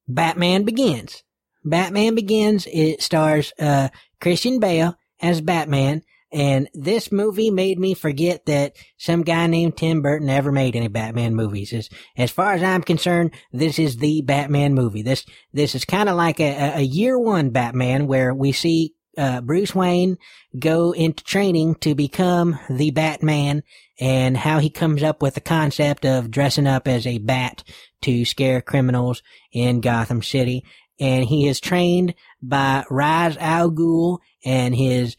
Batman 0.08 0.64
Begins. 0.64 1.24
Batman 1.64 2.16
Begins, 2.16 2.68
it 2.72 3.02
stars, 3.02 3.54
uh, 3.60 3.90
Christian 4.20 4.60
Bale 4.60 4.96
as 5.20 5.42
Batman, 5.42 6.04
and 6.32 6.70
this 6.74 7.12
movie 7.12 7.52
made 7.52 7.78
me 7.78 7.94
forget 7.94 8.46
that 8.46 8.76
some 8.98 9.24
guy 9.24 9.48
named 9.48 9.76
Tim 9.76 10.02
Burton 10.02 10.30
ever 10.30 10.52
made 10.52 10.76
any 10.76 10.88
Batman 10.88 11.36
movies. 11.36 11.74
As, 11.74 11.90
as 12.16 12.32
far 12.32 12.54
as 12.54 12.64
I'm 12.64 12.84
concerned, 12.84 13.34
this 13.52 13.78
is 13.78 13.98
the 13.98 14.22
Batman 14.22 14.74
movie. 14.74 15.02
This, 15.02 15.26
this 15.52 15.76
is 15.76 15.84
kind 15.84 16.08
of 16.08 16.16
like 16.16 16.40
a, 16.40 16.78
a 16.78 16.82
year 16.82 17.20
one 17.20 17.50
Batman 17.50 18.08
where 18.08 18.34
we 18.34 18.54
see 18.54 18.94
uh, 19.18 19.42
Bruce 19.42 19.76
Wayne 19.76 20.18
go 20.58 20.92
into 20.92 21.24
training 21.24 21.76
to 21.76 21.96
become 21.96 22.60
the 22.70 22.92
Batman 22.92 23.64
and 24.00 24.38
how 24.38 24.60
he 24.60 24.70
comes 24.70 25.04
up 25.04 25.22
with 25.22 25.36
the 25.36 25.42
concept 25.42 26.06
of 26.06 26.32
dressing 26.32 26.68
up 26.68 26.88
as 26.88 27.06
a 27.06 27.18
bat 27.18 27.64
to 28.02 28.26
scare 28.26 28.62
criminals 28.62 29.22
in 29.52 29.82
Gotham 29.82 30.24
City. 30.24 30.64
And 31.00 31.26
he 31.26 31.48
is 31.48 31.60
trained 31.60 32.16
by 32.42 32.86
Ra's 32.90 33.38
al 33.38 33.72
Ghul 33.72 34.20
and 34.46 34.76
his 34.76 35.16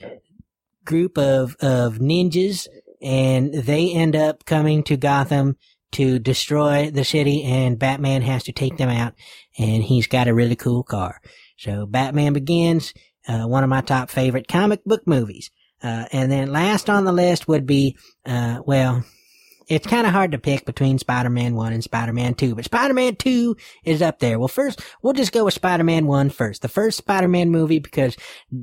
group 0.85 1.19
of, 1.19 1.57
of 1.61 1.99
ninjas 1.99 2.69
and 3.01 3.53
they 3.53 3.93
end 3.93 4.15
up 4.15 4.45
coming 4.45 4.83
to 4.85 4.97
Gotham 4.97 5.57
to 5.93 6.19
destroy 6.19 6.91
the 6.91 7.05
city 7.05 7.43
and 7.43 7.79
Batman 7.79 8.23
has 8.23 8.45
to 8.45 8.53
take 8.53 8.79
them 8.79 8.89
out 8.89 9.15
and 9.59 9.83
he's 9.83 10.07
got 10.07 10.29
a 10.29 10.35
really 10.35 10.57
cool 10.57 10.83
car. 10.83 11.21
So 11.59 11.87
Batman 11.87 12.33
Begins 12.33 12.95
uh, 13.29 13.45
one 13.45 13.65
of 13.65 13.71
my 13.71 13.81
top 13.81 14.11
favorite 14.11 14.49
comic 14.49 14.85
book 14.85 15.07
movies. 15.07 15.51
Uh, 15.83 16.07
and 16.13 16.31
then 16.31 16.53
last 16.53 16.89
on 16.89 17.05
the 17.05 17.13
list 17.13 17.49
would 17.49 17.67
be, 17.67 17.97
uh, 18.25 18.61
well, 18.65 19.05
it's 19.69 19.87
kind 19.87 20.07
of 20.07 20.13
hard 20.13 20.33
to 20.33 20.39
pick 20.39 20.67
between 20.67 20.99
Spider-Man 20.99 21.55
1 21.55 21.73
and 21.73 21.83
Spider-Man 21.83 22.35
2, 22.35 22.55
but 22.55 22.65
Spider-Man 22.65 23.17
2 23.17 23.57
is 23.85 24.03
up 24.03 24.19
there. 24.19 24.39
Well, 24.39 24.49
first, 24.49 24.83
we'll 25.03 25.13
just 25.13 25.33
go 25.33 25.45
with 25.45 25.55
Spider-Man 25.55 26.07
1 26.07 26.31
first. 26.31 26.63
The 26.63 26.69
first 26.69 26.99
Spider-Man 26.99 27.51
movie 27.51 27.79
because 27.79 28.17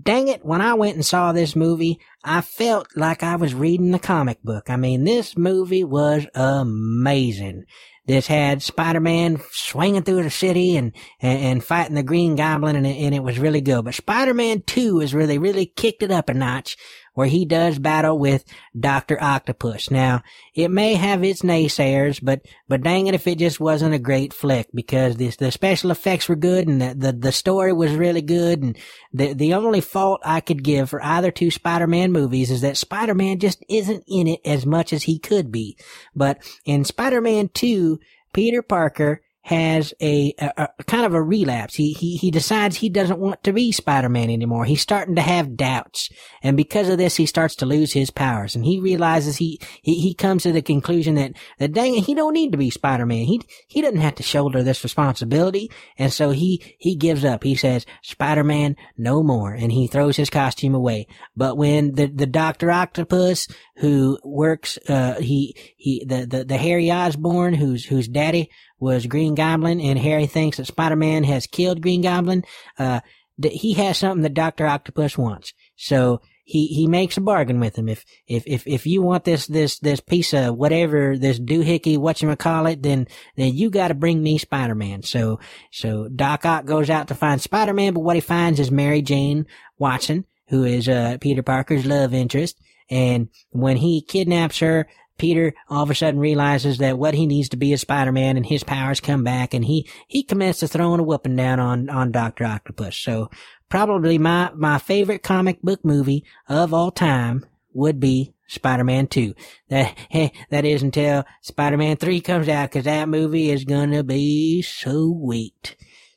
dang 0.03 0.27
it, 0.27 0.45
when 0.45 0.61
I 0.61 0.75
went 0.75 0.95
and 0.95 1.05
saw 1.05 1.31
this 1.31 1.55
movie, 1.55 1.99
I 2.23 2.41
felt 2.41 2.87
like 2.95 3.23
I 3.23 3.37
was 3.37 3.53
reading 3.53 3.91
the 3.91 3.99
comic 3.99 4.43
book. 4.43 4.69
I 4.69 4.75
mean, 4.75 5.03
this 5.03 5.37
movie 5.37 5.83
was 5.83 6.27
amazing. 6.35 7.63
This 8.09 8.25
had 8.25 8.63
Spider-Man 8.63 9.39
swinging 9.51 10.01
through 10.01 10.23
the 10.23 10.31
city 10.31 10.75
and, 10.75 10.93
and, 11.21 11.39
and 11.39 11.63
fighting 11.63 11.93
the 11.93 12.01
Green 12.01 12.35
Goblin 12.35 12.75
and 12.75 12.87
it, 12.87 12.97
and 12.97 13.13
it 13.13 13.21
was 13.21 13.37
really 13.37 13.61
good. 13.61 13.85
But 13.85 13.93
Spider-Man 13.93 14.63
2 14.65 15.01
is 15.01 15.13
where 15.13 15.27
they 15.27 15.37
really 15.37 15.67
kicked 15.67 16.01
it 16.01 16.09
up 16.09 16.27
a 16.27 16.33
notch 16.33 16.75
where 17.19 17.27
he 17.27 17.43
does 17.43 17.77
battle 17.77 18.17
with 18.17 18.45
Dr. 18.79 19.21
Octopus. 19.21 19.91
Now, 19.91 20.23
it 20.55 20.71
may 20.71 20.93
have 20.93 21.21
its 21.21 21.41
naysayers, 21.41 22.21
but, 22.23 22.45
but 22.69 22.81
dang 22.81 23.07
it 23.07 23.13
if 23.13 23.27
it 23.27 23.39
just 23.39 23.59
wasn't 23.59 23.93
a 23.93 23.99
great 23.99 24.31
flick 24.31 24.69
because 24.73 25.17
this, 25.17 25.35
the 25.35 25.51
special 25.51 25.91
effects 25.91 26.29
were 26.29 26.37
good 26.37 26.69
and 26.69 26.81
the, 26.81 26.93
the, 26.95 27.11
the 27.11 27.31
story 27.33 27.73
was 27.73 27.91
really 27.91 28.21
good. 28.21 28.63
And 28.63 28.77
the, 29.11 29.33
the 29.33 29.53
only 29.53 29.81
fault 29.81 30.21
I 30.23 30.39
could 30.39 30.63
give 30.63 30.91
for 30.91 31.03
either 31.03 31.29
two 31.29 31.51
Spider-Man 31.51 32.13
movies 32.13 32.51
is 32.51 32.61
that 32.61 32.77
Spider-Man 32.77 33.39
just 33.39 33.65
isn't 33.67 34.05
in 34.07 34.27
it 34.27 34.39
as 34.45 34.65
much 34.65 34.93
as 34.93 35.03
he 35.03 35.19
could 35.19 35.51
be. 35.51 35.75
But 36.15 36.41
in 36.63 36.85
Spider-Man 36.85 37.49
2, 37.53 37.99
Peter 38.31 38.61
Parker 38.61 39.21
has 39.41 39.93
a, 40.01 40.33
a, 40.37 40.69
a, 40.77 40.83
kind 40.83 41.05
of 41.05 41.13
a 41.13 41.21
relapse. 41.21 41.75
He, 41.75 41.93
he, 41.93 42.17
he 42.17 42.29
decides 42.29 42.75
he 42.75 42.89
doesn't 42.89 43.19
want 43.19 43.43
to 43.43 43.53
be 43.53 43.71
Spider-Man 43.71 44.29
anymore. 44.29 44.65
He's 44.65 44.81
starting 44.81 45.15
to 45.15 45.21
have 45.21 45.55
doubts. 45.55 46.09
And 46.43 46.57
because 46.57 46.89
of 46.89 46.97
this, 46.97 47.15
he 47.15 47.25
starts 47.25 47.55
to 47.55 47.65
lose 47.65 47.93
his 47.93 48.11
powers. 48.11 48.55
And 48.55 48.65
he 48.65 48.79
realizes 48.79 49.37
he, 49.37 49.59
he, 49.81 49.95
he 49.95 50.13
comes 50.13 50.43
to 50.43 50.51
the 50.51 50.61
conclusion 50.61 51.15
that, 51.15 51.33
that 51.57 51.71
dang 51.71 51.95
it, 51.95 52.03
he 52.03 52.13
don't 52.13 52.33
need 52.33 52.51
to 52.51 52.57
be 52.57 52.69
Spider-Man. 52.69 53.25
He, 53.25 53.41
he 53.67 53.81
doesn't 53.81 54.01
have 54.01 54.15
to 54.15 54.23
shoulder 54.23 54.61
this 54.61 54.83
responsibility. 54.83 55.71
And 55.97 56.11
so 56.11 56.31
he, 56.31 56.75
he 56.77 56.95
gives 56.95 57.23
up. 57.23 57.43
He 57.43 57.55
says, 57.55 57.85
Spider-Man, 58.03 58.75
no 58.97 59.23
more. 59.23 59.53
And 59.53 59.71
he 59.71 59.87
throws 59.87 60.17
his 60.17 60.29
costume 60.29 60.75
away. 60.75 61.07
But 61.35 61.57
when 61.57 61.95
the, 61.95 62.07
the 62.07 62.27
Dr. 62.27 62.71
Octopus, 62.71 63.47
who 63.77 64.19
works, 64.23 64.77
uh, 64.89 65.15
he, 65.15 65.55
he, 65.77 66.03
the, 66.05 66.25
the, 66.25 66.43
the 66.43 66.57
Harry 66.57 66.91
Osborn, 66.91 67.53
who's, 67.53 67.85
whose 67.85 68.07
daddy 68.07 68.51
was 68.79 69.05
Green 69.05 69.35
Goblin, 69.35 69.81
and 69.81 69.99
Harry 69.99 70.27
thinks 70.27 70.57
that 70.57 70.67
Spider-Man 70.67 71.23
has 71.23 71.47
killed 71.47 71.81
Green 71.81 72.01
Goblin. 72.01 72.43
Uh, 72.77 73.01
that 73.39 73.53
he 73.53 73.73
has 73.73 73.97
something 73.97 74.21
that 74.21 74.33
Doctor 74.33 74.67
Octopus 74.67 75.17
wants. 75.17 75.53
So 75.75 76.21
he 76.43 76.67
he 76.67 76.87
makes 76.87 77.15
a 77.15 77.21
bargain 77.21 77.59
with 77.59 77.77
him. 77.77 77.87
If 77.87 78.03
if 78.27 78.43
if 78.45 78.67
if 78.67 78.85
you 78.85 79.01
want 79.01 79.23
this 79.23 79.47
this 79.47 79.79
this 79.79 79.99
piece 79.99 80.33
of 80.33 80.55
whatever 80.55 81.17
this 81.17 81.39
doohickey 81.39 81.97
what 81.97 82.21
you 82.21 82.35
call 82.35 82.65
it, 82.67 82.83
then 82.83 83.07
then 83.37 83.55
you 83.55 83.69
got 83.69 83.89
to 83.89 83.93
bring 83.93 84.21
me 84.21 84.37
Spider 84.37 84.75
Man. 84.75 85.03
So 85.03 85.39
so 85.71 86.09
Doc 86.09 86.45
Ock 86.45 86.65
goes 86.65 86.89
out 86.89 87.07
to 87.07 87.15
find 87.15 87.41
Spider 87.41 87.73
Man, 87.73 87.93
but 87.93 88.01
what 88.01 88.15
he 88.15 88.21
finds 88.21 88.59
is 88.59 88.71
Mary 88.71 89.01
Jane 89.01 89.45
Watson, 89.77 90.25
who 90.49 90.63
is 90.63 90.89
uh 90.89 91.17
Peter 91.21 91.43
Parker's 91.43 91.85
love 91.85 92.13
interest. 92.13 92.59
And 92.89 93.29
when 93.51 93.77
he 93.77 94.01
kidnaps 94.01 94.59
her, 94.59 94.87
Peter 95.19 95.53
all 95.69 95.83
of 95.83 95.91
a 95.91 95.95
sudden 95.95 96.19
realizes 96.19 96.79
that 96.79 96.97
what 96.97 97.13
he 97.13 97.27
needs 97.27 97.49
to 97.49 97.57
be 97.57 97.73
is 97.73 97.81
Spider-Man 97.81 98.37
and 98.37 98.45
his 98.45 98.63
powers 98.63 98.99
come 98.99 99.23
back 99.23 99.53
and 99.53 99.65
he, 99.65 99.87
he 100.07 100.23
commences 100.23 100.71
throwing 100.71 100.99
a 100.99 101.03
whooping 101.03 101.35
down 101.35 101.59
on, 101.59 101.89
on 101.89 102.11
Dr. 102.11 102.45
Octopus. 102.45 102.97
So 102.97 103.29
probably 103.69 104.17
my, 104.17 104.51
my 104.55 104.79
favorite 104.79 105.21
comic 105.21 105.61
book 105.61 105.85
movie 105.85 106.25
of 106.47 106.73
all 106.73 106.89
time 106.91 107.45
would 107.73 107.99
be 107.99 108.33
Spider-Man 108.47 109.07
2. 109.07 109.35
That, 109.69 109.95
that 110.49 110.65
is 110.65 110.81
until 110.81 111.25
Spider-Man 111.41 111.97
3 111.97 112.21
comes 112.21 112.49
out 112.49 112.71
cause 112.71 112.85
that 112.85 113.09
movie 113.09 113.51
is 113.51 113.65
gonna 113.65 114.03
be 114.03 114.61
so 114.61 115.13
sweet. 115.19 115.75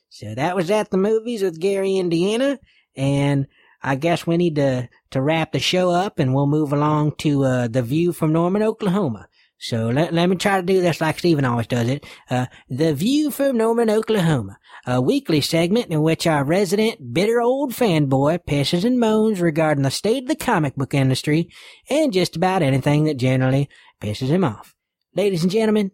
So 0.09 0.33
that 0.35 0.55
was 0.55 0.71
at 0.71 0.91
the 0.91 0.97
movies 0.97 1.41
with 1.41 1.59
Gary, 1.59 1.97
Indiana 1.97 2.59
and 2.95 3.47
I 3.83 3.95
guess 3.95 4.25
we 4.25 4.37
need 4.37 4.55
to, 4.55 4.89
to 5.11 5.21
wrap 5.21 5.51
the 5.51 5.59
show 5.59 5.89
up 5.89 6.19
and 6.19 6.33
we'll 6.33 6.47
move 6.47 6.71
along 6.71 7.15
to, 7.19 7.43
uh, 7.43 7.67
the 7.67 7.83
view 7.83 8.13
from 8.13 8.31
Norman, 8.33 8.63
Oklahoma. 8.63 9.27
So 9.63 9.87
let, 9.87 10.13
let 10.13 10.27
me 10.27 10.35
try 10.35 10.57
to 10.57 10.65
do 10.65 10.81
this 10.81 10.99
like 10.99 11.19
Stephen 11.19 11.45
always 11.45 11.67
does 11.67 11.87
it. 11.87 12.05
Uh, 12.29 12.47
the 12.69 12.93
view 12.93 13.31
from 13.31 13.57
Norman, 13.57 13.89
Oklahoma, 13.89 14.57
a 14.85 15.01
weekly 15.01 15.39
segment 15.39 15.89
in 15.89 16.01
which 16.01 16.27
our 16.27 16.43
resident 16.43 17.13
bitter 17.13 17.39
old 17.39 17.71
fanboy 17.71 18.39
pisses 18.45 18.83
and 18.83 18.99
moans 18.99 19.39
regarding 19.39 19.83
the 19.83 19.91
state 19.91 20.23
of 20.23 20.27
the 20.27 20.35
comic 20.35 20.75
book 20.75 20.93
industry 20.93 21.49
and 21.89 22.11
just 22.11 22.35
about 22.35 22.61
anything 22.61 23.05
that 23.05 23.15
generally 23.15 23.69
pisses 24.01 24.27
him 24.27 24.43
off. 24.43 24.75
Ladies 25.15 25.43
and 25.43 25.51
gentlemen, 25.51 25.91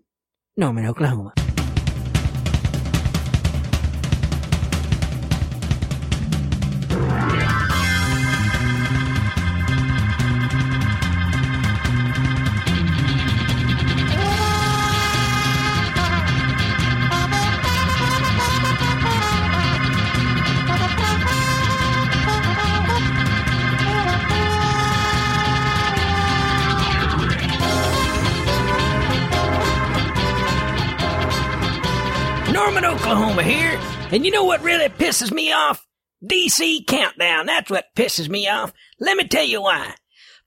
Norman, 0.57 0.87
Oklahoma. 0.87 1.33
And 34.11 34.25
you 34.25 34.31
know 34.31 34.43
what 34.43 34.63
really 34.63 34.89
pisses 34.89 35.31
me 35.31 35.51
off? 35.51 35.85
DC 36.23 36.87
Countdown. 36.87 37.45
That's 37.45 37.69
what 37.69 37.93
pisses 37.95 38.27
me 38.27 38.47
off. 38.47 38.73
Let 38.99 39.17
me 39.17 39.27
tell 39.27 39.43
you 39.45 39.61
why. 39.61 39.93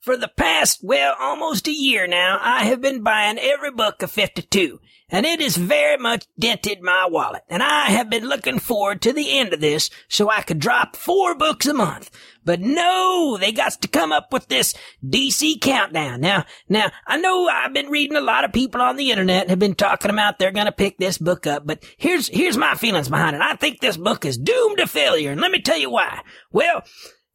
For 0.01 0.17
the 0.17 0.33
past, 0.37 0.81
well, 0.83 1.15
almost 1.21 1.69
a 1.69 1.73
year 1.73 2.09
now, 2.09 2.41
I 2.43 2.65
have 2.65 2.81
been 2.81 3.05
buying 3.05 3.39
every 3.39 3.71
book 3.71 4.03
of 4.03 4.11
52, 4.11 4.81
and 5.13 5.27
it 5.27 5.43
has 5.43 5.57
very 5.57 5.99
much 5.99 6.27
dented 6.39 6.83
my 6.83 7.07
wallet. 7.09 7.43
And 7.49 7.63
I 7.63 7.91
have 7.91 8.09
been 8.09 8.27
looking 8.27 8.59
forward 8.59 9.03
to 9.03 9.13
the 9.13 9.39
end 9.39 9.53
of 9.53 9.61
this 9.61 9.91
so 10.09 10.31
I 10.31 10.41
could 10.41 10.59
drop 10.59 10.97
four 10.97 11.35
books 11.35 11.67
a 11.67 11.75
month. 11.75 12.11
But 12.45 12.61
no, 12.61 13.37
they 13.39 13.53
got 13.53 13.73
to 13.83 13.89
come 13.89 14.11
up 14.11 14.33
with 14.33 14.49
this 14.49 14.75
DC 15.07 15.61
countdown. 15.61 16.23
Now, 16.23 16.47
now, 16.69 16.91
I 17.07 17.19
know 17.19 17.47
I've 17.47 17.75
been 17.75 17.91
reading 17.91 18.17
a 18.17 18.23
lot 18.23 18.45
of 18.45 18.55
people 18.55 18.81
on 18.81 18.97
the 18.97 19.11
internet 19.11 19.51
have 19.51 19.59
been 19.59 19.75
talking 19.75 20.11
about 20.11 20.39
they're 20.39 20.51
gonna 20.51 20.73
pick 20.73 20.97
this 20.97 21.19
book 21.19 21.47
up, 21.47 21.67
but 21.67 21.85
here's, 21.99 22.29
here's 22.29 22.57
my 22.57 22.75
feelings 22.75 23.11
behind 23.11 23.37
it. 23.37 23.43
I 23.43 23.55
think 23.55 23.81
this 23.81 23.99
book 23.99 24.25
is 24.25 24.39
doomed 24.39 24.79
to 24.79 24.87
failure, 24.87 25.31
and 25.31 25.41
let 25.41 25.53
me 25.53 25.61
tell 25.61 25.79
you 25.79 25.91
why. 25.91 26.23
Well, 26.51 26.83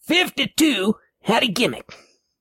52 0.02 0.96
had 1.22 1.44
a 1.44 1.48
gimmick. 1.48 1.94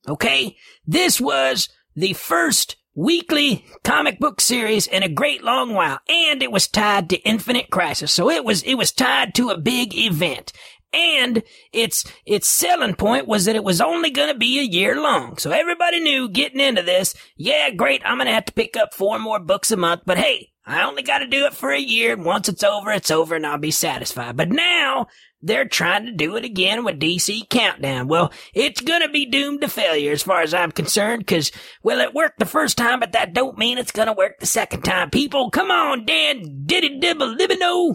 Okay? 0.08 0.56
This 0.86 1.20
was 1.20 1.68
the 1.94 2.14
first 2.14 2.76
weekly 2.96 3.64
comic 3.84 4.18
book 4.18 4.40
series 4.40 4.86
in 4.86 5.02
a 5.02 5.08
great 5.08 5.44
long 5.44 5.74
while, 5.74 6.00
and 6.08 6.42
it 6.42 6.50
was 6.50 6.66
tied 6.66 7.10
to 7.10 7.18
Infinite 7.18 7.70
Crisis. 7.70 8.10
So 8.10 8.30
it 8.30 8.44
was, 8.44 8.62
it 8.64 8.74
was 8.74 8.90
tied 8.90 9.34
to 9.36 9.50
a 9.50 9.58
big 9.58 9.94
event. 9.94 10.52
And 10.92 11.42
its, 11.72 12.04
its 12.24 12.48
selling 12.48 12.94
point 12.94 13.26
was 13.26 13.44
that 13.44 13.56
it 13.56 13.64
was 13.64 13.80
only 13.80 14.10
gonna 14.10 14.36
be 14.36 14.58
a 14.58 14.62
year 14.62 15.00
long. 15.00 15.36
So 15.36 15.50
everybody 15.50 16.00
knew 16.00 16.28
getting 16.28 16.60
into 16.60 16.82
this, 16.82 17.14
yeah, 17.36 17.70
great, 17.70 18.02
I'm 18.04 18.18
gonna 18.18 18.32
have 18.32 18.46
to 18.46 18.52
pick 18.52 18.76
up 18.76 18.94
four 18.94 19.18
more 19.18 19.38
books 19.38 19.70
a 19.70 19.76
month, 19.76 20.02
but 20.06 20.18
hey, 20.18 20.52
I 20.68 20.82
only 20.84 21.02
gotta 21.02 21.28
do 21.28 21.46
it 21.46 21.54
for 21.54 21.70
a 21.70 21.78
year, 21.78 22.12
and 22.14 22.24
once 22.24 22.48
it's 22.48 22.64
over, 22.64 22.90
it's 22.90 23.10
over, 23.12 23.36
and 23.36 23.46
I'll 23.46 23.56
be 23.56 23.70
satisfied. 23.70 24.36
But 24.36 24.48
now, 24.50 25.06
they're 25.40 25.68
trying 25.68 26.06
to 26.06 26.12
do 26.12 26.34
it 26.34 26.44
again 26.44 26.84
with 26.84 26.98
DC 26.98 27.48
Countdown. 27.48 28.08
Well, 28.08 28.32
it's 28.52 28.80
gonna 28.80 29.08
be 29.08 29.26
doomed 29.26 29.60
to 29.60 29.68
failure 29.68 30.10
as 30.10 30.24
far 30.24 30.40
as 30.40 30.52
I'm 30.52 30.72
concerned, 30.72 31.24
cause, 31.26 31.52
well, 31.84 32.00
it 32.00 32.14
worked 32.14 32.40
the 32.40 32.46
first 32.46 32.76
time, 32.76 32.98
but 32.98 33.12
that 33.12 33.32
don't 33.32 33.56
mean 33.58 33.78
it's 33.78 33.92
gonna 33.92 34.12
work 34.12 34.40
the 34.40 34.46
second 34.46 34.82
time. 34.82 35.10
People, 35.10 35.50
come 35.50 35.70
on, 35.70 36.04
Dan 36.04 36.64
Diddy 36.66 36.98
Dibble 36.98 37.36
Libino. 37.36 37.94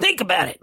Think 0.00 0.22
about 0.22 0.48
it. 0.48 0.60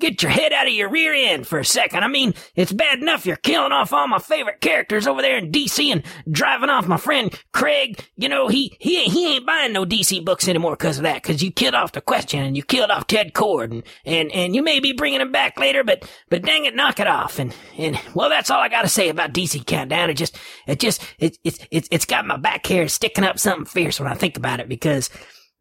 Get 0.00 0.22
your 0.22 0.30
head 0.30 0.52
out 0.52 0.66
of 0.66 0.72
your 0.72 0.88
rear 0.88 1.12
end 1.12 1.46
for 1.46 1.58
a 1.58 1.64
second. 1.64 2.02
I 2.02 2.08
mean, 2.08 2.34
it's 2.54 2.72
bad 2.72 3.00
enough 3.00 3.26
you're 3.26 3.36
killing 3.36 3.72
off 3.72 3.92
all 3.92 4.08
my 4.08 4.18
favorite 4.18 4.62
characters 4.62 5.06
over 5.06 5.20
there 5.20 5.36
in 5.36 5.52
DC 5.52 5.92
and 5.92 6.02
driving 6.30 6.70
off 6.70 6.88
my 6.88 6.96
friend 6.96 7.38
Craig. 7.52 8.02
You 8.16 8.30
know, 8.30 8.48
he, 8.48 8.76
he, 8.80 9.04
he 9.04 9.36
ain't 9.36 9.46
buying 9.46 9.74
no 9.74 9.84
DC 9.84 10.24
books 10.24 10.48
anymore 10.48 10.72
because 10.72 10.96
of 10.96 11.02
that, 11.02 11.22
because 11.22 11.42
you 11.42 11.52
killed 11.52 11.74
off 11.74 11.92
the 11.92 12.00
question 12.00 12.42
and 12.42 12.56
you 12.56 12.62
killed 12.62 12.90
off 12.90 13.06
Ted 13.06 13.34
Kord 13.34 13.72
and, 13.72 13.82
and, 14.06 14.32
and 14.32 14.54
you 14.54 14.62
may 14.62 14.80
be 14.80 14.92
bringing 14.92 15.20
him 15.20 15.32
back 15.32 15.58
later, 15.60 15.84
but, 15.84 16.10
but 16.30 16.42
dang 16.42 16.64
it, 16.64 16.74
knock 16.74 16.98
it 16.98 17.06
off. 17.06 17.38
And, 17.38 17.54
and, 17.76 18.00
well, 18.14 18.30
that's 18.30 18.50
all 18.50 18.60
I 18.60 18.68
gotta 18.68 18.88
say 18.88 19.10
about 19.10 19.34
DC 19.34 19.66
Countdown. 19.66 20.08
It 20.08 20.14
just, 20.14 20.38
it 20.66 20.80
just, 20.80 21.02
it, 21.18 21.36
it, 21.44 21.66
it, 21.70 21.88
it's 21.90 22.06
got 22.06 22.26
my 22.26 22.38
back 22.38 22.66
hair 22.66 22.88
sticking 22.88 23.24
up 23.24 23.38
something 23.38 23.66
fierce 23.66 24.00
when 24.00 24.10
I 24.10 24.14
think 24.14 24.38
about 24.38 24.60
it 24.60 24.68
because 24.68 25.10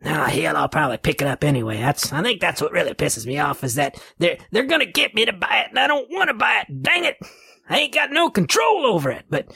Ah, 0.06 0.28
hell, 0.28 0.56
I'll 0.56 0.70
probably 0.70 0.98
pick 0.98 1.22
it 1.22 1.28
up 1.28 1.44
anyway. 1.44 1.78
That's, 1.80 2.14
I 2.14 2.22
think 2.24 2.40
that's 2.40 2.62
what 2.62 2.72
really 2.72 2.94
pisses 2.94 3.26
me 3.26 3.38
off 3.40 3.64
is 3.64 3.76
that 3.76 4.02
they're, 4.18 4.38
they're 4.52 4.66
gonna 4.66 4.86
get 4.86 5.14
me 5.14 5.26
to 5.26 5.34
buy 5.34 5.64
it 5.66 5.70
and 5.72 5.80
I 5.80 5.88
don't 5.88 6.08
want 6.10 6.30
to 6.30 6.34
buy 6.34 6.64
it. 6.68 6.82
Dang 6.82 7.04
it. 7.06 7.18
I 7.70 7.80
ain't 7.80 7.94
got 7.94 8.12
no 8.12 8.30
control 8.30 8.86
over 8.86 9.12
it, 9.12 9.26
but 9.30 9.54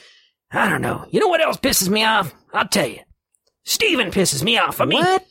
I 0.51 0.69
don't 0.69 0.81
know. 0.81 1.05
You 1.09 1.19
know 1.21 1.27
what 1.29 1.41
else 1.41 1.57
pisses 1.57 1.87
me 1.89 2.03
off? 2.03 2.33
I'll 2.53 2.67
tell 2.67 2.87
you. 2.87 2.99
Steven 3.63 4.11
pisses 4.11 4.43
me 4.43 4.57
off. 4.57 4.81
I 4.81 4.85
mean, 4.85 4.99
What? 5.03 5.25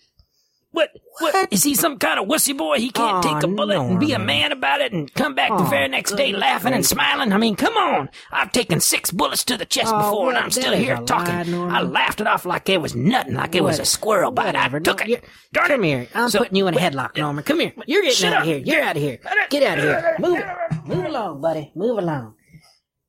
What, 0.73 0.91
what, 1.21 1.53
is 1.53 1.63
he 1.63 1.75
some 1.75 1.99
kind 1.99 2.19
of 2.19 2.27
wussy 2.27 2.57
boy? 2.57 2.79
He 2.79 2.91
can't 2.91 3.25
Aw, 3.25 3.35
take 3.35 3.43
a 3.43 3.47
bullet 3.47 3.79
and 3.79 4.01
be 4.01 4.13
a 4.13 4.19
man 4.19 4.53
about 4.53 4.81
it 4.81 4.93
and 4.93 5.13
come 5.15 5.35
back 5.35 5.49
the 5.51 5.57
Aw, 5.65 5.71
very 5.71 5.89
next 5.89 6.13
day 6.17 6.33
laughing 6.33 6.73
and 6.73 6.85
smiling? 6.85 7.33
I 7.33 7.37
mean, 7.37 7.57
come 7.57 7.77
on. 7.77 8.09
I've 8.31 8.53
taken 8.53 8.81
six 8.81 9.11
bullets 9.11 9.45
to 9.45 9.57
the 9.59 9.67
chest 9.67 9.93
Oh, 9.95 9.99
before 9.99 10.29
and? 10.31 10.39
I'm 10.39 10.51
still 10.51 10.73
here 10.75 10.97
talking. 10.97 11.53
lie, 11.53 11.79
I 11.79 11.83
laughed 11.83 12.21
it 12.23 12.27
off 12.27 12.45
like 12.47 12.69
it 12.71 12.81
was 12.81 12.97
nothing, 12.97 13.35
like 13.35 13.55
it 13.55 13.63
was 13.63 13.79
a 13.79 13.85
squirrel 13.85 14.31
bite. 14.31 14.57
I 14.57 14.63
Whatever. 14.69 14.81
took 14.81 15.07
No, 15.07 15.15
it. 15.15 15.25
Darn 15.53 15.69
Come 15.69 15.85
it. 15.85 15.87
here. 15.89 16.09
I'm 16.15 16.31
So- 16.31 16.39
putting 16.39 16.57
you 16.57 16.67
in 16.69 16.75
a 16.75 16.79
headlock, 16.79 17.17
Norman. 17.19 17.45
Come 17.45 17.61
here. 17.61 17.73
You're 17.87 18.03
getting 18.03 18.33
out 18.33 18.41
of 18.41 18.47
here. 18.47 18.59
You're 18.59 18.83
out 18.83 18.97
of 18.97 19.03
here. 19.03 19.19
Get 19.51 19.63
out 19.63 19.79
of 19.79 19.85
here. 19.85 20.17
Move, 20.19 20.43
move 20.87 21.05
along, 21.05 21.41
buddy. 21.43 21.71
Move 21.75 21.99
along. 21.99 22.35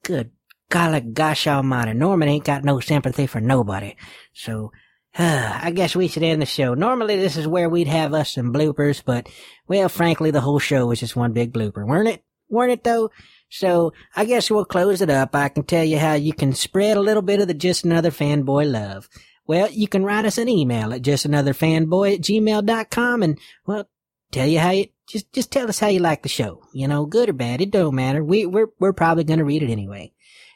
Good 0.04 0.32
golly 0.70 1.00
gosh 1.02 1.48
almighty. 1.48 1.94
Norman 1.94 2.28
ain't 2.28 2.44
got 2.44 2.64
no 2.64 2.80
sympathy 2.80 3.28
for 3.28 3.40
nobody. 3.40 3.96
So, 4.34 4.72
I 5.18 5.72
guess 5.76 5.96
we 5.96 6.08
should 6.08 6.24
end 6.24 6.42
the 6.42 6.48
show. 6.48 6.74
Normally 6.74 7.18
this 7.18 7.38
is 7.38 7.48
where 7.48 7.70
we'd 7.70 7.88
have 7.88 8.14
us 8.14 8.34
some 8.34 8.52
bloopers, 8.52 9.04
but, 9.06 9.30
well, 9.68 9.88
frankly, 9.88 10.32
the 10.32 10.42
whole 10.42 10.60
show 10.60 10.88
was 10.88 11.00
just 11.00 11.16
one 11.16 11.34
big 11.34 11.54
blooper, 11.54 11.86
weren't 11.86 12.10
it? 12.10 12.24
Weren't 12.50 12.72
it 12.72 12.84
though? 12.84 13.12
So, 13.50 13.94
I 14.16 14.26
guess 14.26 14.50
we'll 14.50 14.66
close 14.66 15.02
it 15.02 15.12
up. 15.12 15.36
I 15.36 15.50
can 15.50 15.64
tell 15.64 15.84
you 15.84 16.00
how 16.00 16.14
you 16.14 16.34
can 16.34 16.54
spread 16.54 16.98
a 16.98 17.02
little 17.02 17.22
bit 17.22 17.40
of 17.40 17.48
the 17.48 17.54
Just 17.54 17.86
Another 17.86 18.10
Fanboy 18.10 18.72
love. 18.72 19.08
Well, 19.46 19.70
you 19.70 19.88
can 19.88 20.04
write 20.04 20.26
us 20.26 20.40
an 20.40 20.50
email 20.50 20.92
at 20.94 21.04
justanotherfanboy 21.04 22.16
at 22.16 22.22
gmail.com 22.22 23.22
and, 23.22 23.40
well, 23.68 23.88
tell 24.32 24.48
you 24.48 24.58
how 24.58 24.72
you, 24.72 24.88
just, 25.08 25.32
just 25.32 25.52
tell 25.52 25.70
us 25.70 25.80
how 25.80 25.88
you 25.90 26.00
like 26.00 26.24
the 26.24 26.30
show. 26.30 26.64
You 26.74 26.88
know, 26.88 27.06
good 27.06 27.30
or 27.30 27.34
bad, 27.34 27.62
it 27.62 27.70
don't 27.70 27.94
matter. 27.94 28.24
We, 28.24 28.48
we're, 28.48 28.70
we're 28.80 28.94
probably 28.94 29.26
gonna 29.26 29.46
read 29.46 29.62
it 29.62 29.70
anyway. 29.70 30.14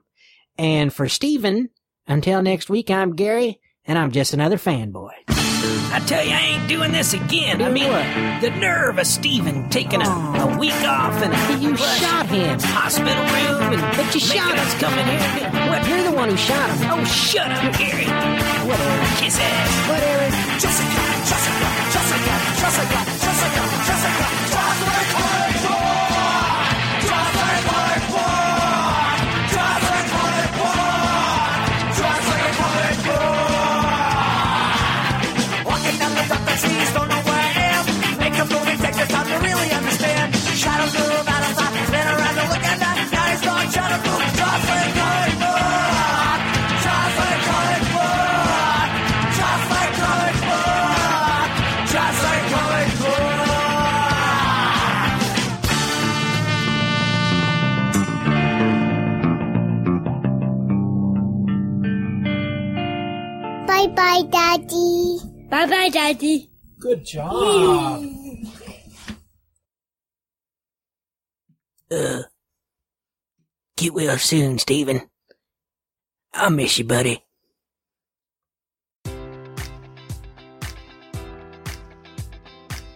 And 0.59 0.93
for 0.93 1.09
Steven, 1.09 1.71
until 2.07 2.43
next 2.43 2.71
week, 2.71 2.91
I'm 2.91 3.15
Gary, 3.17 3.61
and 3.87 3.99
I'm 3.99 4.13
just 4.13 4.33
another 4.35 4.57
fanboy. 4.57 5.11
I 5.29 5.99
tell 6.07 6.25
you, 6.25 6.33
I 6.33 6.41
ain't 6.59 6.69
doing 6.69 6.93
this 6.93 7.15
again. 7.15 7.63
I 7.63 7.71
mean, 7.71 7.89
what? 7.91 8.41
the 8.43 8.51
nerve 8.59 8.99
of 8.99 9.07
Steven 9.07 9.71
taking 9.71 10.03
a, 10.03 10.07
a 10.09 10.59
week 10.59 10.75
off 10.87 11.15
and 11.23 11.33
a 11.33 11.63
You 11.63 11.77
shot 11.77 12.27
him. 12.27 12.59
hospital 12.61 13.15
room 13.15 13.73
and 13.73 13.83
But 13.97 14.13
you 14.15 14.21
shot 14.21 14.53
us 14.59 14.75
come 14.79 14.93
in 14.99 15.07
here. 15.07 15.51
What? 15.71 15.87
You're 15.89 16.03
the 16.11 16.17
one 16.17 16.29
who 16.31 16.37
shot 16.37 16.69
him. 16.71 16.91
Oh, 16.91 17.05
shut 17.05 17.47
up, 17.51 17.73
Gary. 17.79 18.07
Whatever. 18.67 19.07
Kiss 19.23 19.39
ass. 19.41 19.71
Whatever. 19.89 20.27
Jessica, 20.59 21.03
Jessica, 21.31 21.69
Jessica, 21.95 22.35
Jessica, 22.61 23.01
Jessica, 23.25 23.63
Jessica, 23.87 24.27
just 24.51 24.59
like 24.59 24.91
comic 24.91 25.71
book, 25.71 25.74
Bye 65.65 65.71
bye, 65.71 65.89
Daddy. 65.89 66.51
Good 66.79 67.07
job. 67.07 68.05
Uh, 71.91 72.23
get 73.75 73.95
well 73.95 74.19
soon, 74.19 74.59
Stephen. 74.59 75.09
I'll 76.35 76.51
miss 76.51 76.77
you, 76.77 76.85
buddy. 76.85 77.25